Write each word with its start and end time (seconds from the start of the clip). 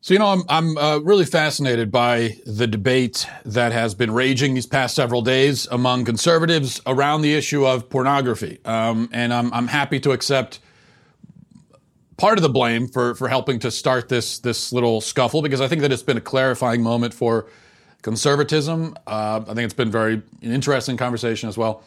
So, 0.00 0.14
you 0.14 0.20
know, 0.20 0.28
I'm, 0.28 0.42
I'm 0.48 0.78
uh, 0.78 0.98
really 0.98 1.24
fascinated 1.24 1.90
by 1.90 2.36
the 2.46 2.68
debate 2.68 3.26
that 3.44 3.72
has 3.72 3.96
been 3.96 4.12
raging 4.12 4.54
these 4.54 4.66
past 4.66 4.94
several 4.94 5.22
days 5.22 5.66
among 5.72 6.04
conservatives 6.04 6.80
around 6.86 7.22
the 7.22 7.34
issue 7.34 7.66
of 7.66 7.90
pornography. 7.90 8.60
Um, 8.64 9.08
and 9.12 9.34
I'm, 9.34 9.52
I'm 9.52 9.66
happy 9.66 9.98
to 10.00 10.12
accept 10.12 10.60
part 12.16 12.38
of 12.38 12.42
the 12.42 12.48
blame 12.48 12.86
for, 12.86 13.16
for 13.16 13.26
helping 13.28 13.58
to 13.58 13.72
start 13.72 14.08
this, 14.08 14.38
this 14.38 14.72
little 14.72 15.00
scuffle 15.00 15.42
because 15.42 15.60
I 15.60 15.66
think 15.66 15.82
that 15.82 15.90
it's 15.90 16.04
been 16.04 16.16
a 16.16 16.20
clarifying 16.20 16.80
moment 16.80 17.12
for 17.12 17.46
conservatism. 18.02 18.96
Uh, 19.04 19.40
I 19.48 19.54
think 19.54 19.64
it's 19.64 19.74
been 19.74 19.90
very 19.90 20.14
an 20.14 20.52
interesting 20.52 20.96
conversation 20.96 21.48
as 21.48 21.58
well. 21.58 21.82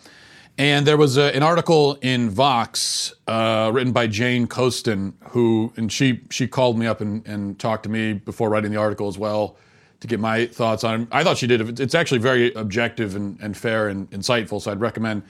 And 0.58 0.86
there 0.86 0.98
was 0.98 1.18
a, 1.18 1.36
an 1.36 1.44
article 1.44 1.98
in 2.02 2.30
Vox 2.30 3.14
uh, 3.28 3.72
written 3.74 3.94
by 3.94 4.08
Jane 4.08 4.48
Coaston, 4.48 5.14
who 5.30 5.74
and 5.78 5.92
she 5.92 6.22
she 6.30 6.48
called 6.48 6.78
me 6.78 6.86
up 6.86 7.02
and, 7.02 7.26
and 7.28 7.58
talked 7.58 7.84
to 7.84 7.90
me 7.90 8.14
before 8.14 8.50
writing 8.50 8.72
the 8.72 8.78
article 8.78 9.08
as 9.08 9.18
well 9.18 9.58
to 10.02 10.08
get 10.08 10.20
my 10.20 10.48
thoughts 10.48 10.84
on 10.84 11.02
it. 11.02 11.08
I 11.12 11.24
thought 11.24 11.38
she 11.38 11.48
did. 11.48 11.80
It's 11.80 11.96
actually 11.96 12.20
very 12.20 12.54
objective 12.54 13.16
and, 13.16 13.40
and 13.40 13.56
fair 13.56 13.88
and 13.88 14.10
insightful. 14.12 14.62
So 14.62 14.72
I'd 14.72 14.82
recommend 14.82 15.24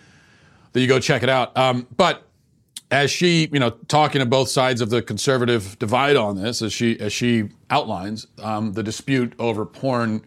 that 0.74 0.82
you 0.82 0.88
go 0.88 1.00
check 1.00 1.24
it 1.24 1.30
out. 1.30 1.56
Um, 1.58 1.88
but 1.96 2.24
as 2.90 3.12
she, 3.12 3.50
you 3.52 3.60
know, 3.60 3.70
talking 3.70 4.20
to 4.20 4.26
both 4.26 4.50
sides 4.50 4.82
of 4.82 4.90
the 4.90 5.02
conservative 5.02 5.78
divide 5.80 6.16
on 6.16 6.36
this, 6.42 6.62
as 6.62 6.74
she 6.74 7.00
as 7.00 7.14
she 7.14 7.50
outlines, 7.70 8.28
um, 8.42 8.74
the 8.74 8.84
dispute 8.84 9.34
over 9.40 9.66
porn 9.66 10.24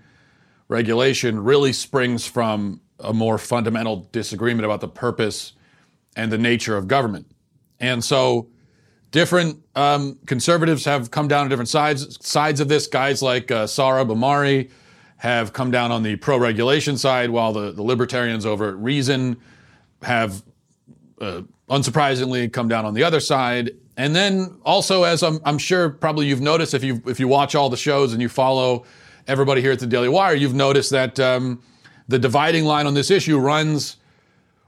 regulation 0.69 1.43
really 1.43 1.73
springs 1.73 2.27
from 2.27 2.81
a 3.05 3.13
more 3.13 3.39
fundamental 3.39 4.09
disagreement 4.13 4.65
about 4.65 4.81
the 4.81 4.89
purpose 4.89 5.53
and 6.17 6.31
the 6.33 6.39
nature 6.39 6.77
of 6.77 6.89
government. 6.89 7.27
And 7.81 8.03
so 8.03 8.49
different 9.11 9.63
um, 9.77 10.19
conservatives 10.27 10.85
have 10.85 11.11
come 11.11 11.29
down 11.29 11.43
on 11.43 11.49
different 11.49 11.69
sides 11.69 12.19
sides 12.27 12.61
of 12.61 12.69
this. 12.69 12.87
Guys 12.87 13.23
like 13.23 13.51
uh, 13.51 13.65
Sohrab 13.65 14.09
Ahmari 14.09 14.71
have 15.19 15.53
come 15.53 15.71
down 15.71 15.91
on 15.93 16.03
the 16.03 16.17
pro 16.17 16.37
regulation 16.39 16.99
side, 16.99 17.31
while 17.31 17.53
the, 17.53 17.73
the 17.73 17.83
libertarians 17.83 18.45
over 18.45 18.69
at 18.69 18.77
Reason 18.77 19.37
have, 20.03 20.43
uh, 21.21 21.43
unsurprisingly, 21.71 22.53
come 22.53 22.69
down 22.69 22.85
on 22.85 22.93
the 22.93 23.03
other 23.03 23.21
side. 23.21 23.71
And 23.97 24.15
then 24.15 24.59
also, 24.65 25.05
as 25.05 25.23
I'm, 25.23 25.41
I'm 25.45 25.59
sure 25.59 25.89
probably 25.89 26.27
you've 26.27 26.41
noticed 26.41 26.75
if 26.75 26.83
you 26.83 27.01
if 27.07 27.21
you 27.21 27.29
watch 27.29 27.55
all 27.55 27.71
the 27.71 27.77
shows 27.77 28.13
and 28.13 28.21
you 28.21 28.29
follow 28.29 28.85
everybody 29.27 29.61
here 29.61 29.73
at 29.73 29.79
the 29.79 29.87
Daily 29.87 30.09
Wire, 30.09 30.35
you've 30.35 30.55
noticed 30.55 30.91
that. 30.91 31.19
Um, 31.21 31.63
the 32.09 32.19
dividing 32.19 32.65
line 32.65 32.87
on 32.87 32.95
this 32.95 33.11
issue 33.11 33.39
runs 33.39 33.97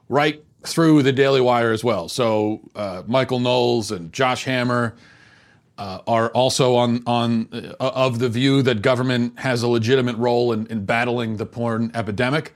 right 0.09 0.43
through 0.65 1.03
the 1.03 1.13
Daily 1.13 1.41
Wire 1.41 1.73
as 1.73 1.85
well. 1.85 2.09
So 2.09 2.61
uh, 2.75 3.03
Michael 3.07 3.41
Knowles 3.41 3.91
and 3.91 4.13
Josh 4.13 4.45
Hammer 4.45 4.97
uh, 5.79 6.01
are 6.07 6.31
also 6.31 6.75
on 6.75 7.03
on 7.07 7.49
uh, 7.53 7.75
of 7.79 8.19
the 8.19 8.29
view 8.29 8.63
that 8.63 8.83
government 8.83 9.39
has 9.39 9.63
a 9.63 9.69
legitimate 9.69 10.17
role 10.17 10.53
in, 10.53 10.67
in, 10.69 10.85
battling 10.85 11.37
the 11.37 11.47
porn 11.47 11.91
epidemic. 11.95 12.55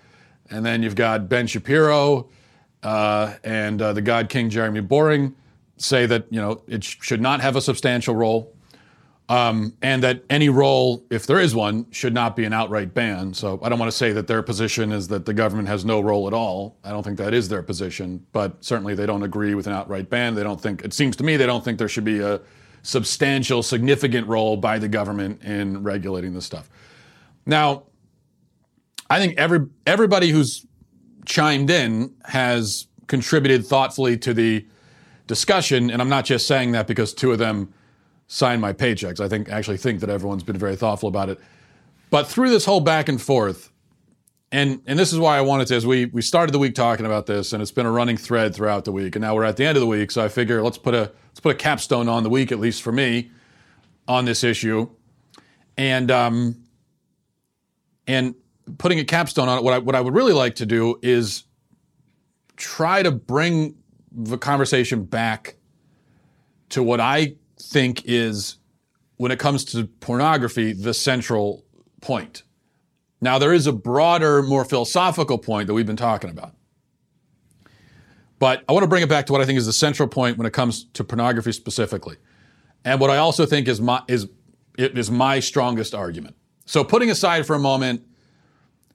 And 0.51 0.65
then 0.65 0.83
you've 0.83 0.95
got 0.95 1.29
Ben 1.29 1.47
Shapiro 1.47 2.29
uh, 2.83 3.35
and 3.45 3.81
uh, 3.83 3.93
the 3.93 4.03
God 4.03 4.29
King 4.29 4.49
Jeremy 4.49 4.81
Boring 4.81 5.35
say 5.77 6.07
that 6.07 6.27
you 6.31 6.41
know 6.41 6.63
it 6.67 6.83
sh- 6.83 6.97
should 7.03 7.21
not 7.21 7.41
have 7.41 7.57
a 7.57 7.61
substantial 7.61 8.15
role. 8.15 8.55
Um, 9.31 9.75
and 9.81 10.03
that 10.03 10.25
any 10.29 10.49
role, 10.49 11.07
if 11.09 11.25
there 11.25 11.39
is 11.39 11.55
one, 11.55 11.89
should 11.93 12.13
not 12.13 12.35
be 12.35 12.45
an 12.45 12.53
outright 12.53 12.93
ban. 12.93 13.33
So 13.33 13.61
I 13.63 13.69
don't 13.69 13.79
want 13.79 13.89
to 13.89 13.97
say 13.97 14.13
that 14.13 14.27
their 14.27 14.43
position 14.43 14.91
is 14.91 15.07
that 15.07 15.25
the 15.25 15.33
government 15.33 15.69
has 15.69 15.85
no 15.85 16.01
role 16.01 16.27
at 16.27 16.35
all. 16.35 16.77
I 16.83 16.91
don't 16.91 17.05
think 17.05 17.17
that 17.19 17.33
is 17.33 17.49
their 17.49 17.63
position, 17.63 18.27
but 18.33 18.57
certainly 18.65 18.97
they 18.97 19.07
don't 19.07 19.23
agree 19.23 19.55
with 19.55 19.69
an 19.69 19.73
outright 19.73 20.11
ban. 20.11 20.35
They 20.35 20.43
don't 20.43 20.61
think, 20.61 20.83
it 20.85 20.93
seems 20.93 21.15
to 21.15 21.23
me, 21.23 21.37
they 21.37 21.47
don't 21.47 21.65
think 21.65 21.79
there 21.79 21.89
should 21.89 22.05
be 22.05 22.19
a 22.19 22.41
substantial, 22.83 23.63
significant 23.63 24.27
role 24.27 24.57
by 24.57 24.81
the 24.81 24.89
government 24.89 25.45
in 25.45 25.81
regulating 25.85 26.35
this 26.35 26.45
stuff. 26.45 26.69
Now, 27.47 27.85
I 29.11 29.21
think 29.21 29.39
every 29.39 29.61
everybody 29.87 30.31
who's 30.31 30.67
chimed 31.25 31.71
in 31.71 32.15
has 32.25 32.89
contributed 33.07 33.65
thoughtfully 33.65 34.17
to 34.19 34.35
the 34.35 34.67
discussion, 35.29 35.91
and 35.91 36.03
I'm 36.03 36.09
not 36.09 36.25
just 36.25 36.49
saying 36.49 36.73
that 36.73 36.89
because 36.89 37.15
two 37.15 37.31
of 37.31 37.39
them 37.39 37.73
sign 38.33 38.61
my 38.61 38.73
paychecks. 38.73 39.19
I 39.19 39.29
think 39.29 39.49
actually 39.49 39.77
think 39.77 39.99
that 40.01 40.09
everyone's 40.09 40.45
been 40.45 40.57
very 40.57 40.77
thoughtful 40.77 41.09
about 41.09 41.29
it. 41.29 41.41
But 42.11 42.29
through 42.29 42.51
this 42.51 42.65
whole 42.65 42.81
back 42.81 43.09
and 43.09 43.21
forth, 43.21 43.73
and 44.53 44.81
and 44.87 44.97
this 44.97 45.13
is 45.13 45.19
why 45.19 45.37
I 45.37 45.41
wanted 45.41 45.67
to, 45.69 45.75
as 45.75 45.85
we 45.85 46.07
we 46.07 46.23
started 46.23 46.53
the 46.53 46.61
week 46.61 46.77
talking 46.77 47.07
about 47.07 47.27
this, 47.27 47.53
and 47.53 47.61
it's 47.61 47.73
been 47.73 47.87
a 47.87 47.91
running 47.91 48.17
thread 48.17 48.55
throughout 48.55 48.85
the 48.85 48.93
week, 48.93 49.17
and 49.17 49.23
now 49.23 49.35
we're 49.35 49.45
at 49.45 49.57
the 49.57 49.65
end 49.65 49.77
of 49.77 49.81
the 49.81 49.87
week, 49.87 50.13
so 50.13 50.25
I 50.25 50.29
figure 50.29 50.63
let's 50.63 50.79
put 50.79 50.95
a 50.95 51.11
let's 51.29 51.41
put 51.41 51.57
a 51.57 51.59
capstone 51.59 52.09
on 52.09 52.23
the 52.23 52.31
week, 52.31 52.53
at 52.53 52.61
least 52.61 52.83
for 52.83 52.93
me, 52.93 53.33
on 54.07 54.25
this 54.27 54.45
issue, 54.45 54.89
and 55.77 56.09
um, 56.13 56.63
and 58.07 58.37
putting 58.79 59.01
a 59.01 59.05
capstone 59.05 59.49
on 59.49 59.59
it. 59.59 59.65
What 59.65 59.75
I 59.75 59.79
what 59.79 59.97
I 59.97 60.01
would 60.01 60.15
really 60.15 60.35
like 60.35 60.55
to 60.57 60.67
do 60.67 61.01
is 61.03 61.45
try 62.57 63.03
to 63.03 63.11
bring 63.11 63.75
the 64.13 64.39
conversation 64.39 65.03
back 65.03 65.57
to 66.69 66.83
what 66.85 67.01
I 67.01 67.35
think 67.61 68.03
is, 68.05 68.57
when 69.17 69.31
it 69.31 69.39
comes 69.39 69.65
to 69.67 69.85
pornography, 69.87 70.73
the 70.73 70.95
central 70.95 71.65
point. 72.01 72.43
Now, 73.21 73.39
there 73.39 73.53
is 73.53 73.67
a 73.67 73.73
broader, 73.73 74.43
more 74.43 74.65
philosophical 74.65 75.39
point 75.39 75.67
that 75.67 75.75
we've 75.75 75.87
been 75.87 75.97
talking 75.97 76.31
about. 76.31 76.55
But 78.39 78.65
I 78.69 78.73
want 78.73 78.85
to 78.85 78.89
bring 78.89 79.03
it 79.03 79.09
back 79.09 79.27
to 79.27 79.33
what 79.33 79.43
I 79.43 79.45
think 79.45 79.59
is 79.59 79.67
the 79.67 79.73
central 79.73 80.09
point 80.09 80.39
when 80.39 80.47
it 80.47 80.55
comes 80.55 80.85
to 80.95 81.05
pornography 81.05 81.53
specifically. 81.53 82.17
And 82.85 82.99
what 82.99 83.11
I 83.11 83.19
also 83.19 83.45
think 83.45 83.69
is 83.69 83.81
my, 83.81 84.03
is, 84.09 84.29
is 84.79 85.11
my 85.11 85.41
strongest 85.41 85.95
argument. 85.95 86.37
So, 86.65 86.83
putting 86.83 87.11
aside 87.11 87.47
for 87.47 87.55
a 87.55 87.59
moment 87.59 88.07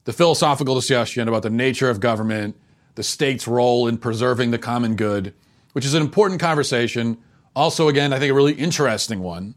the 0.06 0.14
philosophical 0.14 0.76
discussion 0.76 1.28
about 1.28 1.44
the 1.44 1.50
nature 1.50 1.90
of 1.90 2.00
government, 2.00 2.56
the 2.96 3.04
state's 3.04 3.48
role 3.48 3.88
in 3.88 3.98
preserving 3.98 4.52
the 4.52 4.58
common 4.58 4.96
good, 4.96 5.34
which 5.74 5.86
is 5.86 5.94
an 5.94 6.02
important 6.02 6.40
conversation 6.40 7.18
also, 7.56 7.88
again, 7.88 8.14
I 8.14 8.20
think 8.20 8.32
a 8.32 8.34
really 8.34 8.54
interesting 8.54 9.22
one, 9.22 9.56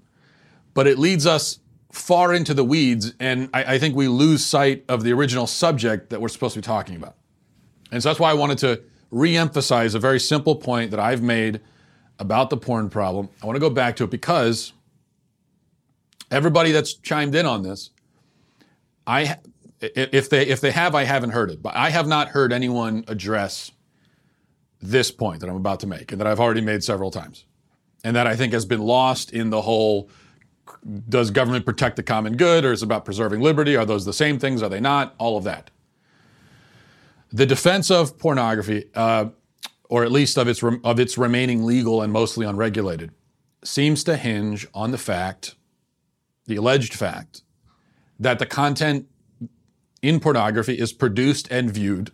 but 0.75 0.87
it 0.87 0.99
leads 0.99 1.27
us 1.27 1.59
far 1.91 2.33
into 2.33 2.55
the 2.55 2.65
weeds, 2.65 3.15
and 3.19 3.49
I, 3.53 3.75
I 3.75 3.79
think 3.79 3.97
we 3.97 4.09
lose 4.09 4.45
sight 4.45 4.85
of 4.89 5.03
the 5.03 5.13
original 5.13 5.47
subject 5.47 6.11
that 6.11 6.21
we're 6.21 6.29
supposed 6.29 6.55
to 6.55 6.61
be 6.61 6.65
talking 6.65 6.97
about. 6.97 7.17
And 7.91 8.03
so 8.03 8.11
that's 8.11 8.21
why 8.21 8.31
I 8.31 8.35
wanted 8.35 8.59
to 8.59 8.83
re-emphasize 9.11 9.95
a 9.95 9.99
very 9.99 10.21
simple 10.21 10.55
point 10.55 10.91
that 10.91 11.01
I've 11.01 11.23
made 11.23 11.61
about 12.19 12.51
the 12.51 12.57
porn 12.57 12.91
problem. 12.91 13.31
I 13.43 13.47
want 13.47 13.57
to 13.57 13.61
go 13.61 13.71
back 13.71 13.97
to 13.97 14.05
it 14.05 14.11
because 14.11 14.73
everybody 16.31 16.73
that's 16.73 16.95
chimed 16.95 17.35
in 17.35 17.47
on 17.47 17.63
this, 17.63 17.91
I 19.07 19.37
if 19.81 20.29
they 20.29 20.47
if 20.47 20.61
they 20.61 20.73
have, 20.73 20.95
I 20.95 21.05
haven't 21.05 21.31
heard 21.31 21.51
it, 21.51 21.63
but 21.63 21.75
I 21.77 21.91
have 21.91 22.07
not 22.07 22.29
heard 22.29 22.53
anyone 22.53 23.05
address 23.09 23.71
this 24.83 25.11
point 25.11 25.41
that 25.41 25.49
I'm 25.49 25.57
about 25.57 25.81
to 25.81 25.87
make 25.87 26.13
and 26.13 26.21
that 26.21 26.27
I've 26.27 26.41
already 26.41 26.61
made 26.61 26.85
several 26.85 27.11
times 27.11 27.45
and 28.05 28.17
that 28.17 28.27
I 28.27 28.37
think 28.37 28.53
has 28.53 28.65
been 28.65 28.81
lost 28.83 29.33
in 29.33 29.51
the 29.51 29.63
whole 29.63 30.11
does 31.09 31.31
government 31.31 31.65
protect 31.65 31.97
the 31.97 32.03
common 32.03 32.37
good 32.37 32.65
or 32.65 32.73
is 32.73 32.83
it 32.83 32.87
about 32.87 33.05
preserving 33.05 33.41
liberty? 33.41 33.77
Are 33.77 33.85
those 33.85 34.05
the 34.05 34.13
same 34.13 34.39
things? 34.39 34.63
Are 34.63 34.69
they 34.69 34.81
not? 34.81 35.15
All 35.19 35.37
of 35.37 35.45
that. 35.45 35.71
The 37.33 37.47
defense 37.47 37.91
of 37.91 38.19
pornography, 38.19 38.87
uh, 38.95 39.27
or 39.89 40.05
at 40.05 40.13
least 40.13 40.39
of 40.39 40.49
its, 40.49 40.63
of 40.63 41.01
its 41.01 41.19
remaining 41.19 41.65
legal 41.65 42.03
and 42.03 42.13
mostly 42.13 42.47
unregulated, 42.47 43.13
seems 43.65 44.05
to 44.05 44.17
hinge 44.17 44.67
on 44.73 44.93
the 44.93 44.99
fact, 44.99 45.55
the 46.47 46.57
alleged 46.57 46.95
fact, 46.95 47.43
that 48.19 48.39
the 48.39 48.47
content 48.47 49.07
in 50.01 50.21
pornography 50.21 50.79
is 50.79 50.93
produced 50.93 51.51
and 51.51 51.71
viewed 51.71 52.13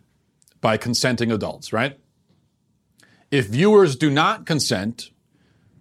by 0.61 0.77
consenting 0.77 1.31
adults, 1.31 1.73
right? 1.73 1.99
If 3.31 3.47
viewers 3.47 3.97
do 3.97 4.11
not 4.11 4.47
consent, 4.47 5.11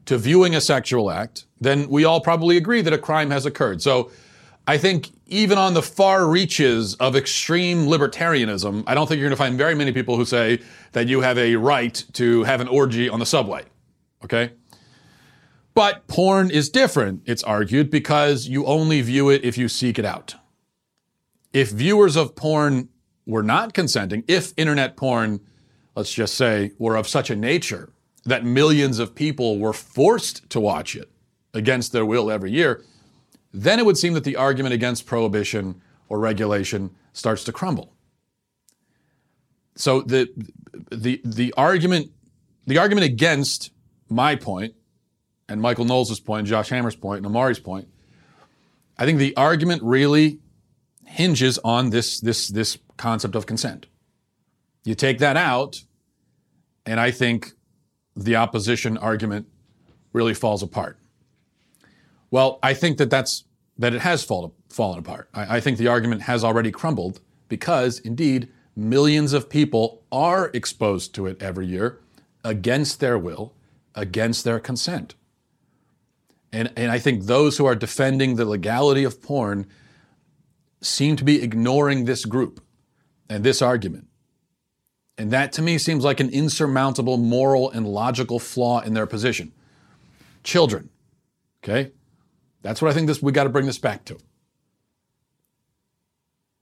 to 0.05 0.17
viewing 0.17 0.55
a 0.55 0.61
sexual 0.61 1.11
act, 1.11 1.45
then 1.59 1.87
we 1.89 2.03
all 2.05 2.21
probably 2.21 2.57
agree 2.57 2.81
that 2.81 2.93
a 2.93 2.97
crime 2.97 3.31
has 3.31 3.45
occurred. 3.45 3.81
So 3.81 4.11
I 4.67 4.77
think 4.77 5.11
even 5.27 5.57
on 5.57 5.73
the 5.73 5.81
far 5.81 6.27
reaches 6.27 6.95
of 6.95 7.15
extreme 7.15 7.85
libertarianism, 7.85 8.83
I 8.87 8.93
don't 8.93 9.07
think 9.07 9.19
you're 9.19 9.27
going 9.27 9.37
to 9.37 9.43
find 9.43 9.57
very 9.57 9.75
many 9.75 9.91
people 9.91 10.15
who 10.15 10.25
say 10.25 10.59
that 10.93 11.07
you 11.07 11.21
have 11.21 11.37
a 11.37 11.55
right 11.55 12.03
to 12.13 12.43
have 12.43 12.61
an 12.61 12.67
orgy 12.67 13.09
on 13.09 13.19
the 13.19 13.25
subway. 13.25 13.63
Okay? 14.23 14.51
But 15.73 16.07
porn 16.07 16.51
is 16.51 16.69
different, 16.69 17.23
it's 17.25 17.43
argued, 17.43 17.89
because 17.89 18.47
you 18.47 18.65
only 18.65 19.01
view 19.01 19.29
it 19.29 19.43
if 19.43 19.57
you 19.57 19.67
seek 19.67 19.97
it 19.97 20.05
out. 20.05 20.35
If 21.51 21.71
viewers 21.71 22.15
of 22.15 22.35
porn 22.35 22.89
were 23.25 23.43
not 23.43 23.73
consenting, 23.73 24.23
if 24.27 24.53
internet 24.55 24.95
porn, 24.95 25.39
let's 25.95 26.13
just 26.13 26.35
say, 26.35 26.71
were 26.77 26.95
of 26.95 27.07
such 27.07 27.29
a 27.29 27.35
nature 27.35 27.89
that 28.25 28.45
millions 28.45 28.99
of 28.99 29.15
people 29.15 29.59
were 29.59 29.73
forced 29.73 30.49
to 30.49 30.59
watch 30.59 30.95
it 30.95 31.11
against 31.53 31.91
their 31.91 32.05
will 32.05 32.31
every 32.31 32.51
year, 32.51 32.83
then 33.53 33.79
it 33.79 33.85
would 33.85 33.97
seem 33.97 34.13
that 34.13 34.23
the 34.23 34.35
argument 34.35 34.73
against 34.73 35.05
prohibition 35.05 35.81
or 36.09 36.19
regulation 36.19 36.91
starts 37.11 37.43
to 37.43 37.51
crumble. 37.51 37.93
So 39.75 40.01
the 40.01 40.29
the 40.91 41.21
the 41.23 41.53
argument 41.57 42.11
the 42.65 42.77
argument 42.77 43.05
against 43.05 43.71
my 44.09 44.35
point 44.35 44.73
and 45.49 45.61
Michael 45.61 45.85
Knowles' 45.85 46.19
point, 46.19 46.47
Josh 46.47 46.69
Hammer's 46.69 46.95
point, 46.95 47.17
and 47.17 47.25
Ahmari's 47.25 47.59
point 47.59 47.87
I 48.97 49.05
think 49.05 49.19
the 49.19 49.35
argument 49.35 49.81
really 49.83 50.39
hinges 51.05 51.59
on 51.63 51.89
this, 51.89 52.19
this, 52.19 52.47
this 52.47 52.77
concept 52.97 53.35
of 53.35 53.45
consent. 53.45 53.87
You 54.83 54.95
take 54.95 55.19
that 55.19 55.37
out, 55.37 55.83
and 56.85 56.99
I 56.99 57.11
think 57.11 57.51
the 58.15 58.35
opposition 58.35 58.97
argument 58.97 59.47
really 60.11 60.33
falls 60.33 60.61
apart. 60.63 60.97
Well, 62.31 62.59
I 62.63 62.73
think 62.73 62.97
that 62.97 63.09
that's 63.09 63.45
that 63.77 63.93
it 63.93 64.01
has 64.01 64.23
fall, 64.23 64.53
fallen 64.69 64.99
apart. 64.99 65.29
I, 65.33 65.57
I 65.57 65.59
think 65.59 65.77
the 65.77 65.87
argument 65.87 66.23
has 66.23 66.43
already 66.43 66.71
crumbled 66.71 67.19
because, 67.49 67.99
indeed, 67.99 68.49
millions 68.75 69.33
of 69.33 69.49
people 69.49 70.03
are 70.11 70.51
exposed 70.53 71.15
to 71.15 71.25
it 71.25 71.41
every 71.41 71.65
year 71.67 71.99
against 72.43 72.99
their 72.99 73.17
will, 73.17 73.53
against 73.95 74.43
their 74.43 74.59
consent. 74.59 75.15
And, 76.51 76.71
and 76.75 76.91
I 76.91 76.99
think 76.99 77.23
those 77.23 77.57
who 77.57 77.65
are 77.65 77.75
defending 77.75 78.35
the 78.35 78.45
legality 78.45 79.03
of 79.03 79.21
porn 79.21 79.65
seem 80.81 81.15
to 81.15 81.23
be 81.23 81.41
ignoring 81.41 82.05
this 82.05 82.25
group 82.25 82.61
and 83.29 83.43
this 83.43 83.61
argument. 83.61 84.07
And 85.17 85.31
that 85.31 85.51
to 85.53 85.61
me 85.61 85.77
seems 85.77 86.03
like 86.03 86.19
an 86.19 86.29
insurmountable 86.29 87.17
moral 87.17 87.69
and 87.69 87.87
logical 87.87 88.39
flaw 88.39 88.81
in 88.81 88.93
their 88.93 89.05
position. 89.05 89.51
Children, 90.43 90.89
okay? 91.63 91.91
That's 92.61 92.81
what 92.81 92.89
I 92.89 92.93
think 92.93 93.07
this 93.07 93.21
we 93.21 93.31
got 93.31 93.43
to 93.43 93.49
bring 93.49 93.65
this 93.65 93.77
back 93.77 94.05
to. 94.05 94.17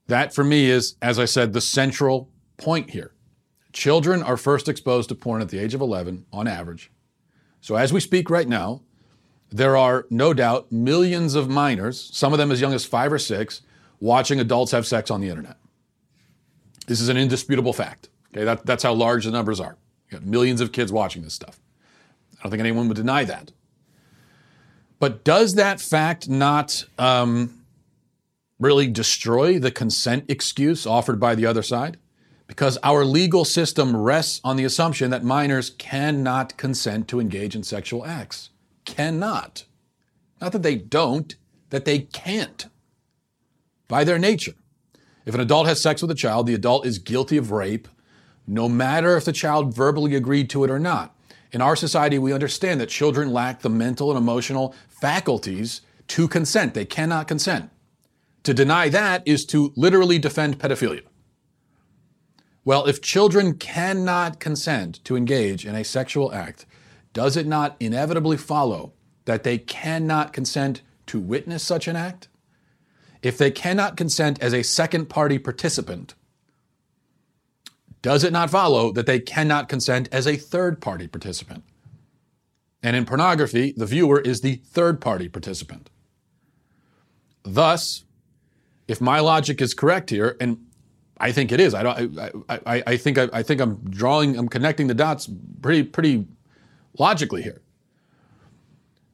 That 0.08 0.34
for 0.34 0.44
me 0.44 0.70
is, 0.70 0.96
as 1.02 1.18
I 1.18 1.26
said, 1.26 1.54
the 1.54 1.62
central 1.62 2.30
point 2.58 2.90
here. 2.90 3.14
Children 3.72 4.22
are 4.22 4.36
first 4.36 4.68
exposed 4.68 5.08
to 5.10 5.16
porn 5.16 5.42
at 5.42 5.50
the 5.50 5.60
age 5.60 5.74
of 5.74 5.80
11 5.80 6.26
on 6.34 6.48
average. 6.48 6.92
So 7.62 7.76
as 7.76 7.94
we 7.94 8.02
speak 8.02 8.30
right 8.30 8.48
now, 8.48 8.82
there 9.50 9.78
are 9.78 10.06
no 10.10 10.34
doubt 10.34 10.72
millions 10.72 11.36
of 11.36 11.50
minors, 11.50 12.10
some 12.14 12.34
of 12.34 12.40
them 12.40 12.52
as 12.52 12.60
young 12.60 12.74
as 12.74 12.84
five 12.84 13.14
or 13.14 13.20
six, 13.20 13.62
watching 14.00 14.40
adults 14.40 14.72
have 14.72 14.86
sex 14.86 15.10
on 15.10 15.22
the 15.22 15.30
internet. 15.30 15.58
This 16.88 17.00
is 17.00 17.08
an 17.08 17.18
indisputable 17.18 17.72
fact. 17.74 18.10
Okay, 18.34 18.46
that, 18.46 18.66
that's 18.66 18.84
how 18.84 18.94
large 18.94 19.26
the 19.26 19.32
numbers 19.32 19.60
are. 19.60 19.78
You 20.10 20.18
got 20.18 20.26
millions 20.26 20.62
of 20.62 20.72
kids 20.72 20.92
watching 20.92 21.22
this 21.22 21.34
stuff. 21.34 21.60
I 22.40 22.44
don't 22.44 22.52
think 22.52 22.62
anyone 22.62 22.88
would 22.88 22.98
deny 22.98 23.24
that. 23.26 23.52
But 25.00 25.24
does 25.24 25.56
that 25.56 25.82
fact 25.82 26.30
not 26.30 26.86
um, 26.98 27.64
really 28.60 28.88
destroy 28.88 29.60
the 29.60 29.72
consent 29.72 30.26
excuse 30.30 30.86
offered 30.86 31.20
by 31.20 31.36
the 31.36 31.46
other 31.46 31.64
side? 31.64 31.98
Because 32.48 32.78
our 32.84 33.06
legal 33.06 33.46
system 33.46 33.96
rests 33.96 34.42
on 34.44 34.58
the 34.58 34.66
assumption 34.66 35.10
that 35.12 35.24
minors 35.24 35.70
cannot 35.72 36.58
consent 36.58 37.08
to 37.08 37.20
engage 37.20 37.56
in 37.56 37.64
sexual 37.64 38.06
acts. 38.06 38.50
Cannot. 38.86 39.66
Not 40.42 40.52
that 40.52 40.64
they 40.64 40.76
don't, 40.76 41.36
that 41.70 41.86
they 41.86 42.00
can't. 42.00 42.68
By 43.88 44.04
their 44.04 44.20
nature. 44.20 44.54
If 45.26 45.34
an 45.34 45.42
adult 45.42 45.68
has 45.68 45.82
sex 45.82 46.02
with 46.02 46.12
a 46.12 46.16
child, 46.16 46.46
the 46.46 46.54
adult 46.54 46.86
is 46.86 47.00
guilty 47.00 47.38
of 47.38 47.52
rape, 47.52 47.88
no 48.48 48.68
matter 48.68 49.16
if 49.16 49.26
the 49.26 49.32
child 49.32 49.74
verbally 49.74 50.16
agreed 50.16 50.50
to 50.50 50.64
it 50.64 50.70
or 50.70 50.80
not. 50.80 51.16
In 51.52 51.62
our 51.62 51.76
society, 51.76 52.18
we 52.18 52.34
understand 52.34 52.80
that 52.80 52.90
children 52.90 53.32
lack 53.32 53.62
the 53.62 53.70
mental 53.70 54.10
and 54.10 54.18
emotional 54.18 54.74
faculties 54.88 55.82
to 56.08 56.28
consent. 56.28 56.74
They 56.74 56.86
cannot 56.86 57.28
consent. 57.28 57.70
To 58.44 58.54
deny 58.54 58.90
that 58.90 59.28
is 59.28 59.46
to 59.48 59.74
literally 59.76 60.18
defend 60.18 60.60
pedophilia. 60.60 61.04
Well, 62.64 62.86
if 62.86 63.02
children 63.02 63.56
cannot 63.56 64.40
consent 64.40 65.04
to 65.06 65.16
engage 65.16 65.66
in 65.66 65.76
a 65.76 65.84
sexual 65.84 66.34
act, 66.34 66.66
does 67.14 67.36
it 67.36 67.48
not 67.48 67.76
inevitably 67.80 68.38
follow 68.38 68.94
that 69.26 69.44
they 69.44 69.58
cannot 69.58 70.34
consent 70.34 70.82
to 71.08 71.20
witness 71.20 71.64
such 71.64 71.88
an 71.88 71.96
act? 71.96 72.30
If 73.22 73.38
they 73.38 73.52
cannot 73.52 73.98
consent 73.98 74.42
as 74.42 74.54
a 74.54 74.64
second 74.64 75.08
party 75.08 75.38
participant, 75.38 76.16
does 78.02 78.24
it 78.24 78.34
not 78.34 78.50
follow 78.50 78.92
that 78.92 79.06
they 79.06 79.20
cannot 79.20 79.70
consent 79.70 80.10
as 80.12 80.28
a 80.28 80.36
third 80.36 80.82
party 80.82 81.08
participant? 81.08 81.64
And 82.84 82.96
in 82.96 83.06
pornography, 83.06 83.74
the 83.78 83.86
viewer 83.86 84.20
is 84.20 84.42
the 84.42 84.56
third 84.56 85.00
party 85.00 85.30
participant. 85.30 85.90
Thus, 87.44 88.06
if 88.88 89.00
my 89.00 89.20
logic 89.20 89.62
is 89.62 89.74
correct 89.74 90.10
here, 90.10 90.36
and 90.40 90.58
I 91.20 91.32
think 91.32 91.52
it 91.52 91.60
is, 91.60 91.76
I 91.76 91.84
don't, 91.84 92.20
I, 92.50 92.60
I, 92.66 92.84
I 92.88 92.98
think 92.98 93.18
I, 93.20 93.30
I 93.32 93.44
think 93.44 93.62
I'm 93.62 93.76
drawing, 93.90 94.36
I'm 94.36 94.50
connecting 94.50 94.88
the 94.88 94.96
dots 94.96 95.30
pretty, 95.62 95.84
pretty 95.84 96.26
logically 96.98 97.44
here. 97.44 97.62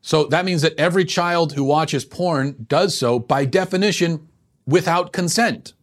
So 0.02 0.24
that 0.28 0.46
means 0.46 0.62
that 0.62 0.74
every 0.80 1.04
child 1.04 1.54
who 1.54 1.66
watches 1.66 2.06
porn 2.06 2.66
does 2.70 2.98
so 2.98 3.20
by 3.20 3.44
definition 3.44 4.30
without 4.66 5.12
consent. 5.12 5.74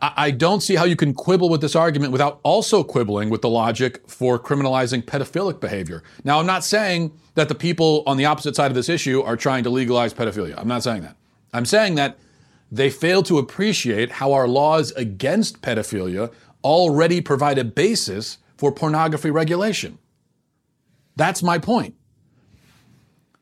I 0.00 0.30
don't 0.30 0.62
see 0.62 0.74
how 0.74 0.84
you 0.84 0.96
can 0.96 1.14
quibble 1.14 1.48
with 1.48 1.60
this 1.60 1.74
argument 1.76 2.12
without 2.12 2.40
also 2.42 2.82
quibbling 2.82 3.30
with 3.30 3.42
the 3.42 3.48
logic 3.48 4.08
for 4.08 4.38
criminalizing 4.38 5.02
pedophilic 5.02 5.60
behavior. 5.60 6.02
Now, 6.24 6.38
I'm 6.38 6.46
not 6.46 6.64
saying 6.64 7.12
that 7.34 7.48
the 7.48 7.54
people 7.54 8.02
on 8.06 8.16
the 8.16 8.24
opposite 8.24 8.56
side 8.56 8.70
of 8.70 8.74
this 8.74 8.88
issue 8.88 9.22
are 9.22 9.36
trying 9.36 9.64
to 9.64 9.70
legalize 9.70 10.12
pedophilia. 10.12 10.54
I'm 10.58 10.68
not 10.68 10.82
saying 10.82 11.02
that. 11.02 11.16
I'm 11.52 11.64
saying 11.64 11.94
that 11.96 12.18
they 12.70 12.90
fail 12.90 13.22
to 13.24 13.38
appreciate 13.38 14.12
how 14.12 14.32
our 14.32 14.46
laws 14.46 14.92
against 14.92 15.62
pedophilia 15.62 16.32
already 16.62 17.20
provide 17.20 17.58
a 17.58 17.64
basis 17.64 18.38
for 18.56 18.70
pornography 18.70 19.30
regulation. 19.30 19.98
That's 21.16 21.42
my 21.42 21.58
point. 21.58 21.94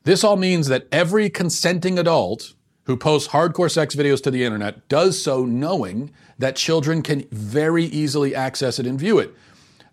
This 0.03 0.23
all 0.23 0.37
means 0.37 0.67
that 0.67 0.87
every 0.91 1.29
consenting 1.29 1.99
adult 1.99 2.55
who 2.89 2.97
posts 2.97 3.29
hardcore 3.29 3.69
sex 3.69 3.95
videos 3.95 4.19
to 4.19 4.31
the 4.31 4.43
internet 4.43 4.87
does 4.87 5.21
so 5.21 5.45
knowing 5.45 6.09
that 6.39 6.55
children 6.55 7.03
can 7.03 7.23
very 7.29 7.83
easily 7.85 8.33
access 8.33 8.79
it 8.79 8.87
and 8.87 8.99
view 8.99 9.19
it. 9.19 9.31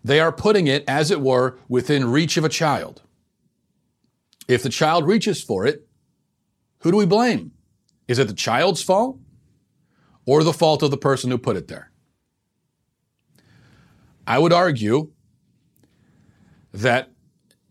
They 0.03 0.19
are 0.19 0.31
putting 0.31 0.65
it, 0.65 0.83
as 0.87 1.11
it 1.11 1.21
were, 1.21 1.59
within 1.69 2.09
reach 2.09 2.37
of 2.37 2.43
a 2.43 2.49
child. 2.49 3.03
If 4.47 4.63
the 4.63 4.69
child 4.69 5.05
reaches 5.05 5.43
for 5.43 5.63
it, 5.67 5.87
who 6.79 6.89
do 6.89 6.97
we 6.97 7.05
blame? 7.05 7.51
Is 8.07 8.17
it 8.17 8.29
the 8.29 8.33
child's 8.33 8.81
fault 8.81 9.19
or 10.25 10.43
the 10.43 10.51
fault 10.51 10.81
of 10.81 10.89
the 10.89 10.97
person 10.97 11.29
who 11.29 11.37
put 11.37 11.55
it 11.55 11.67
there? 11.67 11.91
I 14.25 14.39
would 14.39 14.53
argue 14.53 15.11
that 16.73 17.11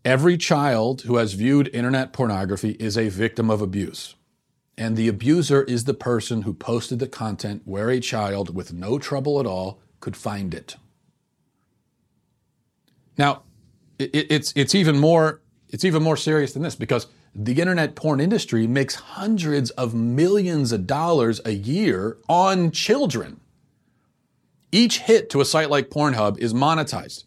every 0.05 0.37
child 0.37 1.01
who 1.01 1.17
has 1.17 1.33
viewed 1.33 1.69
internet 1.73 2.13
pornography 2.13 2.77
is 2.79 2.97
a 2.97 3.09
victim 3.09 3.49
of 3.49 3.61
abuse 3.61 4.15
and 4.77 4.95
the 4.95 5.07
abuser 5.07 5.63
is 5.63 5.85
the 5.85 5.93
person 5.93 6.43
who 6.43 6.53
posted 6.53 6.99
the 6.99 7.07
content 7.07 7.63
where 7.65 7.89
a 7.89 7.99
child 7.99 8.53
with 8.53 8.73
no 8.73 8.99
trouble 8.99 9.39
at 9.39 9.45
all 9.45 9.79
could 9.99 10.15
find 10.15 10.53
it. 10.53 10.75
Now, 13.17 13.43
it, 13.97 14.11
it's 14.13 14.53
it's 14.55 14.75
even 14.75 14.99
more 14.99 15.41
it's 15.69 15.83
even 15.83 16.03
more 16.03 16.15
serious 16.17 16.53
than 16.53 16.61
this 16.61 16.75
because 16.75 17.07
the 17.33 17.59
internet 17.59 17.95
porn 17.95 18.19
industry 18.19 18.67
makes 18.67 18.95
hundreds 18.95 19.69
of 19.71 19.93
millions 19.93 20.71
of 20.71 20.87
dollars 20.87 21.41
a 21.45 21.51
year 21.51 22.17
on 22.29 22.71
children. 22.71 23.39
Each 24.71 24.99
hit 24.99 25.29
to 25.31 25.41
a 25.41 25.45
site 25.45 25.69
like 25.69 25.89
Pornhub 25.89 26.37
is 26.39 26.53
monetized. 26.53 27.23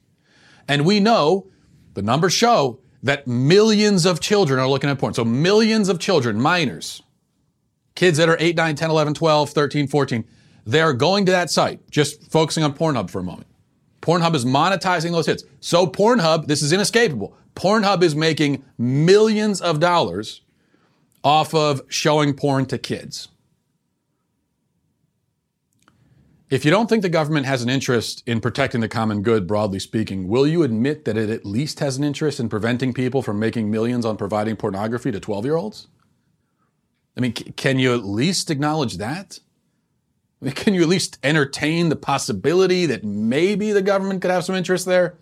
And 0.68 0.84
we 0.84 1.00
know, 1.00 1.48
the 1.94 2.02
numbers 2.02 2.32
show, 2.32 2.80
that 3.02 3.26
millions 3.26 4.04
of 4.04 4.20
children 4.20 4.60
are 4.60 4.68
looking 4.68 4.90
at 4.90 4.98
porn. 4.98 5.14
So 5.14 5.24
millions 5.24 5.88
of 5.88 5.98
children, 5.98 6.40
minors, 6.40 7.02
kids 8.00 8.16
that 8.16 8.30
are 8.30 8.36
8, 8.40 8.56
9, 8.56 8.76
10, 8.76 8.90
11, 8.90 9.12
12, 9.12 9.50
13, 9.50 9.86
14, 9.86 10.24
they're 10.64 10.94
going 10.94 11.26
to 11.26 11.32
that 11.32 11.50
site, 11.50 11.80
just 11.90 12.32
focusing 12.32 12.64
on 12.64 12.72
Pornhub 12.72 13.10
for 13.10 13.18
a 13.18 13.22
moment. 13.22 13.46
Pornhub 14.00 14.34
is 14.34 14.46
monetizing 14.46 15.12
those 15.12 15.26
hits. 15.26 15.44
So 15.60 15.86
Pornhub, 15.86 16.46
this 16.46 16.62
is 16.62 16.72
inescapable. 16.72 17.36
Pornhub 17.54 18.02
is 18.02 18.16
making 18.16 18.64
millions 18.78 19.60
of 19.60 19.80
dollars 19.80 20.40
off 21.22 21.52
of 21.52 21.82
showing 21.88 22.32
porn 22.32 22.64
to 22.66 22.78
kids. 22.78 23.28
If 26.48 26.64
you 26.64 26.70
don't 26.70 26.88
think 26.88 27.02
the 27.02 27.10
government 27.10 27.44
has 27.44 27.62
an 27.62 27.68
interest 27.68 28.22
in 28.26 28.40
protecting 28.40 28.80
the 28.80 28.88
common 28.88 29.20
good, 29.20 29.46
broadly 29.46 29.78
speaking, 29.78 30.26
will 30.26 30.46
you 30.46 30.62
admit 30.62 31.04
that 31.04 31.18
it 31.18 31.28
at 31.28 31.44
least 31.44 31.80
has 31.80 31.98
an 31.98 32.04
interest 32.04 32.40
in 32.40 32.48
preventing 32.48 32.94
people 32.94 33.20
from 33.20 33.38
making 33.38 33.70
millions 33.70 34.06
on 34.06 34.16
providing 34.16 34.56
pornography 34.56 35.12
to 35.12 35.20
12 35.20 35.44
year 35.44 35.56
olds? 35.56 35.88
I 37.16 37.20
mean, 37.20 37.32
can 37.32 37.78
you 37.78 37.94
at 37.94 38.04
least 38.04 38.50
acknowledge 38.50 38.96
that? 38.98 39.40
I 40.40 40.46
mean, 40.46 40.54
can 40.54 40.74
you 40.74 40.82
at 40.82 40.88
least 40.88 41.18
entertain 41.22 41.88
the 41.88 41.96
possibility 41.96 42.86
that 42.86 43.04
maybe 43.04 43.72
the 43.72 43.82
government 43.82 44.22
could 44.22 44.30
have 44.30 44.44
some 44.44 44.54
interest 44.54 44.86
there? 44.86 45.16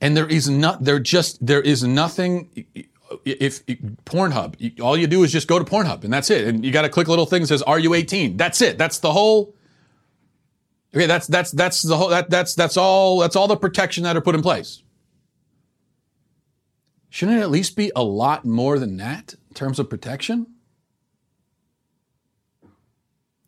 And 0.00 0.16
there 0.16 0.26
is 0.26 0.48
not, 0.48 0.84
there 0.84 0.98
just, 0.98 1.44
there 1.44 1.62
is 1.62 1.82
nothing, 1.82 2.66
if, 3.24 3.62
if 3.66 3.78
Pornhub, 4.04 4.80
all 4.80 4.96
you 4.96 5.06
do 5.06 5.22
is 5.22 5.32
just 5.32 5.48
go 5.48 5.58
to 5.58 5.64
Pornhub 5.64 6.04
and 6.04 6.12
that's 6.12 6.28
it. 6.28 6.46
And 6.46 6.64
you 6.64 6.70
got 6.70 6.82
to 6.82 6.90
click 6.90 7.06
a 7.06 7.10
little 7.10 7.24
thing 7.24 7.40
that 7.42 7.48
says, 7.48 7.62
are 7.62 7.78
you 7.78 7.94
18? 7.94 8.36
That's 8.36 8.60
it. 8.60 8.76
That's 8.76 8.98
the 8.98 9.12
whole, 9.12 9.54
okay, 10.94 11.06
that's, 11.06 11.26
that's, 11.26 11.50
that's 11.50 11.80
the 11.80 11.96
whole, 11.96 12.08
that, 12.08 12.28
that's, 12.28 12.54
that's 12.54 12.76
all, 12.76 13.20
that's 13.20 13.36
all 13.36 13.48
the 13.48 13.56
protection 13.56 14.04
that 14.04 14.18
are 14.18 14.20
put 14.20 14.34
in 14.34 14.42
place. 14.42 14.82
Shouldn't 17.16 17.38
it 17.38 17.40
at 17.40 17.50
least 17.50 17.76
be 17.76 17.90
a 17.96 18.04
lot 18.04 18.44
more 18.44 18.78
than 18.78 18.98
that 18.98 19.34
in 19.48 19.54
terms 19.54 19.78
of 19.78 19.88
protection? 19.88 20.46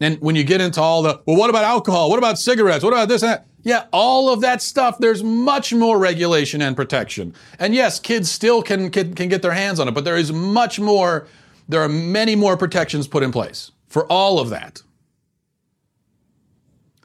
And 0.00 0.18
when 0.22 0.36
you 0.36 0.42
get 0.42 0.62
into 0.62 0.80
all 0.80 1.02
the, 1.02 1.20
well, 1.26 1.36
what 1.36 1.50
about 1.50 1.64
alcohol? 1.64 2.08
What 2.08 2.16
about 2.16 2.38
cigarettes? 2.38 2.82
What 2.82 2.94
about 2.94 3.10
this 3.10 3.20
and 3.22 3.32
that? 3.32 3.46
Yeah, 3.64 3.84
all 3.92 4.32
of 4.32 4.40
that 4.40 4.62
stuff, 4.62 4.96
there's 4.96 5.22
much 5.22 5.74
more 5.74 5.98
regulation 5.98 6.62
and 6.62 6.74
protection. 6.74 7.34
And 7.58 7.74
yes, 7.74 8.00
kids 8.00 8.30
still 8.30 8.62
can, 8.62 8.90
can, 8.90 9.12
can 9.12 9.28
get 9.28 9.42
their 9.42 9.52
hands 9.52 9.78
on 9.78 9.86
it, 9.86 9.90
but 9.92 10.06
there 10.06 10.16
is 10.16 10.32
much 10.32 10.80
more, 10.80 11.26
there 11.68 11.82
are 11.82 11.90
many 11.90 12.34
more 12.36 12.56
protections 12.56 13.06
put 13.06 13.22
in 13.22 13.32
place 13.32 13.72
for 13.88 14.10
all 14.10 14.40
of 14.40 14.48
that. 14.48 14.80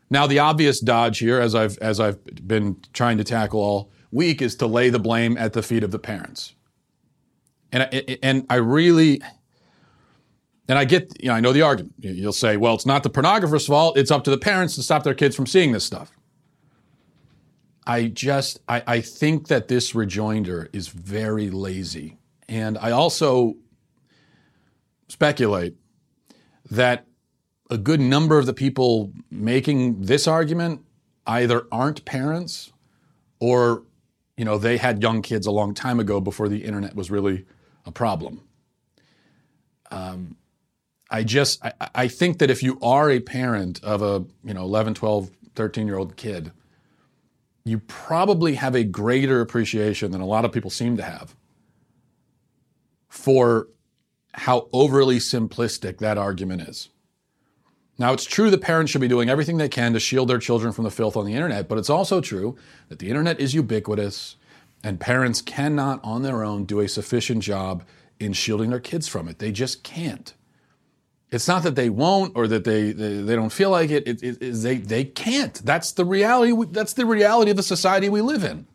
Now, 0.10 0.28
the 0.28 0.40
obvious 0.40 0.80
dodge 0.80 1.20
here, 1.20 1.42
as 1.42 1.56
I've, 1.56 1.78
as 1.80 2.00
I've 2.00 2.24
been 2.48 2.78
trying 2.94 3.18
to 3.18 3.26
tackle 3.26 3.60
all 3.60 3.92
week, 4.14 4.42
is 4.42 4.56
to 4.58 4.68
lay 4.68 4.90
the 4.90 5.00
blame 5.00 5.38
at 5.38 5.54
the 5.54 5.64
feet 5.64 5.84
of 5.84 5.92
the 5.92 6.00
parents. 6.00 6.54
And, 7.72 7.84
and 8.22 8.46
I 8.50 8.56
really, 8.56 9.22
and 10.68 10.78
I 10.78 10.86
get, 10.86 11.12
you 11.22 11.30
know, 11.30 11.36
I 11.36 11.40
know 11.40 11.52
the 11.52 11.64
argument. 11.64 11.94
You'll 11.98 12.32
say, 12.32 12.56
well, 12.56 12.76
it's 12.76 12.86
not 12.86 13.04
the 13.04 13.10
pornographer's 13.10 13.66
fault. 13.66 13.98
It's 13.98 14.12
up 14.12 14.24
to 14.26 14.32
the 14.32 14.38
parents 14.38 14.76
to 14.76 14.84
stop 14.84 15.04
their 15.04 15.16
kids 15.16 15.36
from 15.36 15.48
seeing 15.48 15.72
this 15.72 15.84
stuff. 15.84 16.12
I 17.86 18.06
just, 18.08 18.62
I, 18.70 18.84
I 18.88 19.02
think 19.02 19.48
that 19.48 19.68
this 19.68 19.94
rejoinder 19.96 20.70
is 20.72 20.88
very 20.88 21.50
lazy. 21.50 22.18
And 22.48 22.78
I 22.78 22.92
also 22.92 23.56
speculate 25.10 25.76
that 26.70 27.08
a 27.70 27.78
good 27.78 28.00
number 28.00 28.38
of 28.38 28.46
the 28.46 28.54
people 28.54 29.12
making 29.32 30.02
this 30.02 30.28
argument 30.28 30.82
either 31.26 31.68
aren't 31.72 32.06
parents 32.06 32.72
or 33.40 33.84
you 34.44 34.46
know 34.46 34.58
they 34.58 34.76
had 34.76 35.02
young 35.02 35.22
kids 35.22 35.48
a 35.48 35.52
long 35.52 35.74
time 35.74 36.02
ago 36.02 36.20
before 36.20 36.50
the 36.50 36.66
internet 36.66 36.98
was 36.98 37.10
really 37.10 37.46
a 37.86 37.94
problem. 37.94 38.42
Um, 39.90 40.36
i 41.10 41.24
just 41.24 41.64
I, 41.64 41.72
I 41.96 42.08
think 42.10 42.40
that 42.40 42.52
if 42.52 42.62
you 42.62 42.78
are 42.82 43.10
a 43.10 43.22
parent 43.22 43.82
of 43.86 44.02
a 44.02 44.26
you 44.44 44.54
know 44.54 44.64
11 44.64 44.96
12 44.96 45.32
13 45.56 45.88
year 45.88 45.98
old 45.98 46.18
kid 46.18 46.52
you 47.64 47.80
probably 47.80 48.56
have 48.56 48.76
a 48.76 48.84
greater 48.84 49.40
appreciation 49.40 50.12
than 50.12 50.20
a 50.20 50.26
lot 50.26 50.44
of 50.44 50.52
people 50.52 50.70
seem 50.70 50.98
to 50.98 51.04
have 51.04 51.38
for 53.08 53.70
how 54.34 54.68
overly 54.74 55.20
simplistic 55.20 56.00
that 56.00 56.18
argument 56.18 56.64
is 56.64 56.90
now, 57.98 58.12
it's 58.12 58.26
true 58.26 58.50
that 58.50 58.62
parents 58.62 58.92
should 58.92 59.02
be 59.02 59.08
doing 59.08 59.30
everything 59.30 59.58
they 59.58 59.70
can 59.70 59.94
to 59.94 60.00
shield 60.00 60.28
their 60.28 60.40
children 60.40 60.74
from 60.74 60.84
the 60.84 60.92
filth 60.92 61.16
on 61.16 61.26
the 61.26 61.34
internet, 61.34 61.68
but 61.68 61.78
it's 61.78 61.92
also 61.92 62.22
true 62.22 62.58
that 62.90 63.00
the 63.00 63.10
internet 63.10 63.40
is 63.40 63.54
ubiquitous 63.54 64.36
and 64.84 65.00
parents 65.00 65.42
cannot 65.42 66.00
on 66.04 66.24
their 66.24 66.44
own 66.44 66.66
do 66.66 66.80
a 66.80 66.88
sufficient 66.88 67.44
job 67.44 67.84
in 68.20 68.34
shielding 68.34 68.72
their 68.72 68.80
kids 68.80 69.08
from 69.08 69.28
it. 69.28 69.40
They 69.40 69.52
just 69.52 69.84
can't. 69.84 70.34
It's 71.32 71.48
not 71.48 71.64
that 71.64 71.76
they 71.76 71.90
won't 71.90 72.36
or 72.36 72.48
that 72.48 72.64
they, 72.64 72.92
they, 72.92 73.22
they 73.22 73.36
don't 73.36 73.52
feel 73.52 73.70
like 73.70 73.90
it. 73.90 74.08
It, 74.08 74.24
it, 74.24 74.42
it. 74.42 74.52
they, 74.52 74.78
they 74.78 75.04
can't. 75.04 75.54
That's 75.64 75.92
the 75.92 76.06
reality. 76.06 76.54
That's 76.72 76.94
the 76.94 77.06
reality 77.06 77.52
of 77.52 77.58
the 77.58 77.64
society 77.64 78.10
we 78.10 78.22
live 78.22 78.44
in. 78.44 78.68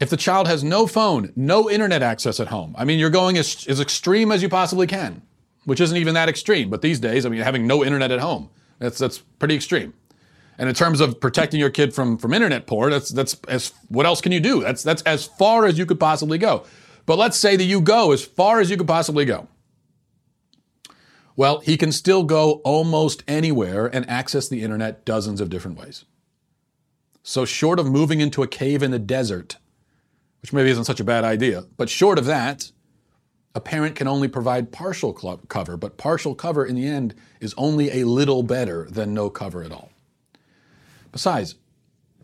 If 0.00 0.10
the 0.10 0.16
child 0.16 0.48
has 0.48 0.62
no 0.64 0.86
phone, 0.86 1.32
no 1.36 1.70
internet 1.70 2.02
access 2.02 2.40
at 2.40 2.48
home, 2.48 2.74
I 2.76 2.84
mean, 2.84 2.98
you're 2.98 3.10
going 3.10 3.38
as, 3.38 3.64
as 3.68 3.80
extreme 3.80 4.32
as 4.32 4.42
you 4.42 4.48
possibly 4.48 4.86
can 4.86 5.22
which 5.64 5.80
isn't 5.80 5.96
even 5.96 6.14
that 6.14 6.28
extreme. 6.28 6.70
But 6.70 6.82
these 6.82 7.00
days, 7.00 7.26
I 7.26 7.28
mean, 7.28 7.40
having 7.40 7.66
no 7.66 7.84
internet 7.84 8.10
at 8.10 8.20
home, 8.20 8.50
that's, 8.78 8.98
that's 8.98 9.18
pretty 9.18 9.54
extreme. 9.54 9.94
And 10.58 10.68
in 10.68 10.74
terms 10.74 11.00
of 11.00 11.20
protecting 11.20 11.58
your 11.58 11.70
kid 11.70 11.94
from, 11.94 12.16
from 12.16 12.32
internet 12.32 12.66
porn, 12.66 12.90
that's, 12.90 13.10
that's 13.10 13.36
as, 13.48 13.72
what 13.88 14.06
else 14.06 14.20
can 14.20 14.32
you 14.32 14.40
do? 14.40 14.62
That's, 14.62 14.82
that's 14.82 15.02
as 15.02 15.24
far 15.24 15.66
as 15.66 15.78
you 15.78 15.86
could 15.86 15.98
possibly 15.98 16.38
go. 16.38 16.64
But 17.06 17.18
let's 17.18 17.36
say 17.36 17.56
that 17.56 17.64
you 17.64 17.80
go 17.80 18.12
as 18.12 18.24
far 18.24 18.60
as 18.60 18.70
you 18.70 18.76
could 18.76 18.86
possibly 18.86 19.24
go. 19.24 19.48
Well, 21.36 21.58
he 21.60 21.76
can 21.76 21.90
still 21.90 22.22
go 22.22 22.60
almost 22.64 23.24
anywhere 23.26 23.86
and 23.86 24.08
access 24.08 24.48
the 24.48 24.62
internet 24.62 25.04
dozens 25.04 25.40
of 25.40 25.50
different 25.50 25.78
ways. 25.78 26.04
So, 27.24 27.44
short 27.44 27.80
of 27.80 27.86
moving 27.86 28.20
into 28.20 28.42
a 28.42 28.46
cave 28.46 28.82
in 28.82 28.90
the 28.90 28.98
desert, 28.98 29.56
which 30.42 30.52
maybe 30.52 30.70
isn't 30.70 30.84
such 30.84 31.00
a 31.00 31.04
bad 31.04 31.24
idea, 31.24 31.64
but 31.76 31.88
short 31.88 32.18
of 32.18 32.26
that, 32.26 32.70
a 33.54 33.60
parent 33.60 33.94
can 33.94 34.08
only 34.08 34.28
provide 34.28 34.72
partial 34.72 35.12
cover, 35.12 35.76
but 35.76 35.96
partial 35.96 36.34
cover 36.34 36.66
in 36.66 36.74
the 36.74 36.86
end 36.86 37.14
is 37.40 37.54
only 37.56 38.00
a 38.00 38.04
little 38.04 38.42
better 38.42 38.88
than 38.90 39.14
no 39.14 39.30
cover 39.30 39.62
at 39.62 39.70
all. 39.70 39.90
Besides, 41.12 41.54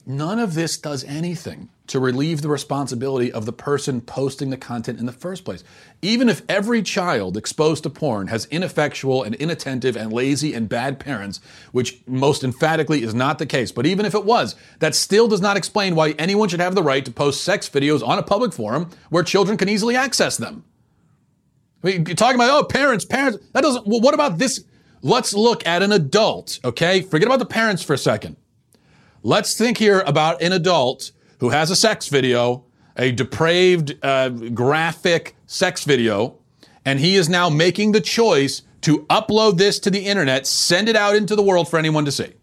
none 0.05 0.41
of 0.41 0.55
this 0.55 0.77
does 0.77 1.05
anything 1.05 1.69
to 1.87 2.01
relieve 2.01 2.41
the 2.41 2.49
responsibility 2.49 3.33
of 3.33 3.47
the 3.47 3.53
person 3.53 4.01
posting 4.01 4.51
the 4.51 4.57
content 4.57 4.99
in 4.99 5.07
the 5.07 5.13
first 5.13 5.45
place. 5.45 5.63
Even 6.03 6.29
if 6.29 6.43
every 6.49 6.83
child 6.83 7.37
exposed 7.37 7.83
to 7.85 7.91
porn 7.91 8.29
has 8.29 8.47
ineffectual 8.47 9.23
and 9.23 9.35
inattentive 9.37 9.97
and 9.97 10.13
lazy 10.13 10.55
and 10.55 10.69
bad 10.69 10.99
parents, 10.99 11.41
which 11.73 12.01
most 12.07 12.43
emphatically 12.43 13.03
is 13.03 13.15
not 13.15 13.39
the 13.39 13.47
case, 13.47 13.73
but 13.73 13.87
even 13.87 14.07
if 14.07 14.15
it 14.15 14.25
was, 14.25 14.55
that 14.79 14.95
still 14.95 15.29
does 15.29 15.41
not 15.41 15.57
explain 15.57 15.95
why 15.95 16.11
anyone 16.13 16.49
should 16.49 16.61
have 16.61 16.77
the 16.77 16.83
right 16.83 17.05
to 17.05 17.11
post 17.11 17.43
sex 17.43 17.69
videos 17.69 18.07
on 18.07 18.19
a 18.19 18.23
public 18.23 18.53
forum 18.53 18.91
where 19.11 19.23
children 19.23 19.57
can 19.57 19.69
easily 19.69 19.97
access 19.97 20.37
them. 20.37 20.65
You're 21.83 22.05
talking 22.05 22.35
about, 22.35 22.51
oh, 22.51 22.65
parents, 22.65 23.05
parents. 23.05 23.39
That 23.53 23.63
doesn't, 23.63 23.87
well, 23.87 24.01
what 24.01 24.15
about 24.15 24.39
this? 24.39 24.65
Let's 25.03 25.33
look 25.33 25.67
at 25.67 25.83
an 25.83 25.93
adult, 25.93 26.61
okay? 26.65 27.01
Forget 27.01 27.27
about 27.27 27.39
the 27.39 27.47
parents 27.47 27.83
for 27.83 27.95
a 27.95 27.99
second. 27.99 28.37
Let's 29.23 29.57
think 29.57 29.79
here 29.79 30.01
about 30.01 30.43
an 30.43 30.53
adult 30.53 31.13
who 31.39 31.51
has 31.51 31.71
a 31.71 31.77
sex 31.77 32.09
video, 32.09 32.67
a 32.97 33.13
depraved, 33.13 33.99
uh, 34.03 34.29
graphic 34.29 35.37
sex 35.47 35.85
video, 35.85 36.39
and 36.85 37.01
he 37.01 37.17
is 37.17 37.29
now 37.29 37.49
making 37.49 37.93
the 37.93 38.01
choice 38.01 38.63
to 38.83 39.07
upload 39.07 39.59
this 39.59 39.79
to 39.81 39.91
the 39.91 40.07
internet, 40.07 40.47
send 40.47 40.89
it 40.89 40.97
out 40.97 41.15
into 41.17 41.35
the 41.35 41.43
world 41.43 41.69
for 41.69 41.79
anyone 41.79 42.05
to 42.05 42.13
see. 42.13 42.35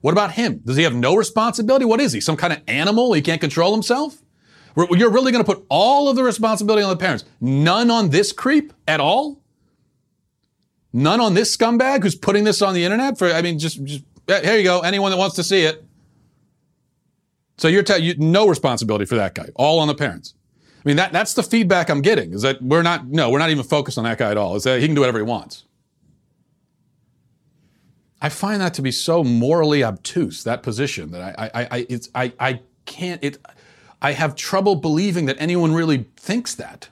What 0.00 0.12
about 0.12 0.32
him? 0.32 0.60
Does 0.64 0.76
he 0.76 0.82
have 0.82 0.94
no 0.94 1.14
responsibility? 1.14 1.84
What 1.84 2.00
is 2.00 2.12
he? 2.12 2.20
Some 2.20 2.36
kind 2.36 2.52
of 2.52 2.60
animal? 2.66 3.12
He 3.12 3.22
can't 3.22 3.40
control 3.40 3.72
himself? 3.72 4.21
You're 4.76 5.10
really 5.10 5.32
going 5.32 5.44
to 5.44 5.54
put 5.54 5.64
all 5.68 6.08
of 6.08 6.16
the 6.16 6.24
responsibility 6.24 6.82
on 6.82 6.90
the 6.90 6.96
parents. 6.96 7.24
None 7.40 7.90
on 7.90 8.10
this 8.10 8.32
creep 8.32 8.72
at 8.88 9.00
all? 9.00 9.42
None 10.92 11.20
on 11.20 11.34
this 11.34 11.56
scumbag 11.56 12.02
who's 12.02 12.14
putting 12.14 12.44
this 12.44 12.62
on 12.62 12.74
the 12.74 12.84
internet 12.84 13.18
for, 13.18 13.30
I 13.30 13.42
mean, 13.42 13.58
just, 13.58 13.82
just 13.84 14.04
here 14.26 14.56
you 14.56 14.62
go. 14.62 14.80
Anyone 14.80 15.10
that 15.10 15.18
wants 15.18 15.36
to 15.36 15.42
see 15.42 15.62
it. 15.62 15.84
So 17.58 17.68
you're 17.68 17.82
telling 17.82 18.04
you 18.04 18.14
no 18.16 18.48
responsibility 18.48 19.04
for 19.04 19.14
that 19.16 19.34
guy, 19.34 19.48
all 19.54 19.78
on 19.78 19.88
the 19.88 19.94
parents. 19.94 20.34
I 20.84 20.88
mean, 20.88 20.96
that, 20.96 21.12
that's 21.12 21.34
the 21.34 21.42
feedback 21.42 21.90
I'm 21.90 22.02
getting 22.02 22.32
is 22.32 22.42
that 22.42 22.60
we're 22.60 22.82
not, 22.82 23.06
no, 23.06 23.30
we're 23.30 23.38
not 23.38 23.50
even 23.50 23.64
focused 23.64 23.98
on 23.98 24.04
that 24.04 24.18
guy 24.18 24.30
at 24.30 24.36
all. 24.36 24.56
Is 24.56 24.64
that 24.64 24.80
he 24.80 24.86
can 24.86 24.94
do 24.94 25.02
whatever 25.02 25.18
he 25.18 25.24
wants. 25.24 25.64
I 28.20 28.28
find 28.28 28.60
that 28.60 28.74
to 28.74 28.82
be 28.82 28.92
so 28.92 29.22
morally 29.22 29.82
obtuse, 29.82 30.44
that 30.44 30.62
position, 30.62 31.10
that 31.12 31.38
I, 31.38 31.50
I, 31.54 31.68
I, 31.70 31.86
it's, 31.88 32.08
I, 32.14 32.32
I 32.38 32.60
can't, 32.84 33.22
it, 33.22 33.38
I 34.02 34.12
have 34.12 34.34
trouble 34.34 34.74
believing 34.74 35.26
that 35.26 35.36
anyone 35.38 35.72
really 35.72 36.06
thinks 36.16 36.56
that. 36.56 36.88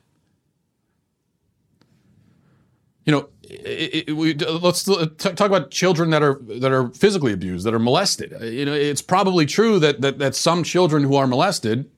You 3.04 3.12
know, 3.12 3.28
it, 3.42 4.08
it, 4.08 4.12
we, 4.12 4.34
let's 4.34 4.88
uh, 4.88 5.06
talk 5.18 5.40
about 5.40 5.72
children 5.72 6.10
that 6.10 6.22
are 6.22 6.38
that 6.42 6.70
are 6.70 6.90
physically 6.90 7.32
abused, 7.32 7.66
that 7.66 7.74
are 7.74 7.80
molested. 7.80 8.32
Uh, 8.32 8.44
you 8.44 8.64
know, 8.64 8.72
it's 8.72 9.02
probably 9.02 9.44
true 9.44 9.80
that 9.80 10.00
that, 10.02 10.18
that 10.18 10.36
some 10.36 10.62
children 10.62 11.02
who 11.02 11.16
are 11.16 11.26
molested, 11.26 11.90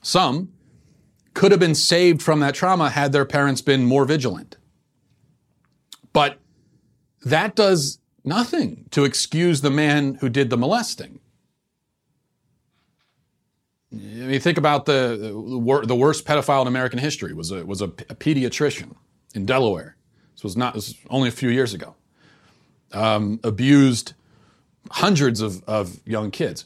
some, 0.00 0.50
could 1.34 1.50
have 1.50 1.60
been 1.60 1.74
saved 1.74 2.22
from 2.22 2.40
that 2.40 2.54
trauma 2.54 2.88
had 2.88 3.12
their 3.12 3.26
parents 3.26 3.60
been 3.60 3.84
more 3.84 4.06
vigilant. 4.06 4.56
But 6.14 6.38
that 7.22 7.54
does 7.54 7.98
nothing 8.24 8.86
to 8.92 9.04
excuse 9.04 9.60
the 9.60 9.70
man 9.70 10.14
who 10.14 10.30
did 10.30 10.48
the 10.48 10.56
molesting. 10.56 11.20
I 13.92 13.96
mean, 13.96 14.40
think 14.40 14.58
about 14.58 14.84
the 14.84 15.16
the 15.86 15.96
worst 15.96 16.26
pedophile 16.26 16.62
in 16.62 16.68
American 16.68 16.98
history 16.98 17.32
was 17.32 17.50
a 17.50 17.64
was 17.64 17.80
a, 17.80 17.86
a 17.86 18.14
pediatrician 18.14 18.94
in 19.34 19.46
Delaware. 19.46 19.96
This 20.34 20.44
was 20.44 20.56
not 20.56 20.74
this 20.74 20.88
was 20.88 20.96
only 21.08 21.28
a 21.28 21.32
few 21.32 21.48
years 21.48 21.72
ago. 21.72 21.94
Um, 22.92 23.40
abused 23.44 24.14
hundreds 24.90 25.40
of, 25.40 25.62
of 25.64 26.00
young 26.06 26.30
kids. 26.30 26.64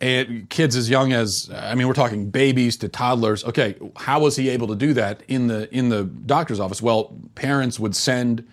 And 0.00 0.50
kids 0.50 0.76
as 0.76 0.90
young 0.90 1.12
as 1.12 1.50
I 1.54 1.74
mean, 1.74 1.86
we're 1.86 1.94
talking 1.94 2.30
babies 2.30 2.76
to 2.78 2.88
toddlers. 2.88 3.44
Okay, 3.44 3.76
how 3.96 4.20
was 4.20 4.36
he 4.36 4.48
able 4.48 4.66
to 4.68 4.74
do 4.74 4.92
that 4.94 5.22
in 5.28 5.46
the 5.46 5.72
in 5.74 5.90
the 5.90 6.04
doctor's 6.04 6.60
office? 6.60 6.82
Well, 6.82 7.14
parents 7.34 7.78
would 7.78 7.94
send 7.94 8.46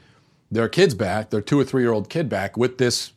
their 0.52 0.70
kids 0.70 0.94
back, 0.94 1.30
their 1.30 1.42
two 1.42 1.60
or 1.60 1.64
three 1.64 1.82
year 1.82 1.94
old 1.94 2.10
kid 2.10 2.30
back 2.30 2.58
with 2.58 2.78
this 2.78 3.14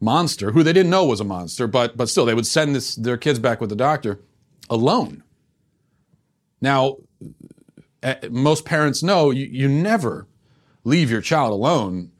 monster, 0.00 0.52
who 0.52 0.62
they 0.62 0.72
didn't 0.72 0.90
know 0.90 1.04
was 1.04 1.20
a 1.20 1.24
monster, 1.24 1.66
but 1.66 1.96
but 1.96 2.08
still 2.08 2.24
they 2.24 2.34
would 2.34 2.46
send 2.46 2.74
this 2.74 2.94
their 2.94 3.16
kids 3.16 3.38
back 3.38 3.60
with 3.60 3.70
the 3.70 3.76
doctor 3.76 4.20
alone. 4.68 5.22
Now, 6.60 6.96
eh, 8.02 8.28
most 8.30 8.64
parents 8.64 9.02
know 9.02 9.30
you, 9.30 9.46
you 9.46 9.68
never 9.68 10.26
leave 10.84 11.10
your 11.10 11.20
child 11.20 11.52
alone 11.52 12.10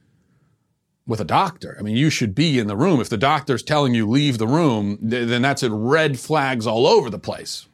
with 1.06 1.20
a 1.20 1.24
doctor. 1.24 1.76
I 1.78 1.82
mean, 1.82 1.96
you 1.96 2.10
should 2.10 2.34
be 2.34 2.58
in 2.58 2.66
the 2.66 2.76
room. 2.76 3.00
If 3.00 3.08
the 3.08 3.16
doctor's 3.16 3.62
telling 3.62 3.94
you 3.94 4.08
leave 4.08 4.38
the 4.38 4.46
room, 4.46 4.98
then 5.00 5.42
that's 5.42 5.62
it 5.62 5.70
red 5.72 6.18
flags 6.18 6.66
all 6.66 6.86
over 6.86 7.08
the 7.08 7.18
place. 7.18 7.66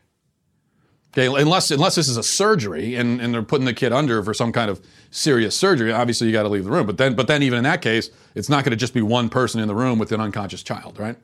Okay, 1.13 1.27
unless 1.27 1.71
unless 1.71 1.95
this 1.95 2.09
is 2.09 2.17
a 2.17 2.23
surgery 2.23 2.95
and, 2.95 3.21
and 3.21 3.35
they're 3.35 3.43
putting 3.43 3.67
the 3.67 3.75
kid 3.75 3.93
under 3.93 4.23
for 4.23 4.33
some 4.33 4.51
kind 4.51 4.71
of 4.71 4.81
serious 5.11 5.55
surgery, 5.55 5.93
obviously 5.93 6.27
you 6.27 6.33
got 6.33 6.45
to 6.45 6.49
leave 6.49 6.65
the 6.65 6.71
room. 6.71 6.87
But 6.87 6.97
then 6.97 7.15
but 7.15 7.27
then 7.27 7.43
even 7.43 7.59
in 7.59 7.65
that 7.65 7.83
case, 7.83 8.11
it's 8.35 8.49
not 8.49 8.65
going 8.65 8.71
to 8.71 8.77
just 8.77 8.95
be 8.95 9.03
one 9.03 9.29
person 9.29 9.61
in 9.61 9.69
the 9.69 9.75
room 9.75 9.99
with 9.99 10.11
an 10.13 10.23
unconscious 10.23 10.63
child, 10.63 10.99
right? 10.99 11.17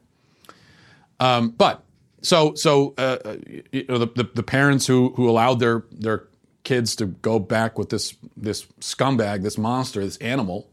Um, 1.20 1.50
but 1.50 1.82
so 2.20 2.54
so 2.54 2.92
uh, 2.98 3.36
you 3.72 3.86
know, 3.88 3.96
the, 3.96 4.08
the, 4.08 4.30
the 4.34 4.42
parents 4.42 4.86
who 4.86 5.14
who 5.16 5.28
allowed 5.28 5.58
their 5.58 5.84
their 5.90 6.24
kids 6.64 6.94
to 6.96 7.06
go 7.06 7.38
back 7.38 7.78
with 7.78 7.88
this 7.88 8.14
this 8.36 8.66
scumbag, 8.80 9.42
this 9.42 9.56
monster, 9.56 10.04
this 10.04 10.18
animal, 10.18 10.70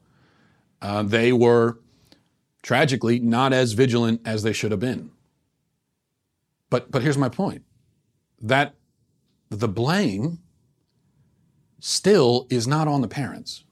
uh, 0.82 1.04
they 1.04 1.32
were 1.32 1.80
tragically 2.64 3.20
not 3.20 3.54
as 3.54 3.72
vigilant 3.72 4.20
as 4.26 4.44
they 4.44 4.52
should 4.52 4.72
have 4.72 4.82
been. 4.82 5.12
But 6.70 6.92
but 6.92 7.02
here's 7.02 7.18
my 7.18 7.30
point: 7.30 7.64
that 8.42 8.76
the 9.50 9.68
blame 9.68 10.40
still 11.80 12.48
is 12.50 12.68
not 12.68 12.88
on 12.88 13.02
the 13.02 13.08
parents. 13.08 13.64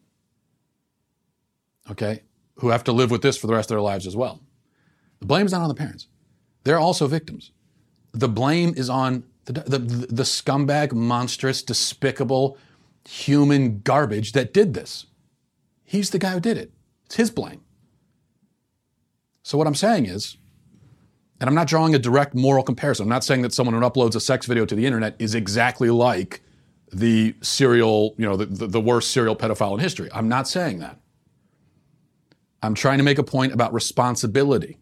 Okay, 1.89 2.23
who 2.55 2.69
have 2.69 2.83
to 2.85 2.91
live 2.91 3.11
with 3.11 3.21
this 3.21 3.37
for 3.37 3.47
the 3.47 3.53
rest 3.53 3.69
of 3.69 3.75
their 3.75 3.81
lives 3.81 4.07
as 4.07 4.15
well. 4.15 4.41
The 5.19 5.25
blame 5.25 5.45
is 5.45 5.51
not 5.51 5.61
on 5.61 5.67
the 5.67 5.75
parents. 5.75 6.07
They're 6.63 6.79
also 6.79 7.07
victims. 7.07 7.51
The 8.13 8.29
blame 8.29 8.73
is 8.77 8.89
on 8.89 9.23
the, 9.45 9.53
the, 9.53 9.79
the 9.79 10.23
scumbag, 10.23 10.93
monstrous, 10.93 11.61
despicable 11.61 12.57
human 13.07 13.81
garbage 13.81 14.31
that 14.31 14.53
did 14.53 14.73
this. 14.73 15.07
He's 15.83 16.11
the 16.11 16.19
guy 16.19 16.31
who 16.31 16.39
did 16.39 16.57
it. 16.57 16.71
It's 17.05 17.15
his 17.15 17.31
blame. 17.31 17.61
So, 19.43 19.57
what 19.57 19.67
I'm 19.67 19.75
saying 19.75 20.05
is, 20.05 20.37
and 21.43 21.49
I'm 21.49 21.55
not 21.55 21.67
drawing 21.67 21.93
a 21.93 21.99
direct 21.99 22.33
moral 22.33 22.63
comparison. 22.63 23.03
I'm 23.03 23.09
not 23.09 23.25
saying 23.25 23.41
that 23.41 23.51
someone 23.51 23.75
who 23.75 23.81
uploads 23.81 24.15
a 24.15 24.21
sex 24.21 24.45
video 24.45 24.65
to 24.65 24.75
the 24.75 24.85
internet 24.85 25.13
is 25.19 25.35
exactly 25.35 25.89
like 25.89 26.41
the 26.93 27.35
serial, 27.41 28.15
you 28.17 28.25
know, 28.25 28.37
the, 28.37 28.45
the, 28.45 28.67
the 28.67 28.79
worst 28.79 29.11
serial 29.11 29.35
pedophile 29.35 29.73
in 29.73 29.79
history. 29.79 30.07
I'm 30.13 30.29
not 30.29 30.47
saying 30.47 30.79
that. 30.79 31.01
I'm 32.61 32.73
trying 32.73 32.97
to 32.99 33.03
make 33.03 33.17
a 33.17 33.23
point 33.23 33.51
about 33.51 33.73
responsibility. 33.73 34.77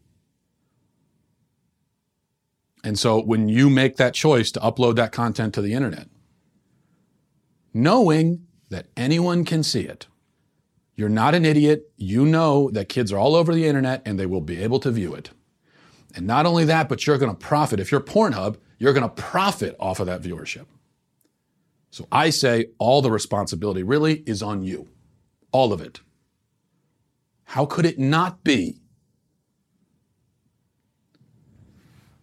And 2.83 2.99
so 2.99 3.19
when 3.19 3.49
you 3.49 3.67
make 3.67 3.97
that 3.97 4.13
choice 4.13 4.51
to 4.51 4.59
upload 4.59 4.97
that 4.97 5.11
content 5.11 5.55
to 5.55 5.63
the 5.63 5.73
internet, 5.73 6.09
knowing 7.73 8.45
that 8.69 8.85
anyone 8.95 9.45
can 9.45 9.63
see 9.63 9.81
it, 9.81 10.05
you're 10.93 11.09
not 11.09 11.33
an 11.33 11.43
idiot. 11.43 11.89
You 11.97 12.23
know 12.23 12.69
that 12.69 12.87
kids 12.87 13.11
are 13.11 13.17
all 13.17 13.33
over 13.35 13.51
the 13.51 13.65
internet 13.65 14.03
and 14.05 14.19
they 14.19 14.27
will 14.27 14.41
be 14.41 14.61
able 14.61 14.79
to 14.81 14.91
view 14.91 15.15
it. 15.15 15.31
And 16.15 16.27
not 16.27 16.45
only 16.45 16.65
that, 16.65 16.89
but 16.89 17.05
you're 17.05 17.17
going 17.17 17.31
to 17.31 17.37
profit. 17.37 17.79
If 17.79 17.91
you're 17.91 18.01
Pornhub, 18.01 18.57
you're 18.77 18.93
going 18.93 19.07
to 19.07 19.09
profit 19.09 19.75
off 19.79 19.99
of 19.99 20.07
that 20.07 20.21
viewership. 20.21 20.65
So 21.91 22.07
I 22.11 22.29
say 22.29 22.67
all 22.79 23.01
the 23.01 23.11
responsibility 23.11 23.83
really 23.83 24.23
is 24.25 24.41
on 24.41 24.63
you. 24.63 24.89
All 25.51 25.73
of 25.73 25.81
it. 25.81 25.99
How 27.43 27.65
could 27.65 27.85
it 27.85 27.99
not 27.99 28.43
be? 28.43 28.79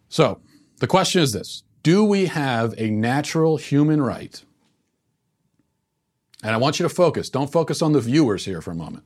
So 0.08 0.40
the 0.78 0.86
question 0.86 1.20
is 1.20 1.32
this 1.32 1.64
Do 1.82 2.02
we 2.02 2.26
have 2.26 2.74
a 2.78 2.90
natural 2.90 3.58
human 3.58 4.00
right? 4.00 4.42
And 6.42 6.52
I 6.52 6.56
want 6.56 6.78
you 6.78 6.84
to 6.84 6.94
focus. 6.94 7.28
Don't 7.28 7.52
focus 7.52 7.82
on 7.82 7.92
the 7.92 8.00
viewers 8.00 8.44
here 8.44 8.62
for 8.62 8.70
a 8.70 8.76
moment. 8.76 9.04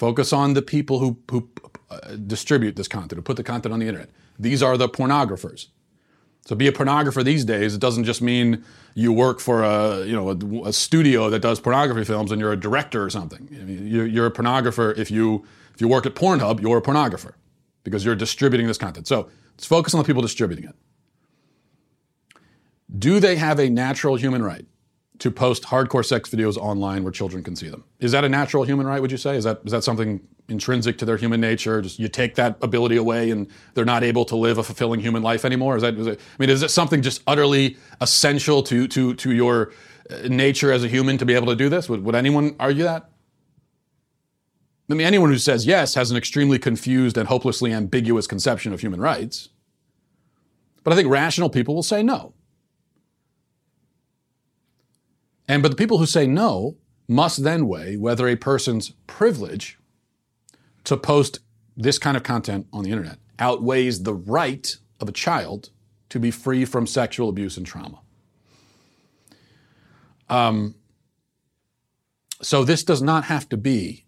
Focus 0.00 0.32
on 0.32 0.54
the 0.54 0.62
people 0.62 0.98
who, 0.98 1.18
who 1.30 1.48
uh, 1.90 2.16
distribute 2.26 2.74
this 2.74 2.88
content, 2.88 3.18
who 3.18 3.22
put 3.22 3.36
the 3.36 3.44
content 3.44 3.72
on 3.72 3.78
the 3.78 3.86
internet. 3.86 4.10
These 4.38 4.62
are 4.62 4.76
the 4.76 4.88
pornographers. 4.88 5.66
So 6.46 6.56
be 6.56 6.66
a 6.66 6.72
pornographer 6.72 7.22
these 7.22 7.44
days. 7.44 7.74
It 7.74 7.80
doesn't 7.80 8.04
just 8.04 8.22
mean 8.22 8.64
you 8.94 9.12
work 9.12 9.40
for 9.40 9.62
a 9.62 10.04
you 10.06 10.16
know 10.16 10.30
a, 10.30 10.68
a 10.68 10.72
studio 10.72 11.30
that 11.30 11.40
does 11.40 11.60
pornography 11.60 12.04
films 12.04 12.32
and 12.32 12.40
you're 12.40 12.52
a 12.52 12.58
director 12.58 13.04
or 13.04 13.10
something. 13.10 13.46
You're, 13.52 14.06
you're 14.06 14.26
a 14.26 14.32
pornographer 14.32 14.96
if 14.96 15.10
you 15.10 15.46
if 15.74 15.80
you 15.80 15.86
work 15.86 16.06
at 16.06 16.14
Pornhub, 16.14 16.60
you're 16.60 16.78
a 16.78 16.82
pornographer 16.82 17.34
because 17.84 18.04
you're 18.04 18.16
distributing 18.16 18.66
this 18.66 18.78
content. 18.78 19.06
So 19.06 19.28
Let's 19.60 19.66
focus 19.66 19.92
on 19.92 19.98
the 19.98 20.06
people 20.06 20.22
distributing 20.22 20.64
it. 20.64 20.74
Do 22.98 23.20
they 23.20 23.36
have 23.36 23.58
a 23.58 23.68
natural 23.68 24.16
human 24.16 24.42
right 24.42 24.64
to 25.20 25.30
post 25.30 25.64
hardcore 25.64 26.04
sex 26.04 26.30
videos 26.30 26.56
online 26.56 27.04
where 27.04 27.12
children 27.12 27.44
can 27.44 27.54
see 27.54 27.68
them? 27.68 27.84
Is 28.00 28.12
that 28.12 28.24
a 28.24 28.28
natural 28.28 28.64
human 28.64 28.86
right, 28.86 29.00
would 29.00 29.12
you 29.12 29.18
say? 29.18 29.36
Is 29.36 29.44
that, 29.44 29.60
is 29.64 29.70
that 29.70 29.84
something 29.84 30.20
intrinsic 30.48 30.96
to 30.98 31.04
their 31.04 31.18
human 31.18 31.40
nature? 31.40 31.82
Just 31.82 31.98
you 31.98 32.08
take 32.08 32.34
that 32.36 32.56
ability 32.62 32.96
away 32.96 33.30
and 33.30 33.46
they're 33.74 33.84
not 33.84 34.02
able 34.02 34.24
to 34.24 34.36
live 34.36 34.56
a 34.56 34.62
fulfilling 34.62 34.98
human 34.98 35.22
life 35.22 35.44
anymore? 35.44 35.76
Is 35.76 35.82
that, 35.82 35.94
is 35.94 36.06
it, 36.06 36.18
I 36.18 36.42
mean, 36.42 36.48
is 36.48 36.62
it 36.62 36.70
something 36.70 37.02
just 37.02 37.22
utterly 37.26 37.76
essential 38.00 38.62
to, 38.64 38.88
to, 38.88 39.14
to 39.14 39.32
your 39.32 39.72
uh, 40.10 40.28
nature 40.28 40.72
as 40.72 40.82
a 40.84 40.88
human 40.88 41.18
to 41.18 41.26
be 41.26 41.34
able 41.34 41.48
to 41.48 41.56
do 41.56 41.68
this? 41.68 41.86
Would, 41.88 42.02
would 42.02 42.14
anyone 42.14 42.56
argue 42.58 42.84
that? 42.84 43.10
I 44.90 44.94
mean, 44.94 45.06
anyone 45.06 45.30
who 45.30 45.38
says 45.38 45.66
yes 45.66 45.94
has 45.94 46.10
an 46.10 46.16
extremely 46.16 46.58
confused 46.58 47.18
and 47.18 47.28
hopelessly 47.28 47.72
ambiguous 47.74 48.26
conception 48.26 48.72
of 48.72 48.80
human 48.80 49.00
rights. 49.00 49.50
But 50.82 50.94
I 50.94 50.96
think 50.96 51.08
rational 51.10 51.50
people 51.50 51.74
will 51.74 51.82
say 51.82 52.02
no. 52.02 52.32
And 55.50 55.64
but 55.64 55.72
the 55.72 55.76
people 55.76 55.98
who 55.98 56.06
say 56.06 56.28
no 56.28 56.76
must 57.08 57.42
then 57.42 57.66
weigh 57.66 57.96
whether 57.96 58.28
a 58.28 58.36
person's 58.36 58.90
privilege 59.08 59.80
to 60.84 60.96
post 60.96 61.40
this 61.76 61.98
kind 61.98 62.16
of 62.16 62.22
content 62.22 62.68
on 62.72 62.84
the 62.84 62.92
internet 62.92 63.18
outweighs 63.40 64.04
the 64.04 64.14
right 64.14 64.76
of 65.00 65.08
a 65.08 65.12
child 65.12 65.70
to 66.10 66.20
be 66.20 66.30
free 66.30 66.64
from 66.64 66.86
sexual 66.86 67.28
abuse 67.28 67.56
and 67.56 67.66
trauma. 67.66 67.98
Um, 70.28 70.76
so 72.40 72.62
this 72.62 72.84
does 72.84 73.02
not 73.02 73.24
have 73.24 73.48
to 73.48 73.56
be 73.56 74.06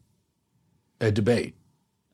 a 1.01 1.11
debate 1.11 1.57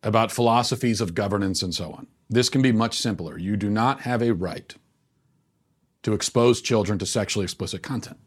about 0.02 0.32
philosophies 0.32 1.02
of 1.02 1.14
governance 1.14 1.60
and 1.60 1.74
so 1.74 1.92
on. 1.92 2.06
This 2.30 2.48
can 2.48 2.62
be 2.62 2.72
much 2.72 2.96
simpler. 2.96 3.36
You 3.36 3.58
do 3.58 3.68
not 3.68 4.00
have 4.00 4.22
a 4.22 4.32
right 4.32 4.74
to 6.02 6.14
expose 6.14 6.62
children 6.62 6.98
to 7.00 7.04
sexually 7.04 7.44
explicit 7.44 7.82
content. 7.82 8.18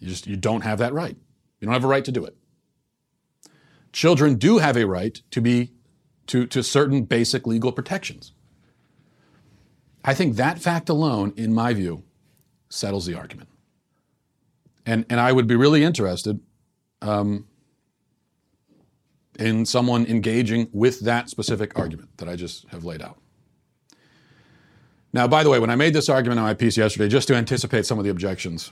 You 0.00 0.08
just 0.08 0.26
you 0.26 0.36
don't 0.36 0.62
have 0.62 0.78
that 0.78 0.92
right. 0.92 1.16
You 1.60 1.66
don't 1.66 1.74
have 1.74 1.84
a 1.84 1.88
right 1.88 2.04
to 2.04 2.12
do 2.12 2.24
it. 2.24 2.36
Children 3.92 4.34
do 4.36 4.58
have 4.58 4.76
a 4.76 4.86
right 4.86 5.20
to 5.30 5.40
be 5.40 5.72
to, 6.28 6.46
to 6.46 6.62
certain 6.62 7.04
basic 7.04 7.46
legal 7.46 7.72
protections. 7.72 8.32
I 10.04 10.14
think 10.14 10.36
that 10.36 10.58
fact 10.58 10.88
alone, 10.88 11.34
in 11.36 11.52
my 11.52 11.74
view, 11.74 12.04
settles 12.68 13.04
the 13.04 13.14
argument. 13.14 13.48
And, 14.86 15.04
and 15.10 15.20
I 15.20 15.32
would 15.32 15.46
be 15.46 15.56
really 15.56 15.82
interested 15.82 16.40
um, 17.02 17.46
in 19.38 19.66
someone 19.66 20.06
engaging 20.06 20.68
with 20.72 21.00
that 21.00 21.28
specific 21.28 21.78
argument 21.78 22.16
that 22.18 22.28
I 22.28 22.36
just 22.36 22.68
have 22.68 22.84
laid 22.84 23.02
out. 23.02 23.18
Now, 25.12 25.26
by 25.26 25.42
the 25.42 25.50
way, 25.50 25.58
when 25.58 25.70
I 25.70 25.76
made 25.76 25.92
this 25.92 26.08
argument 26.08 26.38
on 26.38 26.46
my 26.46 26.54
piece 26.54 26.76
yesterday, 26.76 27.08
just 27.08 27.26
to 27.28 27.34
anticipate 27.34 27.84
some 27.84 27.98
of 27.98 28.04
the 28.04 28.10
objections, 28.10 28.70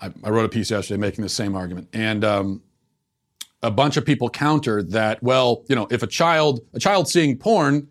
I, 0.00 0.12
I 0.24 0.30
wrote 0.30 0.44
a 0.44 0.48
piece 0.48 0.70
yesterday 0.70 1.00
making 1.00 1.22
the 1.22 1.28
same 1.28 1.54
argument, 1.54 1.88
and 1.92 2.24
um, 2.24 2.62
a 3.62 3.70
bunch 3.70 3.96
of 3.96 4.04
people 4.04 4.28
countered 4.28 4.92
that. 4.92 5.22
Well, 5.22 5.64
you 5.68 5.76
know, 5.76 5.86
if 5.90 6.02
a 6.02 6.06
child 6.06 6.60
a 6.74 6.78
child 6.78 7.08
seeing 7.08 7.36
porn, 7.36 7.88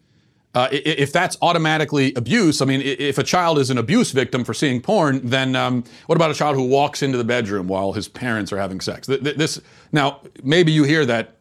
uh, 0.53 0.69
if 0.71 1.11
that's 1.11 1.37
automatically 1.41 2.13
abuse, 2.15 2.61
I 2.61 2.65
mean, 2.65 2.81
if 2.81 3.17
a 3.17 3.23
child 3.23 3.59
is 3.59 3.69
an 3.69 3.77
abuse 3.77 4.11
victim 4.11 4.43
for 4.43 4.53
seeing 4.53 4.81
porn, 4.81 5.19
then 5.23 5.55
um, 5.55 5.83
what 6.05 6.15
about 6.15 6.31
a 6.31 6.35
child 6.35 6.55
who 6.55 6.67
walks 6.67 7.01
into 7.03 7.17
the 7.17 7.25
bedroom 7.25 7.67
while 7.67 7.93
his 7.93 8.07
parents 8.07 8.53
are 8.53 8.57
having 8.57 8.79
sex? 8.79 9.07
This 9.07 9.59
now 9.91 10.21
maybe 10.43 10.71
you 10.71 10.83
hear 10.83 11.05
that 11.05 11.37